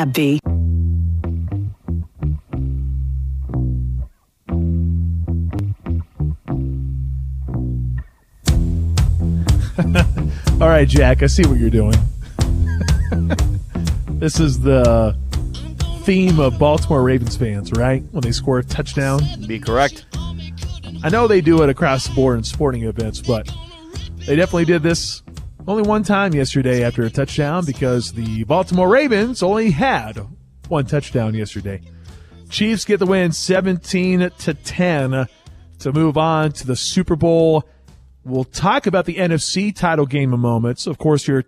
AbbVie. 0.01 0.39
All 10.61 10.69
right, 10.69 10.87
Jack, 10.87 11.21
I 11.21 11.27
see 11.27 11.45
what 11.45 11.59
you're 11.59 11.69
doing. 11.69 11.93
this 14.19 14.39
is 14.39 14.59
the 14.59 15.15
theme 16.03 16.39
of 16.39 16.57
Baltimore 16.57 17.03
Ravens 17.03 17.37
fans, 17.37 17.71
right? 17.73 18.03
When 18.11 18.21
they 18.21 18.31
score 18.31 18.57
a 18.57 18.63
touchdown. 18.63 19.21
Be 19.45 19.59
correct. 19.59 20.05
I 21.03 21.09
know 21.09 21.27
they 21.27 21.41
do 21.41 21.61
it 21.61 21.69
across 21.69 22.07
the 22.07 22.15
board 22.15 22.39
in 22.39 22.43
sporting 22.43 22.85
events, 22.85 23.21
but 23.21 23.47
they 24.25 24.35
definitely 24.35 24.65
did 24.65 24.81
this 24.81 25.21
only 25.67 25.83
one 25.83 26.03
time 26.03 26.33
yesterday 26.33 26.83
after 26.83 27.03
a 27.03 27.09
touchdown 27.09 27.65
because 27.65 28.13
the 28.13 28.43
Baltimore 28.45 28.89
Ravens 28.89 29.43
only 29.43 29.71
had 29.71 30.19
one 30.67 30.85
touchdown 30.85 31.33
yesterday. 31.33 31.81
Chiefs 32.49 32.85
get 32.85 32.97
the 32.97 33.05
win 33.05 33.31
17 33.31 34.31
to 34.39 34.53
10 34.53 35.27
to 35.79 35.93
move 35.93 36.17
on 36.17 36.51
to 36.53 36.67
the 36.67 36.75
Super 36.75 37.15
Bowl. 37.15 37.67
We'll 38.23 38.43
talk 38.43 38.87
about 38.87 39.05
the 39.05 39.15
NFC 39.15 39.75
title 39.75 40.05
game 40.05 40.33
in 40.33 40.39
moments. 40.39 40.87
Of 40.87 40.97
course, 40.97 41.27
your 41.27 41.45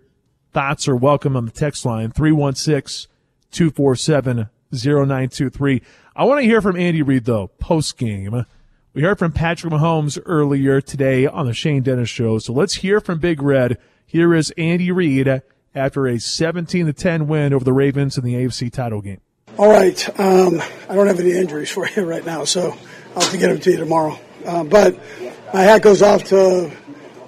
thoughts 0.52 0.88
are 0.88 0.96
welcome 0.96 1.36
on 1.36 1.44
the 1.44 1.50
text 1.50 1.84
line 1.84 2.10
316 2.10 3.10
247 3.50 4.48
0923. 4.72 5.82
I 6.16 6.24
want 6.24 6.40
to 6.40 6.46
hear 6.46 6.60
from 6.60 6.76
Andy 6.76 7.02
Reid, 7.02 7.24
though, 7.24 7.48
post 7.58 7.96
game. 7.98 8.44
We 8.92 9.02
heard 9.02 9.18
from 9.18 9.32
Patrick 9.32 9.72
Mahomes 9.72 10.20
earlier 10.24 10.80
today 10.80 11.26
on 11.26 11.46
the 11.46 11.54
Shane 11.54 11.82
Dennis 11.82 12.08
show. 12.08 12.38
So 12.38 12.52
let's 12.52 12.74
hear 12.74 13.00
from 13.00 13.18
Big 13.18 13.42
Red. 13.42 13.78
Here 14.14 14.32
is 14.32 14.52
Andy 14.56 14.92
Reid 14.92 15.42
after 15.74 16.06
a 16.06 16.20
17 16.20 16.86
to 16.86 16.92
10 16.92 17.26
win 17.26 17.52
over 17.52 17.64
the 17.64 17.72
Ravens 17.72 18.16
in 18.16 18.22
the 18.22 18.34
AFC 18.34 18.70
title 18.72 19.00
game. 19.00 19.20
All 19.58 19.68
right. 19.68 20.08
Um, 20.20 20.62
I 20.88 20.94
don't 20.94 21.08
have 21.08 21.18
any 21.18 21.32
injuries 21.32 21.68
for 21.68 21.88
you 21.88 22.04
right 22.04 22.24
now, 22.24 22.44
so 22.44 22.76
I'll 23.16 23.22
have 23.22 23.32
to 23.32 23.38
get 23.38 23.48
them 23.48 23.58
to 23.58 23.72
you 23.72 23.76
tomorrow. 23.76 24.16
Uh, 24.46 24.62
but 24.62 24.96
my 25.52 25.62
hat 25.62 25.82
goes 25.82 26.00
off 26.00 26.22
to 26.26 26.70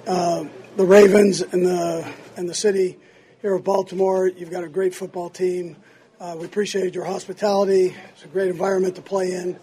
uh, 0.07 0.45
the 0.77 0.85
Ravens 0.85 1.41
and 1.41 1.65
the 1.65 2.09
and 2.37 2.47
the 2.47 2.53
city 2.53 2.97
here 3.41 3.53
of 3.53 3.65
Baltimore. 3.65 4.29
You've 4.29 4.49
got 4.49 4.63
a 4.63 4.69
great 4.69 4.95
football 4.95 5.29
team. 5.29 5.75
Uh, 6.21 6.37
we 6.39 6.45
appreciate 6.45 6.95
your 6.95 7.03
hospitality. 7.03 7.97
It's 8.13 8.23
a 8.23 8.29
great 8.29 8.47
environment 8.47 8.95
to 8.95 9.01
play 9.01 9.33
in. 9.33 9.59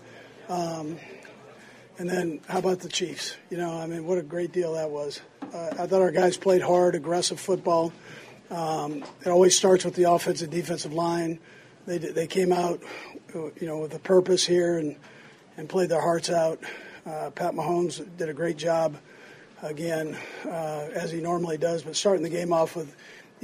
Um, 0.51 0.99
and 1.99 2.09
then 2.09 2.41
how 2.49 2.59
about 2.59 2.81
the 2.81 2.89
Chiefs? 2.89 3.37
You 3.51 3.59
know, 3.59 3.79
I 3.79 3.87
mean, 3.87 4.07
what 4.07 4.19
a 4.19 4.23
great 4.23 4.53
deal 4.53 4.75
that 4.75 4.91
was. 4.91 5.21
Uh, 5.43 5.71
I 5.79 5.87
thought 5.87 6.03
our 6.03 6.11
guys 6.11 6.37
played 6.37 6.63
hard, 6.63 6.95
aggressive 6.95 7.39
football. 7.39 7.93
Um, 8.51 9.05
it 9.25 9.29
always 9.29 9.57
starts 9.57 9.85
with 9.85 9.95
the 9.95 10.11
offensive 10.11 10.51
defensive 10.51 10.93
line. 10.93 11.39
They 11.87 11.99
they 11.99 12.27
came 12.27 12.53
out, 12.53 12.81
you 13.35 13.67
know, 13.67 13.79
with 13.79 13.95
a 13.95 13.99
purpose 13.99 14.45
here 14.45 14.79
and 14.79 14.97
and 15.57 15.69
played 15.69 15.89
their 15.89 16.01
hearts 16.01 16.31
out. 16.31 16.61
Uh, 17.07 17.31
Pat 17.31 17.55
Mahomes 17.55 18.05
did 18.17 18.29
a 18.29 18.35
great 18.35 18.57
job 18.57 18.97
again, 19.63 20.17
uh, 20.47 20.89
as 20.95 21.11
he 21.11 21.21
normally 21.21 21.59
does. 21.59 21.83
But 21.83 21.97
starting 21.97 22.23
the 22.23 22.31
game 22.31 22.53
off 22.53 22.77
with 22.77 22.95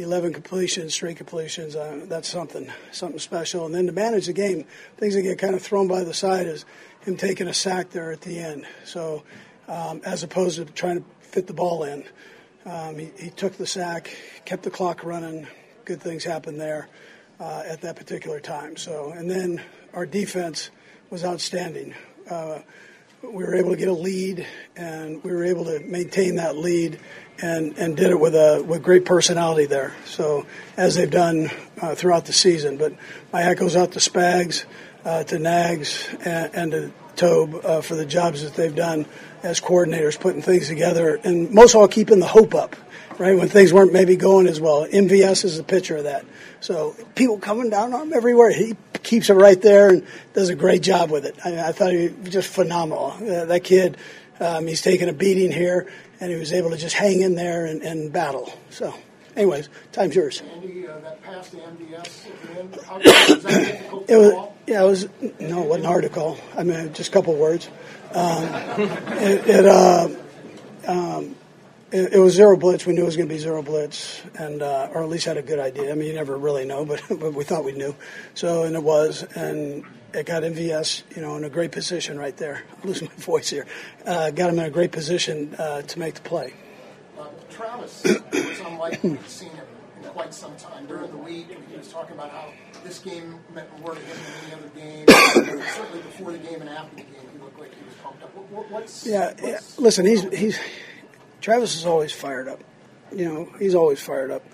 11 0.03 0.33
completions, 0.33 0.95
straight 0.95 1.17
completions, 1.17 1.77
uh, 1.77 2.05
that's 2.05 2.29
something, 2.29 2.71
something 2.93 3.19
special. 3.19 3.67
And 3.67 3.75
then 3.75 3.87
to 3.87 3.93
manage 3.93 4.27
the 4.27 4.33
game, 4.33 4.65
things 4.97 5.15
that 5.15 5.23
get 5.23 5.39
kind 5.39 5.55
of 5.55 5.63
thrown 5.63 5.89
by 5.89 6.05
the 6.05 6.15
side 6.15 6.47
is 6.47 6.65
him 7.01 7.17
taking 7.17 7.49
a 7.49 7.55
sack 7.55 7.91
there 7.91 8.13
at 8.13 8.21
the 8.23 8.39
end. 8.39 8.67
So 8.85 9.23
um, 9.69 10.01
as 10.05 10.23
opposed 10.23 10.57
to 10.57 10.65
trying 10.65 11.01
to 11.01 11.05
fit 11.21 11.47
the 11.47 11.55
ball 11.55 11.85
in, 11.85 12.05
um, 12.67 12.99
he, 12.99 13.11
he, 13.19 13.31
took 13.31 13.57
the 13.57 13.67
sack, 13.67 14.11
kept 14.45 14.65
the 14.65 14.71
clock 14.71 15.05
running. 15.05 15.47
Good 15.85 16.03
things 16.03 16.25
happened 16.25 16.61
there 16.61 16.89
uh, 17.39 17.63
at 17.67 17.81
that 17.81 17.97
particular 17.97 18.41
time. 18.41 18.77
So 18.77 19.13
and 19.13 19.31
then 19.31 19.63
our 19.95 20.07
defense 20.07 20.71
was 21.09 21.25
outstanding. 21.25 21.95
Uh, 22.29 22.61
we 23.23 23.45
were 23.45 23.55
able 23.55 23.71
to 23.71 23.77
get 23.77 23.89
a 23.89 23.93
lead, 23.93 24.47
and 24.77 25.23
we 25.23 25.31
were 25.31 25.45
able 25.45 25.65
to 25.67 25.81
maintain 25.81 26.37
that 26.37 26.57
lead, 26.57 26.99
and, 27.43 27.77
and 27.79 27.97
did 27.97 28.11
it 28.11 28.19
with 28.19 28.35
a 28.35 28.63
with 28.67 28.83
great 28.83 29.05
personality 29.05 29.67
there. 29.67 29.95
So 30.05 30.47
as 30.77 30.95
they've 30.95 31.11
done 31.11 31.51
uh, 31.81 31.95
throughout 31.95 32.27
the 32.27 32.33
season. 32.33 32.77
But 32.77 32.95
my 33.33 33.43
hat 33.43 33.59
goes 33.59 33.77
out 33.77 33.93
to 33.93 33.99
Spags 33.99 34.65
uh, 35.05 35.25
to 35.25 35.39
Nags 35.39 36.09
and, 36.25 36.55
and 36.55 36.73
to 36.73 36.93
Tobe 37.17 37.65
uh, 37.65 37.81
for 37.81 37.95
the 37.95 38.07
jobs 38.07 38.43
that 38.43 38.55
they've 38.55 38.75
done 38.75 39.07
as 39.43 39.61
coordinators, 39.61 40.19
putting 40.19 40.43
things 40.43 40.69
together, 40.69 41.17
and 41.23 41.51
most 41.51 41.75
of 41.75 41.81
all 41.81 41.89
keeping 41.89 42.21
the 42.21 42.27
hope 42.27 42.55
up, 42.55 42.77
right? 43.19 43.37
When 43.37 43.49
things 43.49 43.73
weren't 43.73 43.93
maybe 43.93 44.17
going 44.17 44.47
as 44.47 44.61
well. 44.61 44.87
MVS 44.87 45.45
is 45.45 45.59
a 45.59 45.65
picture 45.65 45.97
of 45.97 46.05
that. 46.05 46.25
So 46.61 46.95
people 47.15 47.39
coming 47.39 47.71
down 47.71 47.93
on 47.95 48.09
him 48.09 48.13
everywhere. 48.13 48.51
He 48.51 48.77
keeps 49.03 49.31
it 49.31 49.35
right 49.35 49.61
there 49.61 49.91
and 49.91 50.07
does 50.35 50.49
a 50.49 50.55
great 50.55 50.83
job 50.83 51.11
with 51.11 51.25
it. 51.25 51.37
I, 51.45 51.69
I 51.69 51.73
thought 51.73 51.93
he 51.93 52.09
was 52.09 52.31
just 52.31 52.49
phenomenal. 52.49 53.13
Uh, 53.13 53.45
that 53.47 53.65
kid, 53.65 53.97
um, 54.41 54.67
he's 54.67 54.83
taken 54.83 55.09
a 55.09 55.13
beating 55.13 55.53
here, 55.53 55.91
and 56.21 56.31
he 56.31 56.39
was 56.39 56.53
able 56.53 56.71
to 56.71 56.77
just 56.77 56.95
hang 56.95 57.21
in 57.23 57.35
there 57.35 57.67
and, 57.67 57.83
and 57.83 58.13
battle. 58.13 58.53
So 58.71 58.95
anyways, 59.37 59.69
time's 59.93 60.15
yours. 60.15 60.43
Andy, 60.55 60.87
uh, 60.87 60.99
that 61.01 61.23
pass 61.23 61.51
to 61.51 61.57
MVS 61.57 62.27
it 64.09 64.17
was, 64.17 64.49
yeah, 64.67 64.83
it 64.83 64.87
was, 64.87 65.09
no, 65.41 65.63
it 65.63 65.69
wasn't 65.69 65.87
hard 65.87 66.03
to 66.03 66.09
call. 66.09 66.39
I 66.57 66.63
mean, 66.63 66.93
just 66.93 67.11
a 67.11 67.13
couple 67.13 67.35
words. 67.35 67.69
Um, 68.13 68.45
it, 69.19 69.49
it, 69.49 69.67
uh, 69.67 70.09
um, 70.87 71.37
it, 71.93 72.15
it, 72.15 72.19
was 72.19 72.35
zero 72.35 72.57
blitz. 72.57 72.87
We 72.87 72.93
knew 72.93 73.03
it 73.03 73.07
was 73.07 73.17
going 73.17 73.29
to 73.29 73.35
be 73.35 73.39
zero 73.41 73.63
blitz, 73.63 74.23
and 74.39 74.63
uh, 74.63 74.91
or 74.93 75.03
at 75.03 75.09
least 75.09 75.27
had 75.27 75.37
a 75.37 75.43
good 75.43 75.59
idea. 75.59 75.91
I 75.91 75.95
mean, 75.95 76.09
you 76.09 76.15
never 76.15 76.37
really 76.37 76.65
know, 76.65 76.85
but, 76.87 77.03
but 77.09 77.35
we 77.35 77.45
thought 77.45 77.65
we 77.65 77.73
knew. 77.73 77.95
So, 78.35 78.65
and 78.65 78.75
it 78.75 78.83
was, 78.83 79.23
and 79.35 79.85
it 80.13 80.27
got 80.27 80.43
MVS, 80.43 81.03
you 81.15 81.23
know, 81.23 81.37
in 81.37 81.45
a 81.45 81.51
great 81.51 81.73
position 81.73 82.19
right 82.19 82.37
there. 82.37 82.63
I'm 82.83 82.89
losing 82.89 83.09
my 83.09 83.15
voice 83.23 83.51
here. 83.51 83.67
Uh, 84.05 84.31
got 84.31 84.51
him 84.51 84.59
in 84.59 84.65
a 84.65 84.71
great 84.71 84.93
position 84.93 85.55
uh, 85.59 85.83
to 85.83 85.99
make 85.99 86.15
the 86.15 86.23
play. 86.23 86.55
Travis 87.51 88.03
was 88.05 88.61
unlike 88.61 89.03
we've 89.03 89.29
seen 89.29 89.51
him 89.51 89.67
in 90.03 90.09
quite 90.11 90.33
some 90.33 90.57
time. 90.57 90.87
During 90.87 91.11
the 91.11 91.19
week, 91.19 91.49
he 91.71 91.77
was 91.77 91.89
talking 91.89 92.15
about 92.15 92.31
how 92.31 92.53
this 92.85 92.99
game 93.01 93.39
meant 93.55 93.69
more 93.81 93.95
to 93.95 94.01
him 94.01 94.17
than 94.17 94.45
any 94.45 94.55
other 94.55 95.05
game. 95.05 95.63
Certainly 95.75 96.03
before 96.03 96.33
the 96.33 96.39
game 96.39 96.61
and 96.61 96.71
after 96.71 96.97
the 96.97 97.03
game, 97.03 97.29
he 97.33 97.39
looked 97.39 97.59
like 97.59 97.75
he 97.75 97.85
was 97.85 97.95
pumped 98.03 98.23
up. 98.23 98.35
What, 98.35 98.71
what's, 98.71 99.07
yeah, 99.07 99.27
what's, 99.27 99.43
yeah, 99.43 99.61
listen, 99.79 100.07
he's 100.07 100.23
he's 100.33 100.59
Travis 101.41 101.77
is 101.77 101.87
always 101.87 102.13
fired 102.13 102.49
up. 102.49 102.63
You 103.13 103.25
know, 103.25 103.49
he's 103.59 103.75
always 103.75 104.01
fired 104.01 104.31
up. 104.31 104.45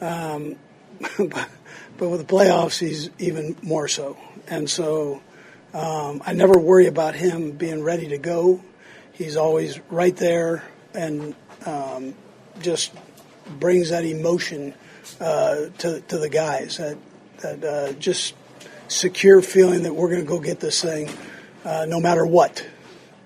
Um, 0.00 0.56
but, 1.18 1.48
but 1.96 2.08
with 2.08 2.26
the 2.26 2.32
playoffs, 2.32 2.78
he's 2.78 3.10
even 3.18 3.56
more 3.62 3.88
so. 3.88 4.16
And 4.46 4.68
so 4.68 5.22
um, 5.72 6.22
I 6.24 6.32
never 6.34 6.58
worry 6.58 6.86
about 6.86 7.14
him 7.14 7.52
being 7.52 7.82
ready 7.82 8.08
to 8.08 8.18
go. 8.18 8.62
He's 9.12 9.36
always 9.36 9.80
right 9.90 10.16
there 10.16 10.64
and 10.92 11.34
um, 11.66 12.14
just 12.60 12.92
brings 13.58 13.90
that 13.90 14.04
emotion 14.04 14.74
uh, 15.20 15.66
to, 15.78 16.00
to 16.00 16.18
the 16.18 16.28
guys, 16.28 16.78
that, 16.78 16.96
that 17.38 17.64
uh, 17.64 17.92
just 17.94 18.34
secure 18.88 19.42
feeling 19.42 19.82
that 19.82 19.94
we're 19.94 20.08
going 20.08 20.20
to 20.20 20.26
go 20.26 20.38
get 20.38 20.60
this 20.60 20.82
thing 20.82 21.10
uh, 21.64 21.86
no 21.88 22.00
matter 22.00 22.24
what. 22.24 22.66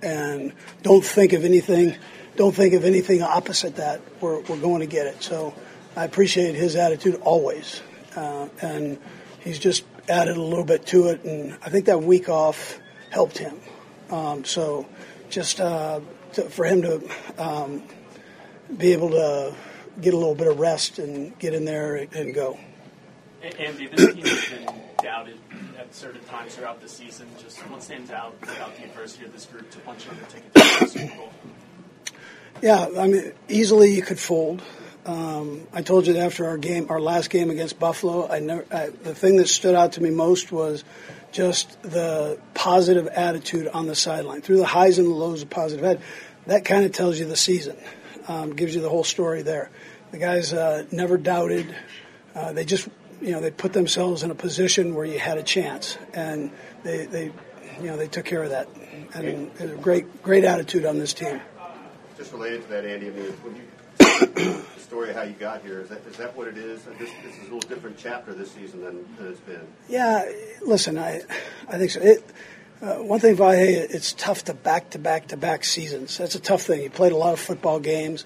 And 0.01 0.53
don't 0.83 1.05
think 1.05 1.33
of 1.33 1.45
anything, 1.45 1.97
don't 2.39 2.55
think 2.55 2.73
of 2.75 2.85
anything 2.85 3.21
opposite 3.21 3.77
that. 3.77 4.01
We're, 4.21 4.41
we're 4.43 4.61
going 4.61 4.79
to 4.79 4.87
get 4.87 5.09
it. 5.09 5.25
So 5.25 5.53
I 5.97 6.05
appreciate 6.05 6.55
his 6.55 6.77
attitude 6.77 7.17
always. 7.23 7.83
Uh, 8.15 8.49
and 8.63 8.99
he's 9.41 9.59
just 9.59 9.85
added 10.09 10.37
a 10.37 10.43
little 10.43 10.65
bit 10.65 10.87
to 10.87 11.09
it. 11.09 11.25
And 11.25 11.59
I 11.65 11.69
think 11.69 11.87
that 11.87 12.01
week 12.01 12.29
off 12.29 12.79
helped 13.11 13.39
him. 13.39 13.59
Um, 14.11 14.45
so 14.45 14.87
just 15.29 15.61
uh, 15.61 16.01
to, 16.35 16.43
for 16.49 16.65
him 16.65 16.83
to 16.83 17.11
um, 17.39 17.83
be 18.75 18.93
able 18.93 19.11
to 19.11 19.53
get 20.01 20.15
a 20.15 20.17
little 20.17 20.37
bit 20.37 20.47
of 20.47 20.61
rest 20.61 21.01
and 21.01 21.37
get 21.41 21.55
in 21.55 21.65
there 21.65 21.97
and 21.97 22.33
go. 22.33 22.57
Andy, 23.43 23.89
this 23.89 24.15
team 24.15 24.25
has 24.25 24.49
been 24.49 24.81
doubted 25.03 25.39
at 25.77 25.93
certain 25.93 26.23
times 26.25 26.55
throughout 26.55 26.81
the 26.81 26.89
season. 26.89 27.27
Just 27.43 27.59
what 27.69 27.83
stands 27.83 28.13
out 28.13 28.37
about 28.43 28.77
the 28.77 28.85
adversity 28.85 29.25
of 29.25 29.33
this 29.33 29.47
group 29.47 29.69
to 29.73 29.79
punch 29.81 30.09
on 30.09 30.17
the 30.21 30.27
ticket 30.27 30.55
to 30.55 30.85
the 30.85 30.87
Super 30.87 31.17
Bowl? 31.17 31.33
Yeah, 32.63 32.89
I 32.99 33.07
mean, 33.07 33.33
easily 33.49 33.95
you 33.95 34.03
could 34.03 34.19
fold. 34.19 34.63
Um, 35.07 35.67
I 35.73 35.83
told 35.83 36.07
you 36.07 36.17
after 36.17 36.47
our 36.47 36.59
game, 36.59 36.87
our 36.91 37.01
last 37.01 37.31
game 37.31 37.51
against 37.51 37.79
Buffalo, 37.79 38.29
I 38.29 38.41
never. 38.41 38.67
I, 38.71 38.89
the 38.89 39.15
thing 39.15 39.37
that 39.37 39.49
stood 39.49 39.75
out 39.75 39.93
to 39.93 40.03
me 40.03 40.11
most 40.11 40.53
was 40.53 40.85
just 41.33 41.81
the 41.83 42.39
positive 42.55 43.07
attitude 43.07 43.69
on 43.69 43.87
the 43.87 43.95
sideline, 43.95 44.43
through 44.43 44.59
the 44.59 44.67
highs 44.67 44.99
and 44.99 45.09
the 45.09 45.15
lows 45.15 45.43
of 45.43 45.51
positive 45.51 45.85
ed. 45.85 46.01
That 46.47 46.65
kind 46.65 46.85
of 46.85 46.93
tells 46.93 47.19
you 47.19 47.27
the 47.27 47.37
season 47.37 47.77
um, 48.27 48.55
gives 48.55 48.75
you 48.75 48.81
the 48.81 48.89
whole 48.89 49.05
story 49.05 49.43
there. 49.43 49.71
The 50.11 50.19
guys 50.19 50.53
uh, 50.53 50.85
never 50.91 51.17
doubted. 51.17 51.75
Uh, 52.35 52.53
they 52.53 52.65
just, 52.65 52.89
you 53.21 53.33
know, 53.33 53.41
they 53.41 53.51
put 53.51 53.73
themselves 53.73 54.23
in 54.23 54.31
a 54.31 54.35
position 54.35 54.95
where 54.95 55.05
you 55.05 55.19
had 55.19 55.39
a 55.39 55.43
chance, 55.43 55.99
and 56.13 56.51
they, 56.83 57.07
they 57.07 57.25
you 57.81 57.87
know, 57.87 57.97
they 57.97 58.09
took 58.09 58.25
care 58.25 58.43
of 58.43 58.51
that. 58.51 58.69
And 59.15 59.51
a 59.61 59.67
great, 59.77 60.23
great 60.23 60.45
attitude 60.45 60.85
on 60.85 60.99
this 60.99 61.13
team. 61.15 61.41
Just 62.19 62.33
related 62.33 62.63
to 62.63 62.69
that, 62.71 62.85
Andy. 62.85 63.07
I 63.07 63.11
mean, 63.11 63.27
when 63.45 63.55
you 63.55 63.63
the 63.99 64.81
story 64.81 65.11
of 65.11 65.17
how 65.17 65.23
you 65.23 65.35
got 65.35 65.63
here 65.63 65.81
is 65.81 65.89
that 65.89 66.05
is 66.05 66.17
that 66.17 66.37
what 66.37 66.49
it 66.49 66.59
is? 66.59 66.83
This, 66.99 67.11
this 67.23 67.35
is 67.37 67.41
a 67.49 67.55
little 67.55 67.61
different 67.61 67.97
chapter 67.97 68.35
this 68.35 68.51
season 68.51 68.83
than, 68.83 69.07
than 69.17 69.29
it's 69.29 69.41
been. 69.41 69.65
Yeah, 69.89 70.29
listen, 70.61 70.99
I, 70.99 71.23
I 71.69 71.79
think 71.79 71.93
so. 71.93 72.01
It, 72.01 72.25
uh, 72.83 72.97
one 72.97 73.21
thing, 73.21 73.37
Vahe, 73.37 73.69
it's 73.69 74.13
tough 74.15 74.45
to 74.47 74.55
back 74.55 74.91
to 74.91 74.99
back 74.99 75.29
to 75.29 75.37
back 75.37 75.65
seasons. 75.65 76.19
That's 76.19 76.35
a 76.35 76.41
tough 76.41 76.63
thing. 76.63 76.83
You 76.83 76.91
played 76.91 77.13
a 77.13 77.17
lot 77.17 77.35
of 77.35 77.41
football 77.41 77.79
games. 77.79 78.25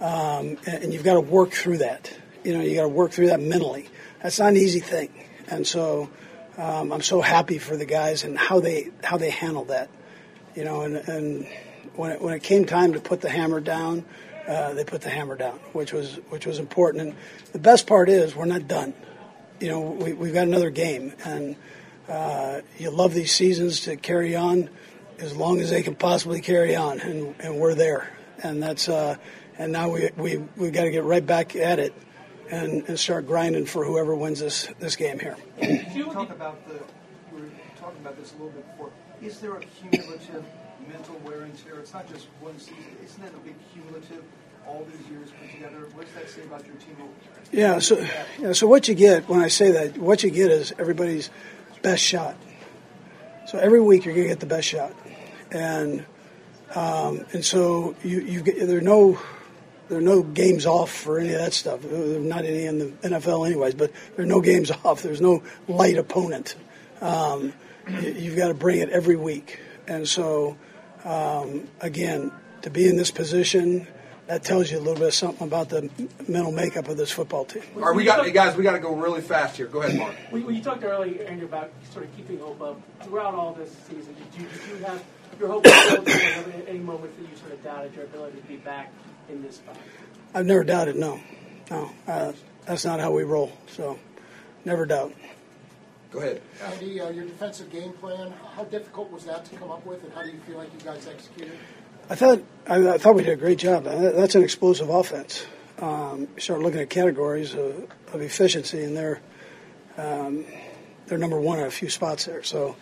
um, 0.00 0.56
and, 0.66 0.84
and 0.84 0.92
you've 0.94 1.04
got 1.04 1.14
to 1.14 1.20
work 1.20 1.52
through 1.52 1.78
that. 1.78 2.10
You 2.44 2.54
know, 2.56 2.62
you 2.62 2.74
got 2.74 2.82
to 2.82 2.88
work 2.88 3.12
through 3.12 3.28
that 3.28 3.40
mentally. 3.40 3.88
That's 4.22 4.38
not 4.38 4.48
an 4.48 4.56
easy 4.56 4.80
thing, 4.80 5.10
and 5.48 5.66
so 5.66 6.08
um, 6.56 6.92
I'm 6.92 7.02
so 7.02 7.20
happy 7.20 7.58
for 7.58 7.76
the 7.76 7.86
guys 7.86 8.24
and 8.24 8.38
how 8.38 8.60
they 8.60 8.90
how 9.02 9.18
they 9.18 9.30
handled 9.30 9.68
that. 9.68 9.90
You 10.54 10.64
know, 10.64 10.80
and, 10.82 10.96
and 10.96 11.46
when 11.94 12.12
it, 12.12 12.20
when 12.20 12.34
it 12.34 12.42
came 12.42 12.64
time 12.64 12.92
to 12.92 13.00
put 13.00 13.20
the 13.20 13.30
hammer 13.30 13.60
down, 13.60 14.04
uh, 14.46 14.74
they 14.74 14.84
put 14.84 15.00
the 15.00 15.10
hammer 15.10 15.36
down, 15.36 15.58
which 15.72 15.92
was 15.92 16.16
which 16.28 16.46
was 16.46 16.58
important. 16.58 17.02
And 17.02 17.16
the 17.52 17.58
best 17.58 17.86
part 17.86 18.08
is 18.08 18.34
we're 18.36 18.44
not 18.44 18.68
done. 18.68 18.94
You 19.60 19.68
know, 19.68 19.80
we, 19.80 20.12
we've 20.12 20.34
got 20.34 20.46
another 20.46 20.70
game, 20.70 21.14
and 21.24 21.56
uh, 22.08 22.60
you 22.78 22.90
love 22.90 23.14
these 23.14 23.32
seasons 23.32 23.80
to 23.80 23.96
carry 23.96 24.36
on 24.36 24.68
as 25.18 25.36
long 25.36 25.60
as 25.60 25.70
they 25.70 25.82
can 25.82 25.94
possibly 25.94 26.40
carry 26.40 26.76
on, 26.76 27.00
and, 27.00 27.34
and 27.40 27.58
we're 27.58 27.74
there. 27.74 28.10
And 28.42 28.62
that's 28.62 28.88
uh, 28.88 29.16
and 29.58 29.72
now 29.72 29.88
we 29.88 30.10
we 30.16 30.36
we 30.56 30.70
got 30.70 30.84
to 30.84 30.90
get 30.90 31.04
right 31.04 31.24
back 31.24 31.56
at 31.56 31.78
it 31.78 31.94
and, 32.50 32.86
and 32.88 32.98
start 32.98 33.26
grinding 33.26 33.66
for 33.66 33.84
whoever 33.84 34.14
wins 34.14 34.40
this 34.40 34.68
this 34.78 34.96
game 34.96 35.18
here. 35.18 35.36
you 35.60 36.04
talk 36.12 36.30
about 36.30 36.66
the 36.68 36.80
we 37.32 37.42
were 37.42 37.48
talking 37.78 38.00
about 38.00 38.18
this 38.18 38.32
a 38.32 38.34
little 38.34 38.50
bit 38.50 38.70
before. 38.72 38.90
Is 39.22 39.40
there 39.40 39.54
a 39.54 39.60
cumulative 39.60 40.44
mental 40.88 41.16
wear 41.24 41.42
and 41.42 41.56
tear? 41.64 41.78
It's 41.78 41.92
not 41.92 42.08
just 42.10 42.26
one 42.40 42.58
season. 42.58 42.84
Isn't 43.04 43.22
that 43.22 43.34
a 43.34 43.38
big 43.38 43.54
cumulative? 43.72 44.24
All 44.66 44.86
these 44.90 45.06
years 45.10 45.28
put 45.38 45.50
together. 45.50 45.86
What 45.94 46.06
does 46.06 46.14
that 46.14 46.30
say 46.30 46.42
about 46.42 46.66
your 46.66 46.76
team? 46.76 46.96
Yeah. 47.52 47.78
So 47.80 48.06
yeah. 48.38 48.52
So 48.52 48.66
what 48.66 48.88
you 48.88 48.94
get 48.94 49.28
when 49.28 49.40
I 49.40 49.48
say 49.48 49.70
that, 49.72 49.98
what 49.98 50.22
you 50.22 50.30
get 50.30 50.50
is 50.50 50.72
everybody's 50.78 51.30
best 51.82 52.02
shot. 52.02 52.36
So 53.46 53.58
every 53.58 53.80
week 53.80 54.06
you're 54.06 54.14
going 54.14 54.26
to 54.26 54.32
get 54.32 54.40
the 54.40 54.46
best 54.46 54.66
shot, 54.66 54.94
and 55.50 56.06
um, 56.74 57.26
and 57.32 57.44
so 57.44 57.94
you 58.02 58.20
you 58.20 58.42
get 58.42 58.66
there 58.66 58.78
are 58.78 58.80
no 58.80 59.20
there 59.88 59.98
are 59.98 60.02
no 60.02 60.22
games 60.22 60.66
off 60.66 60.90
for 60.90 61.18
any 61.18 61.32
of 61.32 61.40
that 61.40 61.52
stuff. 61.52 61.82
There's 61.82 62.24
not 62.24 62.44
any 62.44 62.64
in 62.64 62.78
the 62.78 62.86
NFL 63.08 63.46
anyways, 63.46 63.74
but 63.74 63.92
there 64.16 64.24
are 64.24 64.28
no 64.28 64.40
games 64.40 64.70
off. 64.84 65.02
There's 65.02 65.20
no 65.20 65.42
light 65.68 65.98
opponent. 65.98 66.56
Um, 67.00 67.52
you've 68.00 68.36
got 68.36 68.48
to 68.48 68.54
bring 68.54 68.78
it 68.78 68.88
every 68.88 69.16
week, 69.16 69.60
and 69.86 70.08
so 70.08 70.56
um, 71.04 71.68
again 71.80 72.32
to 72.62 72.70
be 72.70 72.88
in 72.88 72.96
this 72.96 73.10
position 73.10 73.86
that 74.26 74.42
tells 74.42 74.70
you 74.70 74.78
a 74.78 74.80
little 74.80 74.94
bit 74.94 75.08
of 75.08 75.14
something 75.14 75.46
about 75.46 75.68
the 75.68 75.90
mental 76.26 76.50
makeup 76.50 76.88
of 76.88 76.96
this 76.96 77.10
football 77.10 77.44
team. 77.44 77.62
All 77.76 77.82
right, 77.82 77.94
we 77.94 78.04
got 78.04 78.32
guys. 78.32 78.56
We 78.56 78.62
got 78.62 78.72
to 78.72 78.78
go 78.78 78.94
really 78.94 79.20
fast 79.20 79.56
here. 79.56 79.66
Go 79.66 79.82
ahead, 79.82 79.98
Mark. 79.98 80.14
When 80.30 80.54
you 80.54 80.62
talked 80.62 80.82
earlier, 80.82 81.22
Andrew, 81.24 81.46
about 81.46 81.70
sort 81.92 82.06
of 82.06 82.16
keeping 82.16 82.38
hope 82.38 82.60
up 82.62 82.80
throughout 83.02 83.34
all 83.34 83.52
this 83.52 83.70
season, 83.88 84.14
did 84.14 84.42
you, 84.42 84.48
did 84.48 84.78
you 84.78 84.84
have 84.84 85.04
your 85.38 85.48
hope 85.48 85.66
at 85.66 86.68
any 86.68 86.78
moment 86.78 87.14
that 87.18 87.30
you 87.30 87.36
sort 87.36 87.52
of 87.52 87.62
doubted 87.62 87.94
your 87.94 88.04
ability 88.04 88.40
to 88.40 88.46
be 88.46 88.56
back 88.56 88.92
in 89.28 89.42
this 89.42 89.56
spot? 89.56 89.76
I've 90.32 90.46
never 90.46 90.64
doubted. 90.64 90.96
No, 90.96 91.20
no, 91.70 91.90
uh, 92.06 92.32
that's 92.66 92.84
not 92.84 93.00
how 93.00 93.10
we 93.12 93.24
roll. 93.24 93.52
So, 93.68 93.98
never 94.64 94.86
doubt. 94.86 95.12
Go 96.14 96.20
ahead. 96.20 96.40
Andy, 96.62 97.00
uh, 97.00 97.10
your 97.10 97.24
defensive 97.24 97.72
game 97.72 97.92
plan. 97.94 98.32
How 98.54 98.62
difficult 98.62 99.10
was 99.10 99.24
that 99.24 99.44
to 99.46 99.56
come 99.56 99.72
up 99.72 99.84
with, 99.84 100.04
and 100.04 100.12
how 100.12 100.22
do 100.22 100.30
you 100.30 100.38
feel 100.46 100.58
like 100.58 100.72
you 100.72 100.78
guys 100.78 101.08
executed? 101.08 101.58
I 102.08 102.14
thought 102.14 102.40
I, 102.68 102.88
I, 102.90 102.98
thought 102.98 103.16
we 103.16 103.24
did 103.24 103.32
a 103.32 103.36
great 103.36 103.58
job. 103.58 103.82
That's 103.82 104.36
an 104.36 104.44
explosive 104.44 104.90
offense. 104.90 105.44
Um, 105.80 106.28
you 106.36 106.40
start 106.40 106.60
looking 106.60 106.78
at 106.78 106.88
categories 106.88 107.54
of, 107.54 107.88
of 108.12 108.22
efficiency, 108.22 108.84
and 108.84 108.96
they're 108.96 109.20
um, 109.98 110.44
they're 111.06 111.18
number 111.18 111.40
one 111.40 111.58
in 111.58 111.66
a 111.66 111.70
few 111.70 111.88
spots 111.88 112.26
there. 112.26 112.44
So 112.44 112.76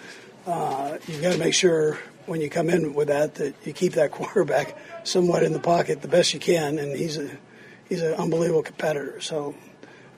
uh, 0.46 0.98
you've 1.08 1.22
got 1.22 1.32
to 1.32 1.38
make 1.38 1.54
sure 1.54 1.98
when 2.26 2.42
you 2.42 2.50
come 2.50 2.68
in 2.68 2.92
with 2.92 3.08
that 3.08 3.36
that 3.36 3.54
you 3.64 3.72
keep 3.72 3.94
that 3.94 4.10
quarterback 4.10 4.76
somewhat 5.04 5.42
in 5.42 5.54
the 5.54 5.58
pocket 5.58 6.02
the 6.02 6.08
best 6.08 6.34
you 6.34 6.40
can, 6.40 6.78
and 6.78 6.94
he's 6.94 7.16
a 7.16 7.30
he's 7.88 8.02
an 8.02 8.12
unbelievable 8.12 8.62
competitor. 8.62 9.22
So 9.22 9.54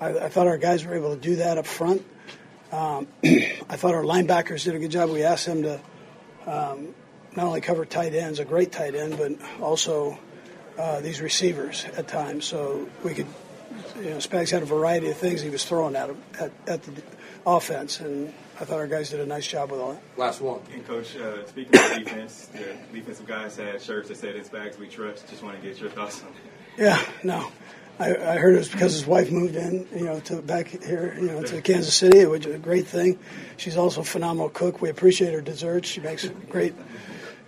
I, 0.01 0.19
I 0.19 0.29
thought 0.31 0.49
our 0.49 0.59
guys 0.59 0.85
were 0.85 0.97
able 0.97 1.15
to 1.15 1.21
do 1.21 1.37
that 1.37 1.59
up 1.59 1.67
front. 1.67 2.05
Um, 2.75 3.07
I 3.25 3.77
thought 3.77 3.95
our 3.95 4.03
linebackers 4.03 4.65
did 4.65 4.75
a 4.75 4.79
good 4.81 4.91
job. 4.91 5.11
We 5.11 5.23
asked 5.23 5.47
them 5.47 5.63
to 5.63 5.81
um, 6.47 6.95
not 7.37 7.47
only 7.47 7.61
cover 7.61 7.85
tight 7.85 8.15
ends, 8.15 8.41
a 8.41 8.45
great 8.45 8.73
tight 8.73 8.97
end, 8.97 9.17
but 9.17 9.33
also 9.61 10.19
uh, 10.77 11.01
these 11.01 11.21
receivers 11.21 11.87
at 11.97 12.09
times. 12.09 12.47
So 12.47 12.89
we 13.05 13.15
could, 13.15 13.29
you 13.99 14.11
know, 14.11 14.17
Spags 14.17 14.51
had 14.51 14.63
a 14.63 14.67
variety 14.67 15.09
of 15.09 15.17
things 15.17 15.41
he 15.41 15.51
was 15.51 15.65
throwing 15.65 15.95
at, 15.95 16.11
him, 16.11 16.23
at, 16.41 16.51
at 16.67 16.83
the 16.83 17.03
offense, 17.47 18.01
and 18.01 18.35
I 18.61 18.65
thought 18.65 18.79
our 18.79 18.89
guys 18.89 19.11
did 19.11 19.21
a 19.21 19.27
nice 19.27 19.47
job 19.47 19.71
with 19.71 19.81
all 19.81 19.93
that. 19.93 20.03
Last 20.17 20.41
one. 20.41 20.61
And 20.73 20.85
coach, 20.85 21.17
uh, 21.17 21.47
speaking 21.47 21.79
of 21.79 22.05
defense, 22.05 22.47
the 22.47 22.77
defensive 22.93 23.27
guys 23.27 23.57
had 23.57 23.81
shirts 23.81 24.09
that 24.09 24.17
said 24.17 24.35
"It's 24.35 24.49
Spags 24.49 24.79
we 24.79 24.89
trust." 24.89 25.29
Just 25.29 25.45
want 25.45 25.61
to 25.61 25.67
get 25.67 25.81
your 25.81 25.91
thoughts 25.91 26.23
on 26.23 26.29
it. 26.29 26.35
Yeah, 26.77 27.01
no. 27.23 27.53
I, 27.99 28.17
I, 28.17 28.37
heard 28.39 28.55
it 28.55 28.59
was 28.59 28.69
because 28.69 28.93
his 28.93 29.07
wife 29.07 29.31
moved 29.31 29.55
in, 29.55 29.87
you 29.95 30.05
know, 30.05 30.19
to 30.21 30.43
back 30.43 30.69
here, 30.69 31.17
you 31.19 31.29
know, 31.29 31.43
to 31.43 31.63
Kansas 31.63 31.95
City, 31.95 32.27
which 32.27 32.45
is 32.45 32.55
a 32.55 32.59
great 32.59 32.87
thing. 32.87 33.19
She's 33.57 33.77
also 33.77 34.01
a 34.01 34.05
phenomenal 34.05 34.49
cook. 34.49 34.83
We 34.83 34.91
appreciate 34.91 35.33
her 35.33 35.41
desserts. 35.41 35.89
She 35.89 36.01
makes 36.01 36.29
great 36.49 36.75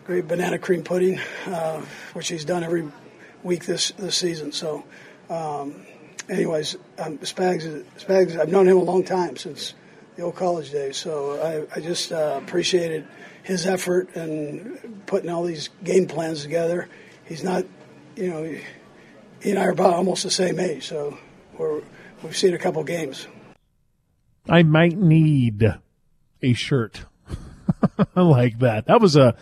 great 0.05 0.29
banana 0.29 0.57
cream 0.57 0.85
pudding, 0.85 1.19
uh, 1.47 1.81
which 2.13 2.27
she's 2.27 2.45
done 2.45 2.63
every 2.63 2.89
week 3.43 3.65
this 3.65 3.91
this 3.93 4.17
season. 4.17 4.53
So, 4.53 4.85
um, 5.29 5.85
anyways, 6.29 6.77
um, 6.99 7.19
Spags, 7.19 7.85
Spags, 7.99 8.39
I've 8.39 8.49
known 8.49 8.69
him 8.69 8.77
a 8.77 8.85
long 8.85 9.03
time 9.03 9.37
since 9.37 9.75
the 10.17 10.23
old 10.23 10.37
college 10.37 10.71
days. 10.71 10.97
So 10.97 11.69
I, 11.73 11.77
I 11.77 11.81
just 11.81 12.13
uh, 12.13 12.41
appreciated 12.43 13.07
his 13.43 13.67
effort 13.67 14.15
and 14.17 15.03
putting 15.07 15.31
all 15.31 15.45
these 15.45 15.71
game 15.85 16.07
plans 16.07 16.43
together. 16.43 16.89
He's 17.25 17.45
not, 17.45 17.65
you 18.17 18.31
know, 18.31 18.57
he 19.41 19.51
and 19.51 19.59
I 19.59 19.67
are 19.67 19.71
about 19.71 19.95
almost 19.95 20.23
the 20.23 20.31
same 20.31 20.59
age, 20.59 20.87
so 20.87 21.19
we're, 21.59 21.83
we've 22.23 22.37
seen 22.37 22.55
a 22.55 22.59
couple 22.59 22.83
games. 22.85 23.27
I 24.49 24.63
might 24.63 24.97
need 24.97 25.65
a 26.43 26.53
shirt 26.53 27.05
like 28.15 28.59
that. 28.61 28.87
That 28.87 29.01
was 29.01 29.17
a 29.17 29.37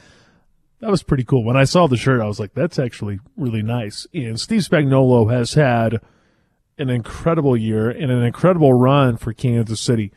that 0.81 0.91
was 0.91 1.03
pretty 1.03 1.25
cool. 1.25 1.45
When 1.45 1.57
I 1.57 1.65
saw 1.65 1.87
the 1.87 1.97
shirt, 1.97 2.21
I 2.21 2.27
was 2.27 2.39
like, 2.39 2.53
that's 2.53 2.79
actually 2.79 3.19
really 3.39 3.63
nice. 3.63 4.07
And 4.13 4.39
Steve 4.39 4.61
Spagnuolo 4.61 5.33
has 5.33 5.55
had 5.55 6.01
an 6.77 6.91
incredible 6.91 7.57
year 7.57 7.89
and 7.89 8.11
an 8.11 8.23
incredible 8.23 8.75
run 8.75 9.17
for 9.17 9.33
Kansas 9.33 9.81
City. 9.81 10.13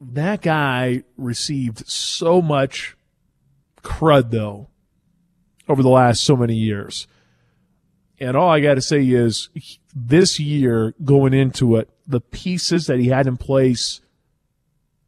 That 0.00 0.42
guy 0.42 1.04
received 1.16 1.86
so 1.88 2.42
much 2.42 2.96
crud, 3.82 4.32
though, 4.32 4.68
over 5.68 5.84
the 5.84 5.88
last 5.88 6.24
so 6.24 6.36
many 6.36 6.56
years. 6.56 7.06
And 8.18 8.36
all 8.36 8.48
I 8.48 8.60
got 8.60 8.74
to 8.74 8.82
say 8.82 9.06
is 9.06 9.50
this 9.94 10.40
year 10.40 10.94
going 11.04 11.34
into 11.34 11.76
it, 11.76 11.90
the 12.06 12.20
pieces 12.20 12.86
that 12.86 12.98
he 12.98 13.08
had 13.08 13.26
in 13.26 13.36
place, 13.36 14.00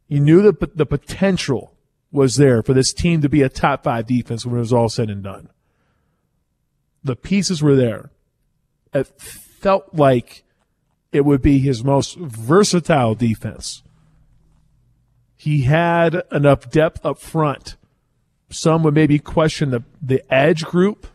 you 0.07 0.19
knew 0.19 0.41
that 0.43 0.77
the 0.77 0.85
potential 0.85 1.73
was 2.11 2.35
there 2.35 2.61
for 2.61 2.73
this 2.73 2.93
team 2.93 3.21
to 3.21 3.29
be 3.29 3.41
a 3.41 3.49
top 3.49 3.83
five 3.83 4.07
defense 4.07 4.45
when 4.45 4.55
it 4.55 4.59
was 4.59 4.73
all 4.73 4.89
said 4.89 5.09
and 5.09 5.23
done. 5.23 5.49
The 7.03 7.15
pieces 7.15 7.61
were 7.61 7.75
there. 7.75 8.11
It 8.93 9.07
felt 9.07 9.93
like 9.93 10.43
it 11.11 11.25
would 11.25 11.41
be 11.41 11.59
his 11.59 11.83
most 11.83 12.15
versatile 12.17 13.15
defense. 13.15 13.83
He 15.35 15.61
had 15.61 16.21
enough 16.31 16.69
depth 16.69 17.05
up 17.05 17.19
front. 17.19 17.77
Some 18.49 18.83
would 18.83 18.93
maybe 18.93 19.19
question 19.19 19.69
the, 19.69 19.83
the 20.01 20.21
edge 20.33 20.65
group, 20.65 21.07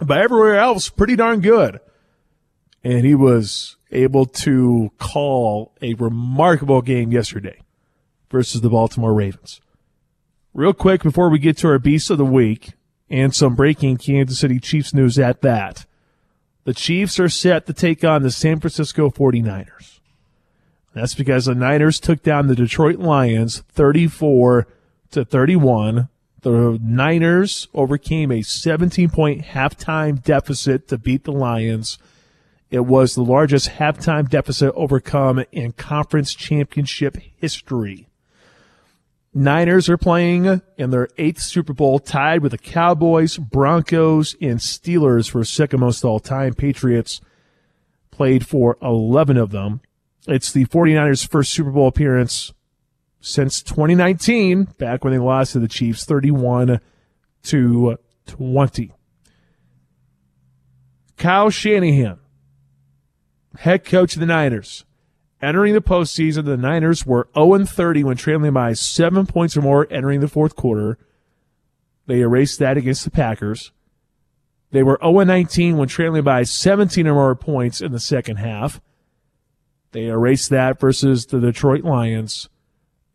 but 0.00 0.18
everywhere 0.18 0.58
else, 0.58 0.88
pretty 0.88 1.16
darn 1.16 1.40
good. 1.40 1.80
And 2.82 3.04
he 3.04 3.14
was 3.14 3.76
able 3.90 4.26
to 4.26 4.90
call 4.98 5.72
a 5.80 5.94
remarkable 5.94 6.82
game 6.82 7.12
yesterday 7.12 7.60
versus 8.30 8.60
the 8.60 8.68
Baltimore 8.68 9.14
Ravens. 9.14 9.60
Real 10.52 10.72
quick 10.72 11.02
before 11.02 11.30
we 11.30 11.38
get 11.38 11.56
to 11.58 11.68
our 11.68 11.78
Beast 11.78 12.10
of 12.10 12.18
the 12.18 12.24
Week 12.24 12.72
and 13.08 13.34
some 13.34 13.54
breaking 13.54 13.96
Kansas 13.96 14.38
City 14.38 14.58
Chiefs 14.58 14.92
news 14.94 15.18
at 15.18 15.40
that. 15.42 15.86
The 16.64 16.74
Chiefs 16.74 17.20
are 17.20 17.28
set 17.28 17.66
to 17.66 17.72
take 17.72 18.04
on 18.04 18.22
the 18.22 18.30
San 18.30 18.60
Francisco 18.60 19.10
49ers. 19.10 20.00
That's 20.94 21.14
because 21.14 21.46
the 21.46 21.54
Niners 21.54 22.00
took 22.00 22.22
down 22.22 22.46
the 22.46 22.54
Detroit 22.54 22.98
Lions 22.98 23.62
34 23.72 24.66
to 25.10 25.24
31. 25.24 26.08
The 26.44 26.78
Niners 26.82 27.68
overcame 27.72 28.30
a 28.30 28.42
17 28.42 29.08
point 29.08 29.42
halftime 29.44 30.22
deficit 30.22 30.88
to 30.88 30.98
beat 30.98 31.24
the 31.24 31.32
Lions. 31.32 31.96
It 32.70 32.84
was 32.84 33.14
the 33.14 33.24
largest 33.24 33.70
halftime 33.70 34.28
deficit 34.28 34.70
overcome 34.76 35.42
in 35.52 35.72
conference 35.72 36.34
championship 36.34 37.16
history. 37.38 38.08
Niners 39.32 39.88
are 39.88 39.96
playing 39.96 40.60
in 40.76 40.90
their 40.90 41.08
eighth 41.16 41.40
Super 41.40 41.72
Bowl, 41.72 41.98
tied 41.98 42.42
with 42.42 42.52
the 42.52 42.58
Cowboys, 42.58 43.38
Broncos, 43.38 44.36
and 44.38 44.58
Steelers 44.58 45.30
for 45.30 45.44
second 45.44 45.80
most 45.80 46.04
all 46.04 46.20
time. 46.20 46.52
Patriots 46.52 47.22
played 48.10 48.46
for 48.46 48.76
11 48.82 49.38
of 49.38 49.50
them. 49.50 49.80
It's 50.28 50.52
the 50.52 50.66
49ers' 50.66 51.26
first 51.26 51.54
Super 51.54 51.70
Bowl 51.70 51.88
appearance 51.88 52.52
since 53.24 53.62
2019, 53.62 54.64
back 54.76 55.02
when 55.02 55.14
they 55.14 55.18
lost 55.18 55.54
to 55.54 55.58
the 55.58 55.66
Chiefs 55.66 56.04
31 56.04 56.78
to 57.44 57.98
20. 58.26 58.92
Kyle 61.16 61.48
Shanahan, 61.48 62.18
head 63.56 63.86
coach 63.86 64.14
of 64.14 64.20
the 64.20 64.26
Niners. 64.26 64.84
Entering 65.40 65.72
the 65.72 65.80
postseason, 65.80 66.44
the 66.44 66.58
Niners 66.58 67.06
were 67.06 67.28
0 67.34 67.64
30 67.64 68.04
when 68.04 68.16
trailing 68.18 68.52
by 68.52 68.74
seven 68.74 69.24
points 69.26 69.56
or 69.56 69.62
more 69.62 69.86
entering 69.90 70.20
the 70.20 70.28
fourth 70.28 70.54
quarter. 70.54 70.98
They 72.06 72.20
erased 72.20 72.58
that 72.58 72.76
against 72.76 73.04
the 73.04 73.10
Packers. 73.10 73.72
They 74.70 74.82
were 74.82 74.98
0 75.02 75.24
19 75.24 75.78
when 75.78 75.88
trailing 75.88 76.24
by 76.24 76.42
17 76.42 77.06
or 77.06 77.14
more 77.14 77.34
points 77.34 77.80
in 77.80 77.92
the 77.92 78.00
second 78.00 78.36
half. 78.36 78.82
They 79.92 80.06
erased 80.06 80.50
that 80.50 80.78
versus 80.78 81.26
the 81.26 81.40
Detroit 81.40 81.84
Lions. 81.84 82.50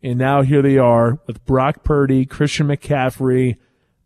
And 0.02 0.18
now 0.18 0.42
here 0.42 0.62
they 0.62 0.78
are 0.78 1.18
with 1.26 1.44
Brock 1.44 1.84
Purdy, 1.84 2.24
Christian 2.24 2.68
McCaffrey, 2.68 3.56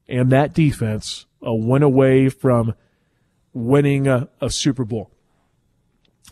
and 0.09 0.31
that 0.31 0.53
defense, 0.53 1.27
a 1.41 1.55
win 1.55 1.83
away 1.83 2.29
from 2.29 2.75
winning 3.53 4.09
a, 4.09 4.29
a 4.41 4.51
Super 4.51 4.85
Bowl. 4.85 5.11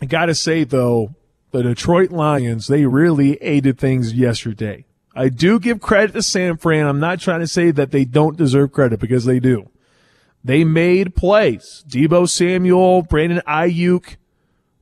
I 0.01 0.05
got 0.05 0.25
to 0.25 0.35
say, 0.35 0.63
though, 0.63 1.15
the 1.51 1.63
Detroit 1.63 2.11
Lions, 2.11 2.67
they 2.67 2.85
really 2.85 3.35
aided 3.41 3.77
things 3.77 4.13
yesterday. 4.13 4.85
I 5.15 5.29
do 5.29 5.59
give 5.59 5.79
credit 5.79 6.13
to 6.13 6.23
San 6.23 6.57
Fran. 6.57 6.87
I'm 6.87 6.99
not 6.99 7.19
trying 7.19 7.39
to 7.39 7.47
say 7.47 7.71
that 7.71 7.91
they 7.91 8.03
don't 8.03 8.35
deserve 8.35 8.71
credit 8.71 8.99
because 8.99 9.25
they 9.25 9.39
do. 9.39 9.69
They 10.43 10.63
made 10.63 11.15
plays. 11.15 11.85
Deebo 11.87 12.27
Samuel, 12.27 13.03
Brandon 13.03 13.41
Aiyuk, 13.47 14.17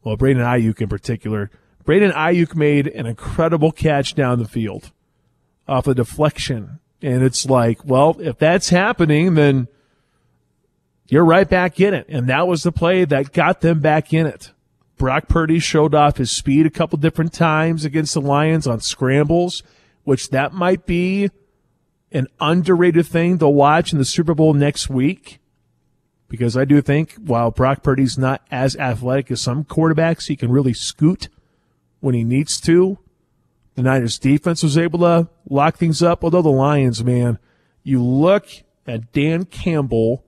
well, 0.03 0.17
Brandon 0.17 0.45
Aiyuk 0.45 0.81
in 0.81 0.89
particular. 0.89 1.51
Brandon 1.91 2.13
Aiyuk 2.13 2.55
made 2.55 2.87
an 2.87 3.05
incredible 3.05 3.73
catch 3.73 4.15
down 4.15 4.39
the 4.39 4.47
field 4.47 4.93
off 5.67 5.87
a 5.87 5.93
deflection. 5.93 6.79
And 7.01 7.21
it's 7.21 7.45
like, 7.45 7.83
well, 7.83 8.15
if 8.21 8.37
that's 8.37 8.69
happening, 8.69 9.33
then 9.33 9.67
you're 11.09 11.25
right 11.25 11.49
back 11.49 11.81
in 11.81 11.93
it. 11.93 12.05
And 12.07 12.27
that 12.27 12.47
was 12.47 12.63
the 12.63 12.71
play 12.71 13.03
that 13.03 13.33
got 13.33 13.59
them 13.59 13.81
back 13.81 14.13
in 14.13 14.25
it. 14.25 14.53
Brock 14.95 15.27
Purdy 15.27 15.59
showed 15.59 15.93
off 15.93 16.15
his 16.15 16.31
speed 16.31 16.65
a 16.65 16.69
couple 16.69 16.97
different 16.97 17.33
times 17.33 17.83
against 17.83 18.13
the 18.13 18.21
Lions 18.21 18.67
on 18.67 18.79
scrambles, 18.79 19.61
which 20.05 20.29
that 20.29 20.53
might 20.53 20.85
be 20.85 21.29
an 22.13 22.27
underrated 22.39 23.05
thing 23.05 23.37
to 23.39 23.49
watch 23.49 23.91
in 23.91 23.99
the 23.99 24.05
Super 24.05 24.33
Bowl 24.33 24.53
next 24.53 24.89
week 24.89 25.41
because 26.29 26.55
I 26.55 26.63
do 26.63 26.81
think 26.81 27.15
while 27.15 27.51
Brock 27.51 27.83
Purdy's 27.83 28.17
not 28.17 28.41
as 28.49 28.77
athletic 28.77 29.29
as 29.29 29.41
some 29.41 29.65
quarterbacks, 29.65 30.27
he 30.27 30.37
can 30.37 30.53
really 30.53 30.73
scoot 30.73 31.27
when 32.01 32.13
he 32.13 32.23
needs 32.23 32.59
to. 32.61 32.97
The 33.75 33.83
Niners 33.83 34.19
defense 34.19 34.61
was 34.61 34.77
able 34.77 34.99
to 34.99 35.29
lock 35.49 35.77
things 35.77 36.03
up. 36.03 36.23
Although 36.23 36.41
the 36.41 36.49
Lions, 36.49 37.03
man, 37.03 37.39
you 37.83 38.03
look 38.03 38.47
at 38.85 39.13
Dan 39.13 39.45
Campbell, 39.45 40.25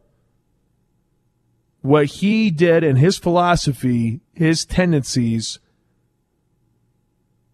what 1.82 2.06
he 2.06 2.50
did 2.50 2.84
and 2.84 2.98
his 2.98 3.18
philosophy, 3.18 4.22
his 4.34 4.64
tendencies, 4.64 5.60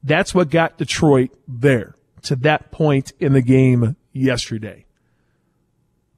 that's 0.03 0.36
what 0.36 0.51
got 0.51 0.78
Detroit 0.78 1.32
there 1.47 1.95
to 2.22 2.36
that 2.36 2.72
point 2.72 3.11
in 3.20 3.34
the 3.34 3.41
game 3.41 3.95
yesterday. 4.13 4.86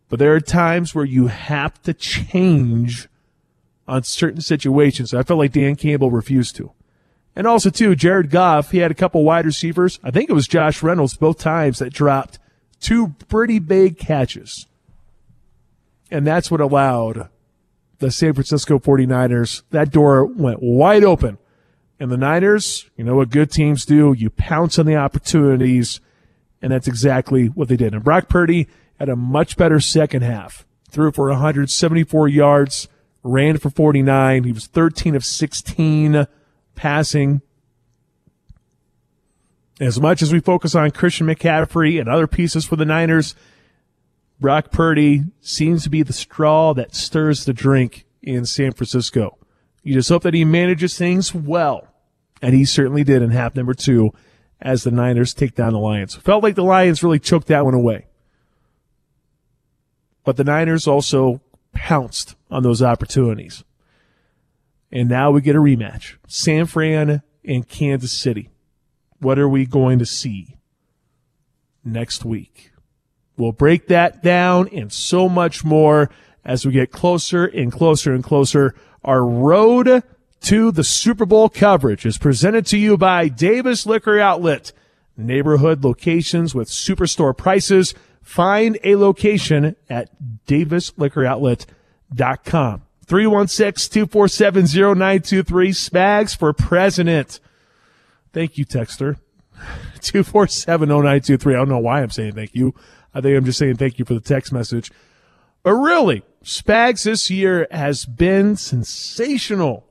But 0.10 0.20
there 0.20 0.36
are 0.36 0.42
times 0.42 0.94
where 0.94 1.06
you 1.06 1.28
have 1.28 1.82
to 1.84 1.94
change 1.94 3.08
on 3.88 4.04
certain 4.04 4.42
situations. 4.42 5.14
I 5.14 5.24
felt 5.24 5.40
like 5.40 5.54
Dan 5.54 5.76
Campbell 5.78 6.12
refused 6.12 6.58
to. 6.58 6.74
And 7.36 7.48
also, 7.48 7.70
too, 7.70 7.96
Jared 7.96 8.30
Goff, 8.30 8.72
he 8.72 8.80
had 8.80 8.92
a 8.92 8.96
couple 8.96 9.24
wide 9.24 9.46
receivers. 9.46 10.00
I 10.04 10.12
think 10.12 10.30
it 10.30 10.34
was 10.34 10.48
Josh 10.48 10.84
Reynolds 10.84 11.16
both 11.16 11.40
times 11.40 11.80
that 11.80 11.94
dropped 11.94 12.40
two 12.80 13.16
pretty 13.30 13.60
big 13.60 13.98
catches. 13.98 14.68
And 16.10 16.28
that's 16.28 16.52
what 16.52 16.60
allowed 16.60 17.30
the 18.00 18.12
San 18.12 18.34
Francisco 18.34 18.80
49ers. 18.80 19.64
That 19.70 19.92
door 19.92 20.26
went 20.26 20.62
wide 20.62 21.04
open. 21.04 21.38
And 22.00 22.12
the 22.12 22.18
Niners, 22.18 22.90
you 22.98 23.04
know 23.04 23.16
what 23.16 23.30
good 23.30 23.52
teams 23.52 23.86
do? 23.86 24.14
You 24.18 24.30
pounce 24.30 24.78
on 24.78 24.86
the 24.86 24.96
opportunities. 24.96 26.02
And 26.62 26.72
that's 26.72 26.88
exactly 26.88 27.48
what 27.48 27.70
they 27.70 27.78
did. 27.78 27.94
And 27.94 28.04
Brock 28.04 28.28
Purdy, 28.28 28.68
had 29.02 29.10
a 29.10 29.16
much 29.16 29.58
better 29.58 29.80
second 29.80 30.22
half. 30.22 30.64
Threw 30.92 31.12
for 31.12 31.28
174 31.30 32.28
yards, 32.28 32.88
ran 33.24 33.58
for 33.58 33.72
49. 33.72 34.44
He 34.44 34.52
was 34.52 34.68
13 34.68 35.16
of 35.16 35.26
16 35.26 36.28
passing. 36.76 37.42
As 39.80 40.00
much 40.00 40.22
as 40.22 40.32
we 40.32 40.40
focus 40.40 40.76
on 40.76 40.92
Christian 40.92 41.28
McCaffrey 41.28 42.00
and 42.00 42.08
other 42.08 42.28
pieces 42.28 42.66
for 42.66 42.76
the 42.76 42.86
Niners, 42.86 43.36
Brock 44.40 44.72
Purdy 44.72 45.24
seems 45.40 45.84
to 45.84 45.90
be 45.90 46.04
the 46.04 46.14
straw 46.14 46.74
that 46.74 46.96
stirs 46.96 47.46
the 47.46 47.54
drink 47.54 48.06
in 48.22 48.46
San 48.46 48.72
Francisco. 48.74 49.38
You 49.84 49.94
just 49.94 50.10
hope 50.10 50.24
that 50.24 50.34
he 50.34 50.46
manages 50.46 50.98
things 50.98 51.34
well. 51.34 51.88
And 52.42 52.56
he 52.56 52.66
certainly 52.66 53.04
did 53.04 53.22
in 53.22 53.32
half 53.32 53.56
number 53.56 53.74
two 53.74 54.14
as 54.60 54.84
the 54.84 54.92
Niners 54.92 55.34
take 55.34 55.56
down 55.56 55.74
the 55.74 55.80
Lions. 55.80 56.16
Felt 56.16 56.44
like 56.44 56.56
the 56.56 56.64
Lions 56.64 57.04
really 57.04 57.20
choked 57.20 57.48
that 57.48 57.66
one 57.66 57.74
away. 57.74 58.08
But 60.24 60.38
the 60.38 60.44
Niners 60.44 60.88
also 60.88 61.42
pounced 61.74 62.36
on 62.50 62.64
those 62.64 62.82
opportunities. 62.82 63.64
And 64.92 65.10
now 65.10 65.32
we 65.32 65.42
get 65.42 65.56
a 65.56 65.60
rematch. 65.60 66.16
San 66.28 66.66
Fran 66.66 67.22
and 67.46 67.68
Kansas 67.68 68.12
City. 68.12 68.50
What 69.20 69.40
are 69.40 69.48
we 69.48 69.66
going 69.66 70.00
to 70.00 70.06
see 70.06 70.58
next 71.84 72.26
week? 72.26 72.72
We'll 73.38 73.54
break 73.54 73.88
that 73.88 74.22
down 74.22 74.68
and 74.70 74.92
so 74.92 75.30
much 75.30 75.64
more 75.64 76.10
as 76.44 76.66
we 76.66 76.74
get 76.74 76.92
closer 76.92 77.46
and 77.46 77.72
closer 77.72 78.14
and 78.14 78.24
closer. 78.24 78.76
Our 79.04 79.24
road 79.24 80.04
to 80.42 80.72
the 80.72 80.84
Super 80.84 81.26
Bowl 81.26 81.50
coverage 81.50 82.06
is 82.06 82.18
presented 82.18 82.66
to 82.68 82.78
you 82.78 82.98
by 82.98 83.28
Davis 83.28 83.86
Liquor 83.86 84.20
Outlet. 84.20 84.74
Neighborhood 85.16 85.84
locations 85.84 86.56
with 86.56 86.68
superstore 86.68 87.38
prices 87.38 87.94
Find 88.22 88.78
a 88.84 88.96
location 88.96 89.76
at 89.90 90.10
davisliquoroutlet.com. 90.46 92.82
316-247-0923. 93.12 95.44
Spags 95.76 96.38
for 96.38 96.54
president. 96.54 97.42
Thank 98.32 98.58
you, 98.58 98.66
Texter. 98.66 99.18
247-0923. 100.00 101.54
I 101.54 101.58
don't 101.58 101.68
know 101.68 101.80
why 101.80 102.02
I'm 102.02 102.10
saying 102.10 102.32
thank 102.34 102.56
you. 102.56 102.74
I 103.14 103.20
think 103.20 103.38
I'm 103.38 103.44
just 103.44 103.60
saying 103.60 103.76
thank 103.76 104.00
you 104.00 104.06
for 104.06 104.14
the 104.14 104.22
text 104.22 104.54
message. 104.54 104.90
But 105.62 105.74
really, 105.74 106.24
Spags 106.44 107.04
this 107.04 107.30
year 107.30 107.68
has 107.70 108.06
been 108.06 108.56
sensational. 108.56 109.90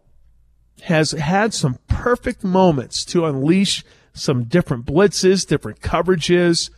Has 0.84 1.10
had 1.10 1.52
some 1.52 1.78
perfect 1.88 2.42
moments 2.42 3.04
to 3.04 3.26
unleash 3.26 3.84
some 4.14 4.44
different 4.44 4.86
blitzes, 4.86 5.46
different 5.46 5.80
coverages 5.80 6.70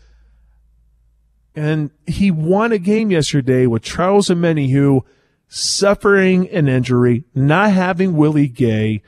and 1.55 1.91
he 2.07 2.31
won 2.31 2.73
a 2.73 2.79
game 2.79 3.11
yesterday 3.11 3.67
with 3.67 3.83
Charles 3.83 4.29
Omenihu 4.29 5.03
suffering 5.55 6.49
an 6.49 6.67
injury, 6.67 7.25
not 7.35 7.73
having 7.73 8.17
Willie 8.17 8.49
Gay. 8.49 9.03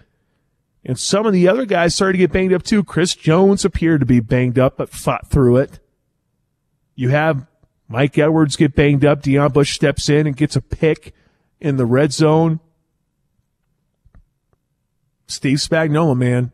And 0.84 0.98
some 0.98 1.24
of 1.24 1.32
the 1.32 1.48
other 1.48 1.64
guys 1.64 1.94
started 1.94 2.12
to 2.12 2.18
get 2.18 2.32
banged 2.32 2.52
up 2.52 2.62
too. 2.62 2.84
Chris 2.84 3.14
Jones 3.14 3.64
appeared 3.64 4.00
to 4.00 4.06
be 4.06 4.20
banged 4.20 4.58
up, 4.58 4.76
but 4.76 4.90
fought 4.90 5.30
through 5.30 5.56
it. 5.56 5.80
You 6.94 7.08
have 7.08 7.46
Mike 7.88 8.18
Edwards 8.18 8.56
get 8.56 8.74
banged 8.74 9.06
up. 9.06 9.22
Deon 9.22 9.54
Bush 9.54 9.74
steps 9.74 10.10
in 10.10 10.26
and 10.26 10.36
gets 10.36 10.54
a 10.54 10.60
pick 10.60 11.14
in 11.60 11.76
the 11.76 11.86
red 11.86 12.12
zone. 12.12 12.60
Steve 15.26 15.58
Spagnuolo, 15.58 16.14
man. 16.14 16.52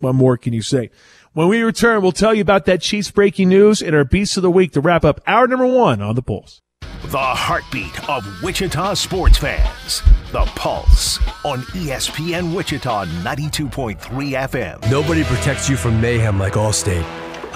What 0.00 0.16
more 0.16 0.36
can 0.36 0.52
you 0.52 0.62
say? 0.62 0.90
When 1.32 1.46
we 1.46 1.62
return, 1.62 2.02
we'll 2.02 2.10
tell 2.10 2.34
you 2.34 2.42
about 2.42 2.64
that 2.64 2.80
Chiefs 2.80 3.12
breaking 3.12 3.50
news 3.50 3.82
and 3.82 3.94
our 3.94 4.04
Beast 4.04 4.36
of 4.36 4.42
the 4.42 4.50
Week 4.50 4.72
to 4.72 4.80
wrap 4.80 5.04
up 5.04 5.20
hour 5.28 5.46
number 5.46 5.66
one 5.66 6.02
on 6.02 6.16
The 6.16 6.22
Pulse. 6.22 6.60
The 7.06 7.18
heartbeat 7.18 8.08
of 8.08 8.24
Wichita 8.44 8.94
sports 8.94 9.36
fans. 9.36 10.02
The 10.30 10.44
Pulse 10.54 11.18
on 11.44 11.62
ESPN 11.74 12.54
Wichita 12.54 13.06
92.3 13.06 13.98
FM. 13.98 14.88
Nobody 14.88 15.24
protects 15.24 15.68
you 15.68 15.76
from 15.76 16.00
mayhem 16.00 16.38
like 16.38 16.52
Allstate. 16.52 17.04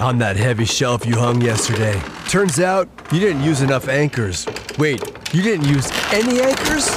On 0.01 0.17
that 0.17 0.35
heavy 0.35 0.65
shelf 0.65 1.05
you 1.05 1.15
hung 1.15 1.41
yesterday. 1.41 1.97
Turns 2.27 2.59
out 2.59 2.89
you 3.09 3.21
didn't 3.21 3.41
use 3.41 3.61
enough 3.61 3.87
anchors. 3.87 4.45
Wait, 4.77 5.01
you 5.33 5.41
didn't 5.41 5.65
use 5.65 5.89
any 6.11 6.41
anchors? 6.41 6.93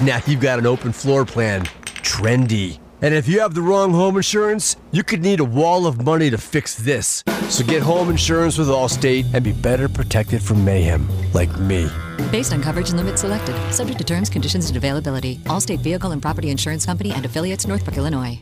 now 0.00 0.20
you've 0.24 0.40
got 0.40 0.60
an 0.60 0.66
open 0.66 0.92
floor 0.92 1.24
plan. 1.24 1.64
Trendy. 2.04 2.78
And 3.02 3.14
if 3.14 3.28
you 3.28 3.40
have 3.40 3.54
the 3.54 3.60
wrong 3.60 3.92
home 3.92 4.16
insurance, 4.16 4.76
you 4.90 5.02
could 5.02 5.22
need 5.22 5.40
a 5.40 5.44
wall 5.44 5.86
of 5.86 6.02
money 6.04 6.30
to 6.30 6.38
fix 6.38 6.74
this. 6.74 7.22
So 7.50 7.64
get 7.64 7.82
home 7.82 8.08
insurance 8.08 8.56
with 8.56 8.68
Allstate 8.68 9.32
and 9.34 9.44
be 9.44 9.52
better 9.52 9.88
protected 9.88 10.42
from 10.42 10.64
mayhem, 10.64 11.06
like 11.32 11.56
me. 11.58 11.90
Based 12.32 12.52
on 12.52 12.62
coverage 12.62 12.88
and 12.88 12.98
limits 12.98 13.20
selected, 13.20 13.54
subject 13.72 13.98
to 13.98 14.04
terms, 14.04 14.30
conditions, 14.30 14.68
and 14.68 14.76
availability. 14.76 15.36
Allstate 15.44 15.80
Vehicle 15.80 16.12
and 16.12 16.22
Property 16.22 16.50
Insurance 16.50 16.86
Company 16.86 17.12
and 17.12 17.24
affiliates, 17.24 17.66
Northbrook, 17.66 17.98
Illinois. 17.98 18.40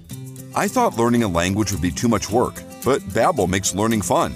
I 0.55 0.69
thought 0.69 0.97
learning 0.97 1.25
a 1.25 1.29
language 1.29 1.73
would 1.73 1.83
be 1.83 1.91
too 1.91 2.09
much 2.09 2.31
work, 2.31 2.55
but 2.85 3.01
Babbel 3.13 3.49
makes 3.49 3.75
learning 3.75 4.03
fun. 4.03 4.33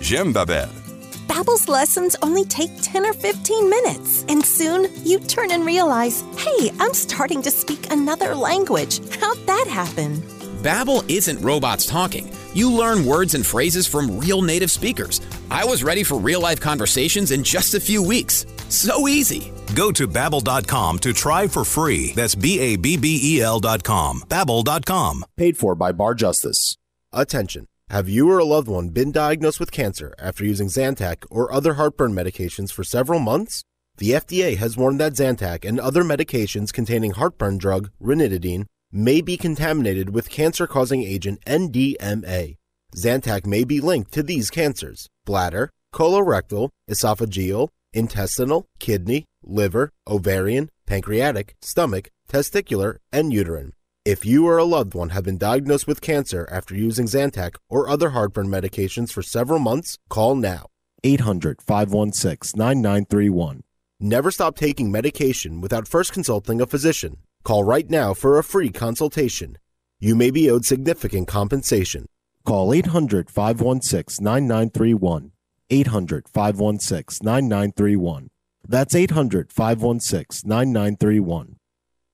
J'aime 0.00 0.32
Babbel. 0.32 0.87
Babbel's 1.28 1.68
lessons 1.68 2.16
only 2.22 2.44
take 2.44 2.70
10 2.80 3.04
or 3.04 3.12
15 3.12 3.68
minutes, 3.68 4.24
and 4.28 4.44
soon 4.44 4.88
you 5.04 5.20
turn 5.20 5.50
and 5.52 5.64
realize, 5.66 6.24
"Hey, 6.36 6.70
I'm 6.80 6.94
starting 6.94 7.42
to 7.42 7.50
speak 7.50 7.92
another 7.92 8.34
language." 8.34 9.00
How'd 9.20 9.46
that 9.46 9.66
happen? 9.68 10.22
Babbel 10.62 11.04
isn't 11.08 11.40
robots 11.40 11.84
talking. 11.86 12.30
You 12.54 12.72
learn 12.72 13.04
words 13.04 13.34
and 13.34 13.46
phrases 13.46 13.86
from 13.86 14.18
real 14.18 14.42
native 14.42 14.70
speakers. 14.70 15.20
I 15.50 15.64
was 15.64 15.84
ready 15.84 16.02
for 16.02 16.18
real-life 16.18 16.60
conversations 16.60 17.30
in 17.30 17.44
just 17.44 17.74
a 17.74 17.80
few 17.80 18.02
weeks. 18.02 18.46
So 18.70 19.06
easy. 19.06 19.52
Go 19.74 19.92
to 19.92 20.08
babbel.com 20.08 20.98
to 21.00 21.12
try 21.12 21.46
for 21.46 21.64
free. 21.64 22.12
That's 22.16 22.34
B 22.34 22.58
A 22.58 22.76
B 22.76 22.96
B 22.96 23.20
E 23.22 23.42
L 23.42 23.60
dot 23.60 23.82
com. 23.84 24.22
Babbel.com. 24.28 25.24
Paid 25.36 25.56
for 25.58 25.74
by 25.74 25.92
Bar 25.92 26.14
Justice. 26.14 26.76
Attention. 27.12 27.66
Have 27.90 28.06
you 28.06 28.30
or 28.30 28.38
a 28.38 28.44
loved 28.44 28.68
one 28.68 28.90
been 28.90 29.12
diagnosed 29.12 29.58
with 29.58 29.72
cancer 29.72 30.12
after 30.18 30.44
using 30.44 30.68
Zantac 30.68 31.24
or 31.30 31.50
other 31.50 31.74
heartburn 31.74 32.12
medications 32.12 32.70
for 32.70 32.84
several 32.84 33.18
months? 33.18 33.62
The 33.96 34.10
FDA 34.10 34.58
has 34.58 34.76
warned 34.76 35.00
that 35.00 35.14
Zantac 35.14 35.64
and 35.64 35.80
other 35.80 36.04
medications 36.04 36.70
containing 36.70 37.12
heartburn 37.12 37.56
drug, 37.56 37.90
ranitidine, 37.98 38.66
may 38.92 39.22
be 39.22 39.38
contaminated 39.38 40.10
with 40.10 40.28
cancer 40.28 40.66
causing 40.66 41.02
agent 41.02 41.42
NDMA. 41.46 42.56
Zantac 42.94 43.46
may 43.46 43.64
be 43.64 43.80
linked 43.80 44.12
to 44.12 44.22
these 44.22 44.50
cancers 44.50 45.08
bladder, 45.24 45.70
colorectal, 45.94 46.68
esophageal, 46.90 47.70
intestinal, 47.94 48.66
kidney, 48.78 49.24
liver, 49.42 49.92
ovarian, 50.06 50.68
pancreatic, 50.86 51.56
stomach, 51.62 52.10
testicular, 52.28 52.98
and 53.10 53.32
uterine. 53.32 53.72
If 54.08 54.24
you 54.24 54.46
or 54.46 54.56
a 54.56 54.64
loved 54.64 54.94
one 54.94 55.10
have 55.10 55.24
been 55.24 55.36
diagnosed 55.36 55.86
with 55.86 56.00
cancer 56.00 56.48
after 56.50 56.74
using 56.74 57.04
Zantac 57.04 57.56
or 57.68 57.90
other 57.90 58.12
heartburn 58.16 58.48
medications 58.48 59.12
for 59.12 59.22
several 59.22 59.58
months, 59.58 59.98
call 60.08 60.34
now. 60.34 60.68
800 61.04 61.60
516 61.60 62.58
9931. 62.58 63.64
Never 64.00 64.30
stop 64.30 64.56
taking 64.56 64.90
medication 64.90 65.60
without 65.60 65.86
first 65.86 66.14
consulting 66.14 66.58
a 66.58 66.66
physician. 66.66 67.18
Call 67.44 67.64
right 67.64 67.90
now 67.90 68.14
for 68.14 68.38
a 68.38 68.42
free 68.42 68.70
consultation. 68.70 69.58
You 70.00 70.16
may 70.16 70.30
be 70.30 70.50
owed 70.50 70.64
significant 70.64 71.28
compensation. 71.28 72.06
Call 72.46 72.72
800 72.72 73.28
516 73.28 74.24
9931. 74.24 75.32
800 75.68 76.28
516 76.30 77.22
9931. 77.22 78.30
That's 78.66 78.94
800 78.94 79.52
516 79.52 80.48
9931. 80.48 81.57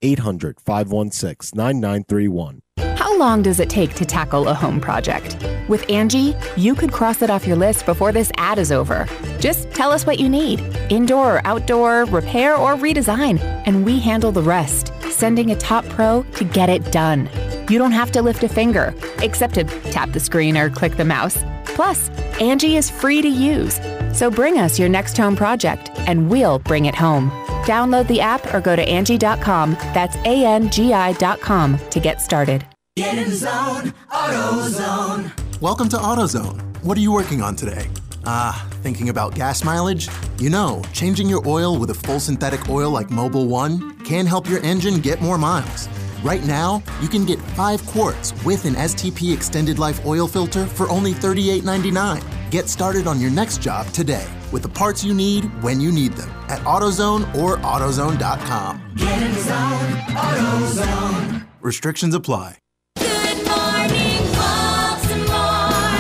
800 0.05 0.61
516 0.61 1.57
9931. 1.57 2.61
How 2.97 3.17
long 3.19 3.43
does 3.43 3.59
it 3.59 3.71
take 3.71 3.95
to 3.95 4.05
tackle 4.05 4.49
a 4.49 4.55
home 4.55 4.81
project? 4.81 5.37
With 5.69 5.89
Angie, 5.91 6.35
you 6.57 6.75
could 6.75 6.93
cross 6.93 7.23
it 7.23 7.31
off 7.31 7.47
your 7.47 7.57
list 7.57 7.87
before 7.87 8.13
this 8.13 8.31
ad 8.37 8.59
is 8.59 8.71
over. 8.71 9.09
Just 9.41 9.71
tell 9.71 9.91
us 9.91 10.05
what 10.05 10.21
you 10.21 10.29
need 10.29 10.61
indoor 10.91 11.37
or 11.37 11.47
outdoor, 11.47 12.05
repair 12.07 12.57
or 12.57 12.75
redesign, 12.75 13.41
and 13.67 13.85
we 13.85 13.99
handle 13.99 14.31
the 14.31 14.43
rest, 14.43 14.93
sending 15.11 15.53
a 15.53 15.57
top 15.57 15.85
pro 15.87 16.23
to 16.35 16.45
get 16.45 16.69
it 16.69 16.93
done. 16.93 17.31
You 17.71 17.79
don't 17.79 17.93
have 17.93 18.13
to 18.13 18.23
lift 18.23 18.43
a 18.45 18.49
finger, 18.49 18.95
except 19.19 19.55
to 19.55 19.65
tap 19.91 20.13
the 20.13 20.21
screen 20.21 20.57
or 20.57 20.69
click 20.69 20.97
the 20.97 21.05
mouse. 21.05 21.43
Plus, 21.65 22.11
Angie 22.41 22.77
is 22.77 22.91
free 22.91 23.23
to 23.23 23.29
use. 23.29 23.81
So 24.13 24.31
bring 24.31 24.59
us 24.59 24.79
your 24.79 24.89
next 24.89 25.17
home 25.17 25.35
project, 25.35 25.91
and 26.07 26.29
we'll 26.29 26.59
bring 26.59 26.85
it 26.85 26.95
home. 26.95 27.31
Download 27.65 28.07
the 28.09 28.21
app 28.21 28.53
or 28.53 28.61
go 28.61 28.77
to 28.77 28.83
Angie.com. 28.83 29.73
That's 29.95 30.17
A 30.17 30.45
N 30.45 30.71
G 30.71 30.93
I.com 30.93 31.79
to 31.91 31.99
get 32.01 32.21
started. 32.21 32.67
Get 32.97 33.17
in 33.17 33.31
the 33.31 33.35
zone, 33.35 33.95
AutoZone. 34.11 35.61
Welcome 35.63 35.89
to 35.89 35.97
AutoZone. 35.97 36.61
What 36.85 36.99
are 36.99 37.01
you 37.01 37.11
working 37.11 37.41
on 37.41 37.57
today? 37.57 37.89
Ah, 38.27 38.69
thinking 38.83 39.09
about 39.09 39.35
gas 39.35 39.65
mileage? 39.65 40.09
You 40.39 40.51
know, 40.51 40.83
changing 40.93 41.27
your 41.27 41.43
oil 41.49 41.79
with 41.79 41.89
a 41.89 41.95
full 41.95 42.21
synthetic 42.21 42.69
oil 42.69 42.91
like 42.91 43.09
Mobil 43.09 43.49
1 43.49 44.01
can 44.01 44.27
help 44.27 44.47
your 44.47 44.61
engine 44.61 45.01
get 45.01 45.23
more 45.23 45.39
miles. 45.39 45.89
Right 46.23 46.45
now, 46.45 46.83
you 47.01 47.09
can 47.09 47.25
get 47.25 47.41
5 47.57 47.85
quarts 47.87 48.35
with 48.45 48.67
an 48.67 48.75
STP 48.75 49.35
extended 49.35 49.79
life 49.79 50.05
oil 50.05 50.29
filter 50.29 50.67
for 50.67 50.89
only 50.91 51.15
$38.99. 51.15 52.23
Get 52.51 52.69
started 52.69 53.07
on 53.07 53.21
your 53.21 53.31
next 53.31 53.63
job 53.63 53.87
today 53.89 54.27
with 54.55 54.63
the 54.63 54.69
parts 54.69 55.03
you 55.03 55.13
need 55.13 55.45
when 55.65 55.81
you 55.81 55.91
need 55.91 56.13
them 56.13 56.31
at 56.49 56.61
AutoZone 56.61 57.35
or 57.35 57.57
AutoZone.com. 57.57 58.95
Get 58.95 59.21
in 59.21 59.35
the 59.35 59.41
zone, 59.41 59.91
AutoZone. 60.15 61.47
Restrictions 61.61 62.15
apply. 62.15 62.59
Good 62.97 63.45
morning, 63.49 64.23
Baltimore. 64.33 65.91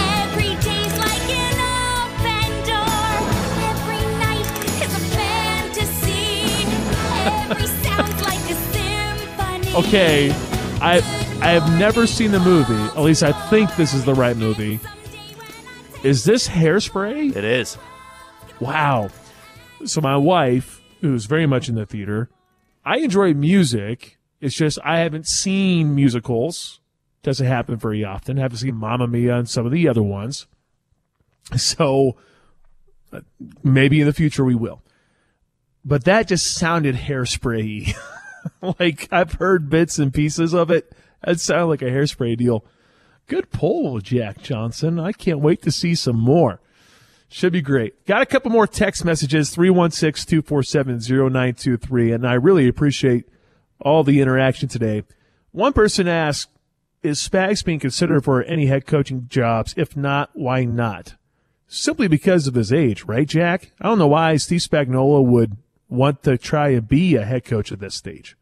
Every 0.00 0.56
day's 0.64 0.96
like 0.96 1.28
an 1.28 1.60
open 2.00 2.50
door. 2.64 3.12
Every 3.68 4.00
night 4.16 4.48
is 4.82 4.94
a 4.94 5.04
fantasy. 5.14 6.64
Every 7.28 7.66
sound's 7.66 8.22
like 8.22 8.50
a 8.50 8.54
symphony. 8.72 9.86
Okay, 9.86 10.30
I 10.80 11.02
I 11.42 11.50
have 11.50 11.78
never 11.78 12.06
seen 12.06 12.32
the 12.32 12.40
movie. 12.40 12.72
At 12.72 13.00
least 13.00 13.22
I 13.22 13.32
think 13.50 13.76
this 13.76 13.92
is 13.92 14.06
the 14.06 14.14
right 14.14 14.36
movie. 14.36 14.80
Is 16.04 16.24
this 16.24 16.48
hairspray? 16.48 17.36
It 17.36 17.44
is. 17.44 17.76
Wow. 18.60 19.10
So 19.84 20.00
my 20.00 20.16
wife, 20.16 20.80
who's 21.00 21.26
very 21.26 21.46
much 21.46 21.68
in 21.68 21.74
the 21.74 21.86
theater, 21.86 22.28
I 22.84 22.98
enjoy 22.98 23.34
music. 23.34 24.18
It's 24.40 24.54
just 24.54 24.78
I 24.84 25.00
haven't 25.00 25.26
seen 25.26 25.94
musicals. 25.94 26.80
Doesn't 27.22 27.46
happen 27.46 27.76
very 27.76 28.04
often. 28.04 28.38
I 28.38 28.42
haven't 28.42 28.58
seen 28.58 28.76
Mamma 28.76 29.06
Mia 29.06 29.36
and 29.36 29.48
some 29.48 29.66
of 29.66 29.72
the 29.72 29.88
other 29.88 30.02
ones. 30.02 30.46
So 31.56 32.16
uh, 33.12 33.20
maybe 33.62 34.00
in 34.00 34.06
the 34.06 34.12
future 34.12 34.44
we 34.44 34.54
will. 34.54 34.82
But 35.84 36.04
that 36.04 36.28
just 36.28 36.54
sounded 36.54 36.94
hairspray 36.94 37.94
like 38.78 39.08
I've 39.10 39.32
heard 39.34 39.70
bits 39.70 39.98
and 39.98 40.12
pieces 40.12 40.52
of 40.52 40.70
it. 40.70 40.92
That 41.24 41.40
sounded 41.40 41.66
like 41.66 41.82
a 41.82 41.86
hairspray 41.86 42.36
deal. 42.36 42.64
Good 43.26 43.50
poll, 43.50 44.00
Jack 44.00 44.42
Johnson. 44.42 44.98
I 44.98 45.12
can't 45.12 45.40
wait 45.40 45.62
to 45.62 45.70
see 45.70 45.94
some 45.94 46.18
more. 46.18 46.60
Should 47.28 47.52
be 47.52 47.60
great. 47.60 48.06
Got 48.06 48.22
a 48.22 48.26
couple 48.26 48.50
more 48.50 48.66
text 48.66 49.04
messages 49.04 49.50
316 49.50 50.28
247 50.28 51.00
0923. 51.00 52.12
And 52.12 52.26
I 52.26 52.34
really 52.34 52.66
appreciate 52.66 53.28
all 53.80 54.02
the 54.02 54.20
interaction 54.20 54.68
today. 54.68 55.04
One 55.52 55.74
person 55.74 56.08
asked, 56.08 56.50
Is 57.02 57.18
Spags 57.18 57.64
being 57.64 57.80
considered 57.80 58.24
for 58.24 58.42
any 58.42 58.66
head 58.66 58.86
coaching 58.86 59.26
jobs? 59.28 59.74
If 59.76 59.96
not, 59.96 60.30
why 60.32 60.64
not? 60.64 61.16
Simply 61.66 62.08
because 62.08 62.46
of 62.46 62.54
his 62.54 62.72
age, 62.72 63.04
right, 63.04 63.28
Jack? 63.28 63.72
I 63.78 63.88
don't 63.88 63.98
know 63.98 64.06
why 64.06 64.36
Steve 64.36 64.60
Spagnuolo 64.60 65.22
would 65.22 65.58
want 65.90 66.22
to 66.22 66.38
try 66.38 66.70
and 66.70 66.88
be 66.88 67.14
a 67.14 67.26
head 67.26 67.44
coach 67.44 67.70
at 67.70 67.80
this 67.80 67.94
stage. 67.94 68.37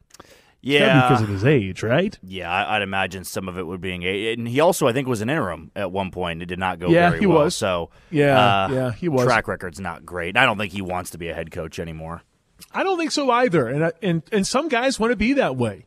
Yeah, 0.66 1.08
because 1.08 1.22
of 1.22 1.28
his 1.28 1.44
age, 1.44 1.82
right? 1.82 2.18
Yeah, 2.22 2.50
I'd 2.70 2.82
imagine 2.82 3.24
some 3.24 3.48
of 3.48 3.56
it 3.56 3.66
would 3.66 3.80
being 3.80 4.02
a, 4.02 4.32
and 4.32 4.48
he 4.48 4.60
also 4.60 4.86
I 4.88 4.92
think 4.92 5.06
was 5.06 5.20
an 5.20 5.30
interim 5.30 5.70
at 5.76 5.92
one 5.92 6.10
point. 6.10 6.42
It 6.42 6.46
did 6.46 6.58
not 6.58 6.78
go 6.80 6.90
Yeah, 6.90 7.10
very 7.10 7.20
he 7.20 7.26
well. 7.26 7.44
was. 7.44 7.54
So 7.56 7.90
Yeah, 8.10 8.38
uh, 8.38 8.68
yeah, 8.72 8.92
he 8.92 9.08
was. 9.08 9.24
Track 9.24 9.46
record's 9.48 9.78
not 9.80 10.04
great. 10.04 10.36
I 10.36 10.44
don't 10.44 10.58
think 10.58 10.72
he 10.72 10.82
wants 10.82 11.10
to 11.10 11.18
be 11.18 11.28
a 11.28 11.34
head 11.34 11.50
coach 11.50 11.78
anymore. 11.78 12.22
I 12.72 12.82
don't 12.82 12.98
think 12.98 13.12
so 13.12 13.30
either. 13.30 13.68
And 13.68 13.84
I- 13.84 13.92
and 14.02 14.22
and 14.32 14.46
some 14.46 14.68
guys 14.68 14.98
want 14.98 15.12
to 15.12 15.16
be 15.16 15.34
that 15.34 15.56
way, 15.56 15.86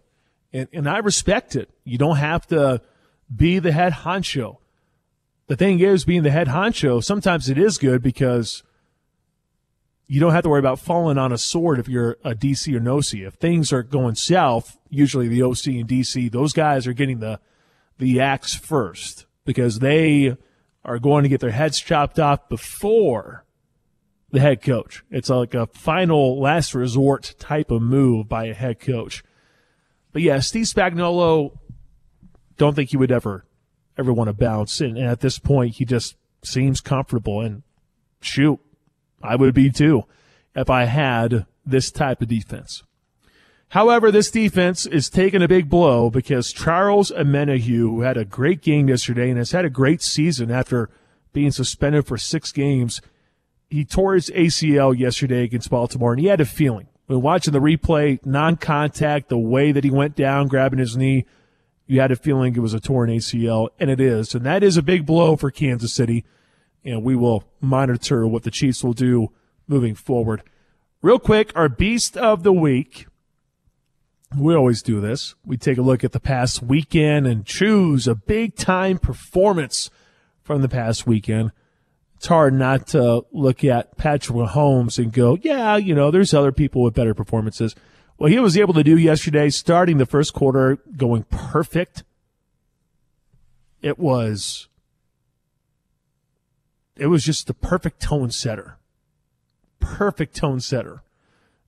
and 0.53 0.67
and 0.71 0.87
I 0.87 0.99
respect 0.99 1.55
it. 1.55 1.69
You 1.83 1.97
don't 1.97 2.17
have 2.17 2.47
to 2.47 2.81
be 3.35 3.59
the 3.59 3.71
head 3.71 3.91
honcho. 3.93 4.57
The 5.47 5.55
thing 5.55 5.79
is, 5.79 6.05
being 6.05 6.23
the 6.23 6.31
head 6.31 6.47
honcho 6.47 7.03
sometimes 7.03 7.49
it 7.49 7.57
is 7.57 7.77
good 7.77 8.01
because 8.03 8.63
you 10.11 10.19
don't 10.19 10.31
have 10.31 10.41
to 10.41 10.49
worry 10.49 10.59
about 10.59 10.79
falling 10.79 11.19
on 11.19 11.31
a 11.31 11.37
sword 11.37 11.77
if 11.77 11.87
you're 11.87 12.17
a 12.23 12.33
DC 12.33 12.75
or 12.75 12.79
no 12.79 12.99
C. 12.99 13.21
If 13.21 13.35
things 13.35 13.71
are 13.71 13.83
going 13.83 14.15
south, 14.15 14.75
usually 14.89 15.27
the 15.27 15.43
OC 15.43 15.67
and 15.67 15.87
DC, 15.87 16.31
those 16.31 16.51
guys 16.51 16.87
are 16.87 16.93
getting 16.93 17.19
the 17.19 17.39
the 17.99 18.19
axe 18.19 18.55
first 18.55 19.27
because 19.45 19.79
they 19.79 20.35
are 20.83 20.97
going 20.97 21.23
to 21.23 21.29
get 21.29 21.41
their 21.41 21.51
heads 21.51 21.79
chopped 21.79 22.17
off 22.19 22.49
before 22.49 23.45
the 24.31 24.39
head 24.39 24.63
coach. 24.63 25.03
It's 25.11 25.29
like 25.29 25.53
a 25.53 25.67
final 25.67 26.39
last 26.39 26.73
resort 26.73 27.35
type 27.37 27.69
of 27.69 27.83
move 27.83 28.27
by 28.27 28.45
a 28.45 28.53
head 28.55 28.79
coach. 28.79 29.23
But 30.11 30.23
yeah, 30.23 30.39
Steve 30.39 30.65
Spagnuolo, 30.65 31.55
don't 32.57 32.75
think 32.75 32.89
he 32.89 32.97
would 32.97 33.11
ever, 33.11 33.45
ever 33.95 34.11
want 34.11 34.29
to 34.29 34.33
bounce. 34.33 34.81
And 34.81 34.97
at 34.97 35.19
this 35.19 35.37
point, 35.37 35.75
he 35.75 35.85
just 35.85 36.15
seems 36.43 36.81
comfortable. 36.81 37.41
And 37.41 37.61
shoot, 38.21 38.59
I 39.21 39.35
would 39.35 39.53
be 39.53 39.69
too 39.69 40.03
if 40.55 40.69
I 40.69 40.85
had 40.85 41.45
this 41.65 41.91
type 41.91 42.21
of 42.21 42.27
defense. 42.27 42.83
However, 43.69 44.11
this 44.11 44.31
defense 44.31 44.85
is 44.87 45.09
taking 45.09 45.43
a 45.43 45.47
big 45.47 45.69
blow 45.69 46.09
because 46.09 46.51
Charles 46.51 47.11
Omenihu, 47.11 47.81
who 47.81 48.01
had 48.01 48.17
a 48.17 48.25
great 48.25 48.61
game 48.61 48.89
yesterday 48.89 49.29
and 49.29 49.37
has 49.37 49.51
had 49.51 49.65
a 49.65 49.69
great 49.69 50.01
season 50.01 50.49
after 50.49 50.89
being 51.33 51.51
suspended 51.51 52.07
for 52.07 52.17
six 52.17 52.51
games, 52.51 52.99
he 53.69 53.85
tore 53.85 54.15
his 54.15 54.31
ACL 54.31 54.97
yesterday 54.97 55.43
against 55.43 55.69
Baltimore, 55.69 56.13
and 56.13 56.19
he 56.19 56.27
had 56.27 56.41
a 56.41 56.45
feeling 56.45 56.87
when 57.09 57.21
watching 57.21 57.53
the 57.53 57.59
replay, 57.59 58.23
non-contact, 58.23 59.29
the 59.29 59.37
way 59.37 59.71
that 59.71 59.83
he 59.83 59.89
went 59.89 60.15
down, 60.15 60.47
grabbing 60.47 60.77
his 60.77 60.95
knee, 60.95 61.25
you 61.87 61.99
had 61.99 62.11
a 62.11 62.15
feeling 62.15 62.55
it 62.55 62.59
was 62.59 62.75
a 62.75 62.79
torn 62.79 63.09
ACL, 63.09 63.69
and 63.79 63.89
it 63.89 63.99
is, 63.99 64.35
and 64.35 64.45
that 64.45 64.61
is 64.61 64.77
a 64.77 64.83
big 64.83 65.07
blow 65.07 65.35
for 65.35 65.49
Kansas 65.49 65.91
City. 65.91 66.23
And 66.83 67.03
we 67.03 67.15
will 67.15 67.43
monitor 67.61 68.27
what 68.27 68.43
the 68.43 68.51
Chiefs 68.51 68.83
will 68.83 68.93
do 68.93 69.29
moving 69.67 69.95
forward. 69.95 70.43
Real 71.01 71.19
quick, 71.19 71.51
our 71.55 71.69
beast 71.69 72.17
of 72.17 72.43
the 72.43 72.53
week. 72.53 73.05
We 74.37 74.55
always 74.55 74.83
do 74.83 75.01
this. 75.01 75.33
We 75.43 75.57
take 75.57 75.77
a 75.77 75.81
look 75.81 76.03
at 76.03 76.11
the 76.11 76.19
past 76.19 76.61
weekend 76.61 77.25
and 77.25 77.45
choose 77.45 78.07
a 78.07 78.13
big 78.13 78.55
time 78.55 78.99
performance 78.99 79.89
from 80.43 80.61
the 80.61 80.69
past 80.69 81.07
weekend. 81.07 81.51
It's 82.15 82.27
hard 82.27 82.53
not 82.53 82.87
to 82.87 83.25
look 83.31 83.63
at 83.63 83.97
Patrick 83.97 84.37
Mahomes 84.37 84.97
and 84.97 85.13
go, 85.13 85.37
yeah, 85.41 85.77
you 85.77 85.95
know, 85.95 86.11
there's 86.11 86.33
other 86.33 86.51
people 86.51 86.83
with 86.83 86.93
better 86.93 87.13
performances. 87.13 87.75
Well, 88.17 88.29
he 88.29 88.39
was 88.39 88.57
able 88.57 88.73
to 88.73 88.83
do 88.83 88.97
yesterday, 88.97 89.49
starting 89.49 89.97
the 89.97 90.05
first 90.05 90.33
quarter, 90.33 90.79
going 90.97 91.23
perfect. 91.23 92.03
It 93.81 93.97
was, 93.97 94.67
it 96.99 97.07
was 97.07 97.23
just 97.23 97.47
the 97.47 97.53
perfect 97.53 98.01
tone 98.01 98.31
setter. 98.31 98.77
Perfect 99.79 100.35
tone 100.35 100.59
setter. 100.59 101.01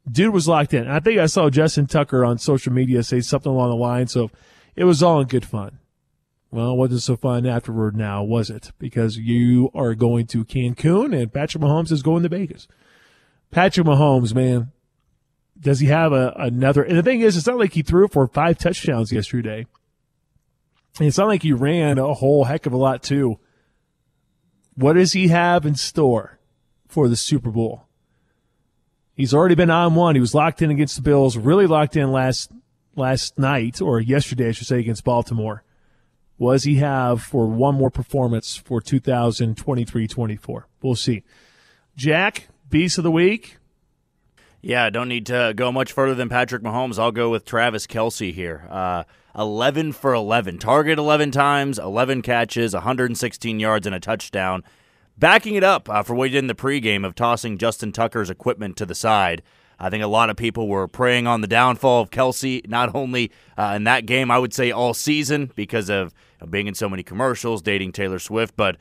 Dude 0.09 0.33
was 0.33 0.47
locked 0.47 0.73
in. 0.73 0.87
I 0.87 0.99
think 0.99 1.19
I 1.19 1.27
saw 1.27 1.49
Justin 1.49 1.87
Tucker 1.87 2.25
on 2.25 2.37
social 2.37 2.73
media 2.73 3.03
say 3.03 3.21
something 3.21 3.51
along 3.51 3.69
the 3.69 3.75
lines 3.75 4.15
of, 4.15 4.31
it 4.75 4.83
was 4.83 5.03
all 5.03 5.19
in 5.19 5.27
good 5.27 5.45
fun. 5.45 5.79
Well, 6.49 6.71
it 6.71 6.77
wasn't 6.77 7.01
so 7.01 7.15
fun 7.15 7.45
afterward 7.45 7.95
now, 7.95 8.23
was 8.23 8.49
it? 8.49 8.71
Because 8.77 9.17
you 9.17 9.69
are 9.73 9.95
going 9.95 10.27
to 10.27 10.43
Cancun 10.43 11.15
and 11.17 11.31
Patrick 11.31 11.63
Mahomes 11.63 11.91
is 11.91 12.01
going 12.01 12.23
to 12.23 12.29
Vegas. 12.29 12.67
Patrick 13.51 13.87
Mahomes, 13.87 14.33
man, 14.33 14.71
does 15.59 15.79
he 15.79 15.87
have 15.87 16.11
a, 16.11 16.33
another? 16.37 16.83
And 16.83 16.97
the 16.97 17.03
thing 17.03 17.21
is, 17.21 17.37
it's 17.37 17.47
not 17.47 17.59
like 17.59 17.73
he 17.73 17.83
threw 17.83 18.07
for 18.07 18.27
five 18.27 18.57
touchdowns 18.57 19.13
yesterday. 19.13 19.65
And 20.99 21.07
it's 21.07 21.17
not 21.17 21.27
like 21.27 21.43
he 21.43 21.53
ran 21.53 21.97
a 21.97 22.13
whole 22.13 22.45
heck 22.45 22.65
of 22.65 22.73
a 22.73 22.77
lot 22.77 23.03
too. 23.03 23.39
What 24.81 24.93
does 24.93 25.13
he 25.13 25.27
have 25.27 25.67
in 25.67 25.75
store 25.75 26.39
for 26.87 27.07
the 27.07 27.15
Super 27.15 27.51
Bowl? 27.51 27.85
He's 29.13 29.31
already 29.31 29.53
been 29.53 29.69
on 29.69 29.93
one. 29.93 30.15
He 30.15 30.21
was 30.21 30.33
locked 30.33 30.59
in 30.63 30.71
against 30.71 30.95
the 30.95 31.03
Bills, 31.03 31.37
really 31.37 31.67
locked 31.67 31.95
in 31.95 32.11
last 32.11 32.51
last 32.95 33.37
night 33.37 33.79
or 33.79 33.99
yesterday, 33.99 34.49
I 34.49 34.51
should 34.53 34.65
say, 34.65 34.79
against 34.79 35.03
Baltimore. 35.03 35.63
What 36.37 36.53
does 36.53 36.63
he 36.63 36.77
have 36.77 37.21
for 37.21 37.45
one 37.45 37.75
more 37.75 37.91
performance 37.91 38.55
for 38.55 38.81
2023-24? 38.81 40.63
We'll 40.81 40.95
see. 40.95 41.21
Jack, 41.95 42.47
Beast 42.67 42.97
of 42.97 43.03
the 43.03 43.11
Week. 43.11 43.57
Yeah, 44.63 44.89
don't 44.89 45.09
need 45.09 45.27
to 45.27 45.53
go 45.55 45.71
much 45.71 45.91
further 45.91 46.15
than 46.15 46.27
Patrick 46.27 46.63
Mahomes. 46.63 46.97
I'll 46.97 47.11
go 47.11 47.29
with 47.29 47.45
Travis 47.45 47.85
Kelce 47.85 48.33
here. 48.33 48.67
Uh, 48.67 49.03
11 49.37 49.93
for 49.93 50.13
11. 50.13 50.57
Target 50.57 50.99
11 50.99 51.31
times, 51.31 51.79
11 51.79 52.21
catches, 52.21 52.73
116 52.73 53.59
yards, 53.59 53.85
and 53.85 53.95
a 53.95 53.99
touchdown. 53.99 54.63
Backing 55.17 55.55
it 55.55 55.63
up 55.63 55.89
uh, 55.89 56.03
for 56.03 56.15
what 56.15 56.29
he 56.29 56.33
did 56.33 56.39
in 56.39 56.47
the 56.47 56.55
pregame 56.55 57.05
of 57.05 57.15
tossing 57.15 57.57
Justin 57.57 57.91
Tucker's 57.91 58.29
equipment 58.29 58.77
to 58.77 58.85
the 58.85 58.95
side. 58.95 59.41
I 59.79 59.89
think 59.89 60.03
a 60.03 60.07
lot 60.07 60.29
of 60.29 60.37
people 60.37 60.67
were 60.67 60.87
preying 60.87 61.25
on 61.25 61.41
the 61.41 61.47
downfall 61.47 62.01
of 62.01 62.11
Kelce, 62.11 62.67
not 62.67 62.93
only 62.93 63.31
uh, 63.57 63.73
in 63.75 63.83
that 63.85 64.05
game, 64.05 64.29
I 64.29 64.37
would 64.37 64.53
say 64.53 64.71
all 64.71 64.93
season 64.93 65.51
because 65.55 65.89
of 65.89 66.13
being 66.49 66.67
in 66.67 66.75
so 66.75 66.87
many 66.87 67.01
commercials, 67.01 67.61
dating 67.61 67.93
Taylor 67.93 68.19
Swift, 68.19 68.55
but 68.55 68.77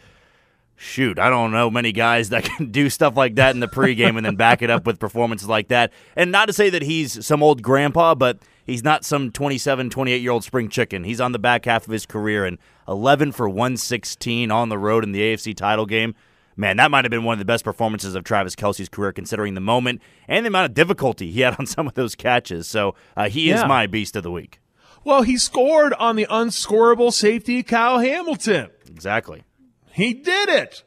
shoot, 0.76 1.18
I 1.18 1.30
don't 1.30 1.52
know 1.52 1.70
many 1.70 1.92
guys 1.92 2.30
that 2.30 2.44
can 2.56 2.70
do 2.70 2.90
stuff 2.90 3.16
like 3.16 3.36
that 3.36 3.54
in 3.54 3.60
the 3.60 3.68
pregame 3.68 4.16
and 4.16 4.26
then 4.26 4.36
back 4.36 4.62
it 4.62 4.70
up 4.70 4.86
with 4.86 4.98
performances 4.98 5.48
like 5.48 5.68
that. 5.68 5.92
And 6.16 6.30
not 6.32 6.46
to 6.46 6.52
say 6.52 6.70
that 6.70 6.82
he's 6.82 7.24
some 7.24 7.42
old 7.42 7.62
grandpa, 7.62 8.14
but 8.14 8.38
he's 8.70 8.84
not 8.84 9.04
some 9.04 9.30
27, 9.30 9.90
28 9.90 10.22
year 10.22 10.30
old 10.30 10.44
spring 10.44 10.68
chicken. 10.68 11.04
He's 11.04 11.20
on 11.20 11.32
the 11.32 11.38
back 11.38 11.64
half 11.64 11.86
of 11.86 11.92
his 11.92 12.06
career 12.06 12.44
and 12.44 12.58
11 12.88 13.32
for 13.32 13.48
116 13.48 14.50
on 14.50 14.68
the 14.68 14.78
road 14.78 15.04
in 15.04 15.12
the 15.12 15.20
AFC 15.20 15.54
title 15.56 15.86
game. 15.86 16.14
Man, 16.56 16.76
that 16.76 16.90
might 16.90 17.04
have 17.04 17.10
been 17.10 17.24
one 17.24 17.34
of 17.34 17.38
the 17.38 17.44
best 17.44 17.64
performances 17.64 18.14
of 18.14 18.24
Travis 18.24 18.54
Kelce's 18.54 18.88
career, 18.88 19.12
considering 19.12 19.54
the 19.54 19.60
moment 19.60 20.02
and 20.28 20.44
the 20.44 20.48
amount 20.48 20.66
of 20.66 20.74
difficulty 20.74 21.30
he 21.30 21.40
had 21.40 21.56
on 21.58 21.66
some 21.66 21.86
of 21.86 21.94
those 21.94 22.14
catches. 22.14 22.66
So 22.66 22.94
uh, 23.16 23.28
he 23.28 23.50
is 23.50 23.64
my 23.64 23.86
beast 23.86 24.16
of 24.16 24.22
the 24.22 24.30
week. 24.30 24.60
Well, 25.02 25.22
he 25.22 25.38
scored 25.38 25.94
on 25.94 26.16
the 26.16 26.26
unscorable 26.26 27.12
safety, 27.12 27.62
Kyle 27.62 27.98
Hamilton. 27.98 28.68
Exactly. 28.86 29.44
He 29.92 30.12
did 30.12 30.48
it. 30.50 30.84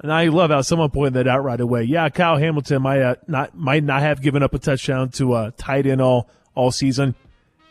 And 0.00 0.12
I 0.12 0.26
love 0.26 0.50
how 0.50 0.60
someone 0.62 0.90
pointed 0.90 1.14
that 1.14 1.28
out 1.28 1.44
right 1.44 1.60
away. 1.60 1.84
Yeah, 1.84 2.08
Kyle 2.10 2.36
Hamilton 2.36 2.82
might 2.82 3.00
uh, 3.00 3.14
not 3.26 3.56
might 3.56 3.82
not 3.82 4.02
have 4.02 4.20
given 4.20 4.42
up 4.42 4.52
a 4.52 4.58
touchdown 4.58 5.08
to 5.10 5.34
a 5.36 5.52
tight 5.52 5.86
end 5.86 6.02
all 6.02 6.28
all 6.56 6.72
season. 6.72 7.14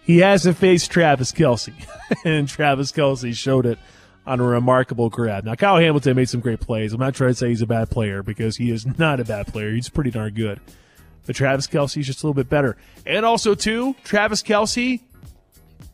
He 0.03 0.19
hasn't 0.19 0.57
faced 0.57 0.91
Travis 0.91 1.33
Kelce, 1.33 1.73
and 2.25 2.47
Travis 2.47 2.93
Kelce 2.93 3.35
showed 3.35 3.65
it 3.65 3.79
on 4.25 4.39
a 4.39 4.43
remarkable 4.43 5.09
grab. 5.09 5.43
Now, 5.43 5.55
Kyle 5.55 5.77
Hamilton 5.77 6.15
made 6.15 6.29
some 6.29 6.39
great 6.39 6.59
plays. 6.59 6.93
I'm 6.93 6.99
not 6.99 7.15
trying 7.15 7.31
to 7.31 7.35
say 7.35 7.49
he's 7.49 7.61
a 7.61 7.67
bad 7.67 7.89
player 7.89 8.23
because 8.23 8.57
he 8.57 8.71
is 8.71 8.85
not 8.99 9.19
a 9.19 9.25
bad 9.25 9.47
player. 9.47 9.71
He's 9.71 9.89
pretty 9.89 10.11
darn 10.11 10.33
good. 10.33 10.61
But 11.25 11.35
Travis 11.35 11.67
Kelce's 11.67 12.05
just 12.05 12.23
a 12.23 12.27
little 12.27 12.35
bit 12.35 12.49
better. 12.49 12.77
And 13.05 13.25
also, 13.25 13.55
too, 13.55 13.95
Travis 14.03 14.43
Kelce, 14.43 15.01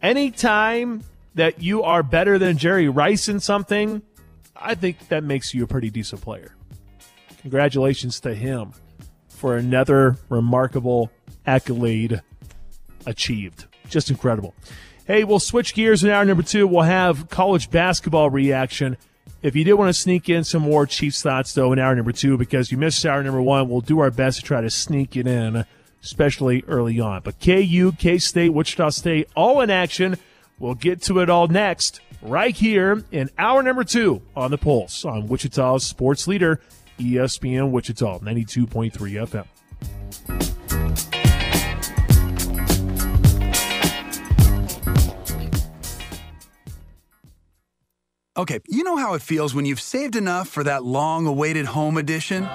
anytime 0.01 1.03
that 1.35 1.61
you 1.61 1.83
are 1.83 2.03
better 2.03 2.37
than 2.37 2.57
Jerry 2.57 2.89
Rice 2.89 3.29
in 3.29 3.39
something, 3.39 4.01
I 4.55 4.75
think 4.75 5.07
that 5.07 5.23
makes 5.23 5.53
you 5.53 5.63
a 5.63 5.67
pretty 5.67 5.89
decent 5.89 6.21
player. 6.21 6.53
Congratulations 7.41 8.19
to 8.21 8.33
him 8.33 8.73
for 9.29 9.55
another 9.55 10.17
remarkable 10.29 11.09
accolade 11.45 12.21
achieved. 13.06 13.66
Just 13.89 14.10
incredible. 14.10 14.54
Hey, 15.06 15.24
we'll 15.24 15.39
switch 15.39 15.74
gears 15.74 16.04
in 16.04 16.10
hour 16.10 16.24
number 16.24 16.43
two. 16.43 16.68
We'll 16.68 16.84
have 16.84 17.30
college 17.30 17.70
basketball 17.70 18.30
reaction. 18.30 18.97
If 19.41 19.56
you 19.56 19.64
did 19.64 19.74
want 19.74 19.89
to 19.89 19.99
sneak 19.99 20.30
in 20.30 20.43
some 20.43 20.62
more 20.62 20.86
Chiefs 20.86 21.22
thoughts, 21.22 21.54
though, 21.54 21.74
in 21.74 21.80
hour 21.80 21.95
number 21.95 22.12
two, 22.12 22.38
because 22.38 22.72
you 22.72 22.78
missed 22.78 23.06
hour 23.06 23.24
number 23.24 23.41
one, 23.41 23.68
we'll 23.68 23.82
do 23.82 23.99
our 23.99 24.12
best 24.12 24.39
to 24.39 24.45
try 24.45 24.62
to 24.62 24.70
sneak 24.70 25.18
it 25.18 25.26
in, 25.26 25.66
especially 26.04 26.64
early 26.68 26.99
on. 26.99 27.22
But 27.24 27.39
KU, 27.39 27.91
K 27.97 28.20
State, 28.20 28.49
Wichita 28.49 28.89
State, 28.89 29.28
all 29.36 29.62
in 29.62 29.72
action. 29.72 30.18
We'll 30.60 30.76
get 30.76 31.02
to 31.04 31.20
it 31.20 31.30
all 31.30 31.47
next, 31.47 32.02
right 32.22 32.56
here 32.56 33.04
in 33.12 33.32
hour 33.39 33.64
number 33.64 33.84
two 33.84 34.22
on 34.36 34.52
the 34.52 34.60
Pulse 34.60 35.04
on 35.06 35.28
Wichita's 35.28 35.84
sports 35.84 36.28
leader, 36.28 36.62
ESPN 36.99 37.72
Wichita, 37.72 38.20
92.3 38.20 39.45
FM. 40.28 40.61
Okay, 48.38 48.61
you 48.69 48.86
know 48.86 48.95
how 48.95 49.13
it 49.15 49.21
feels 49.21 49.53
when 49.53 49.65
you've 49.65 49.82
saved 49.82 50.15
enough 50.15 50.47
for 50.47 50.63
that 50.63 50.86
long 50.86 51.27
awaited 51.27 51.65
home 51.65 51.97
edition? 51.97 52.47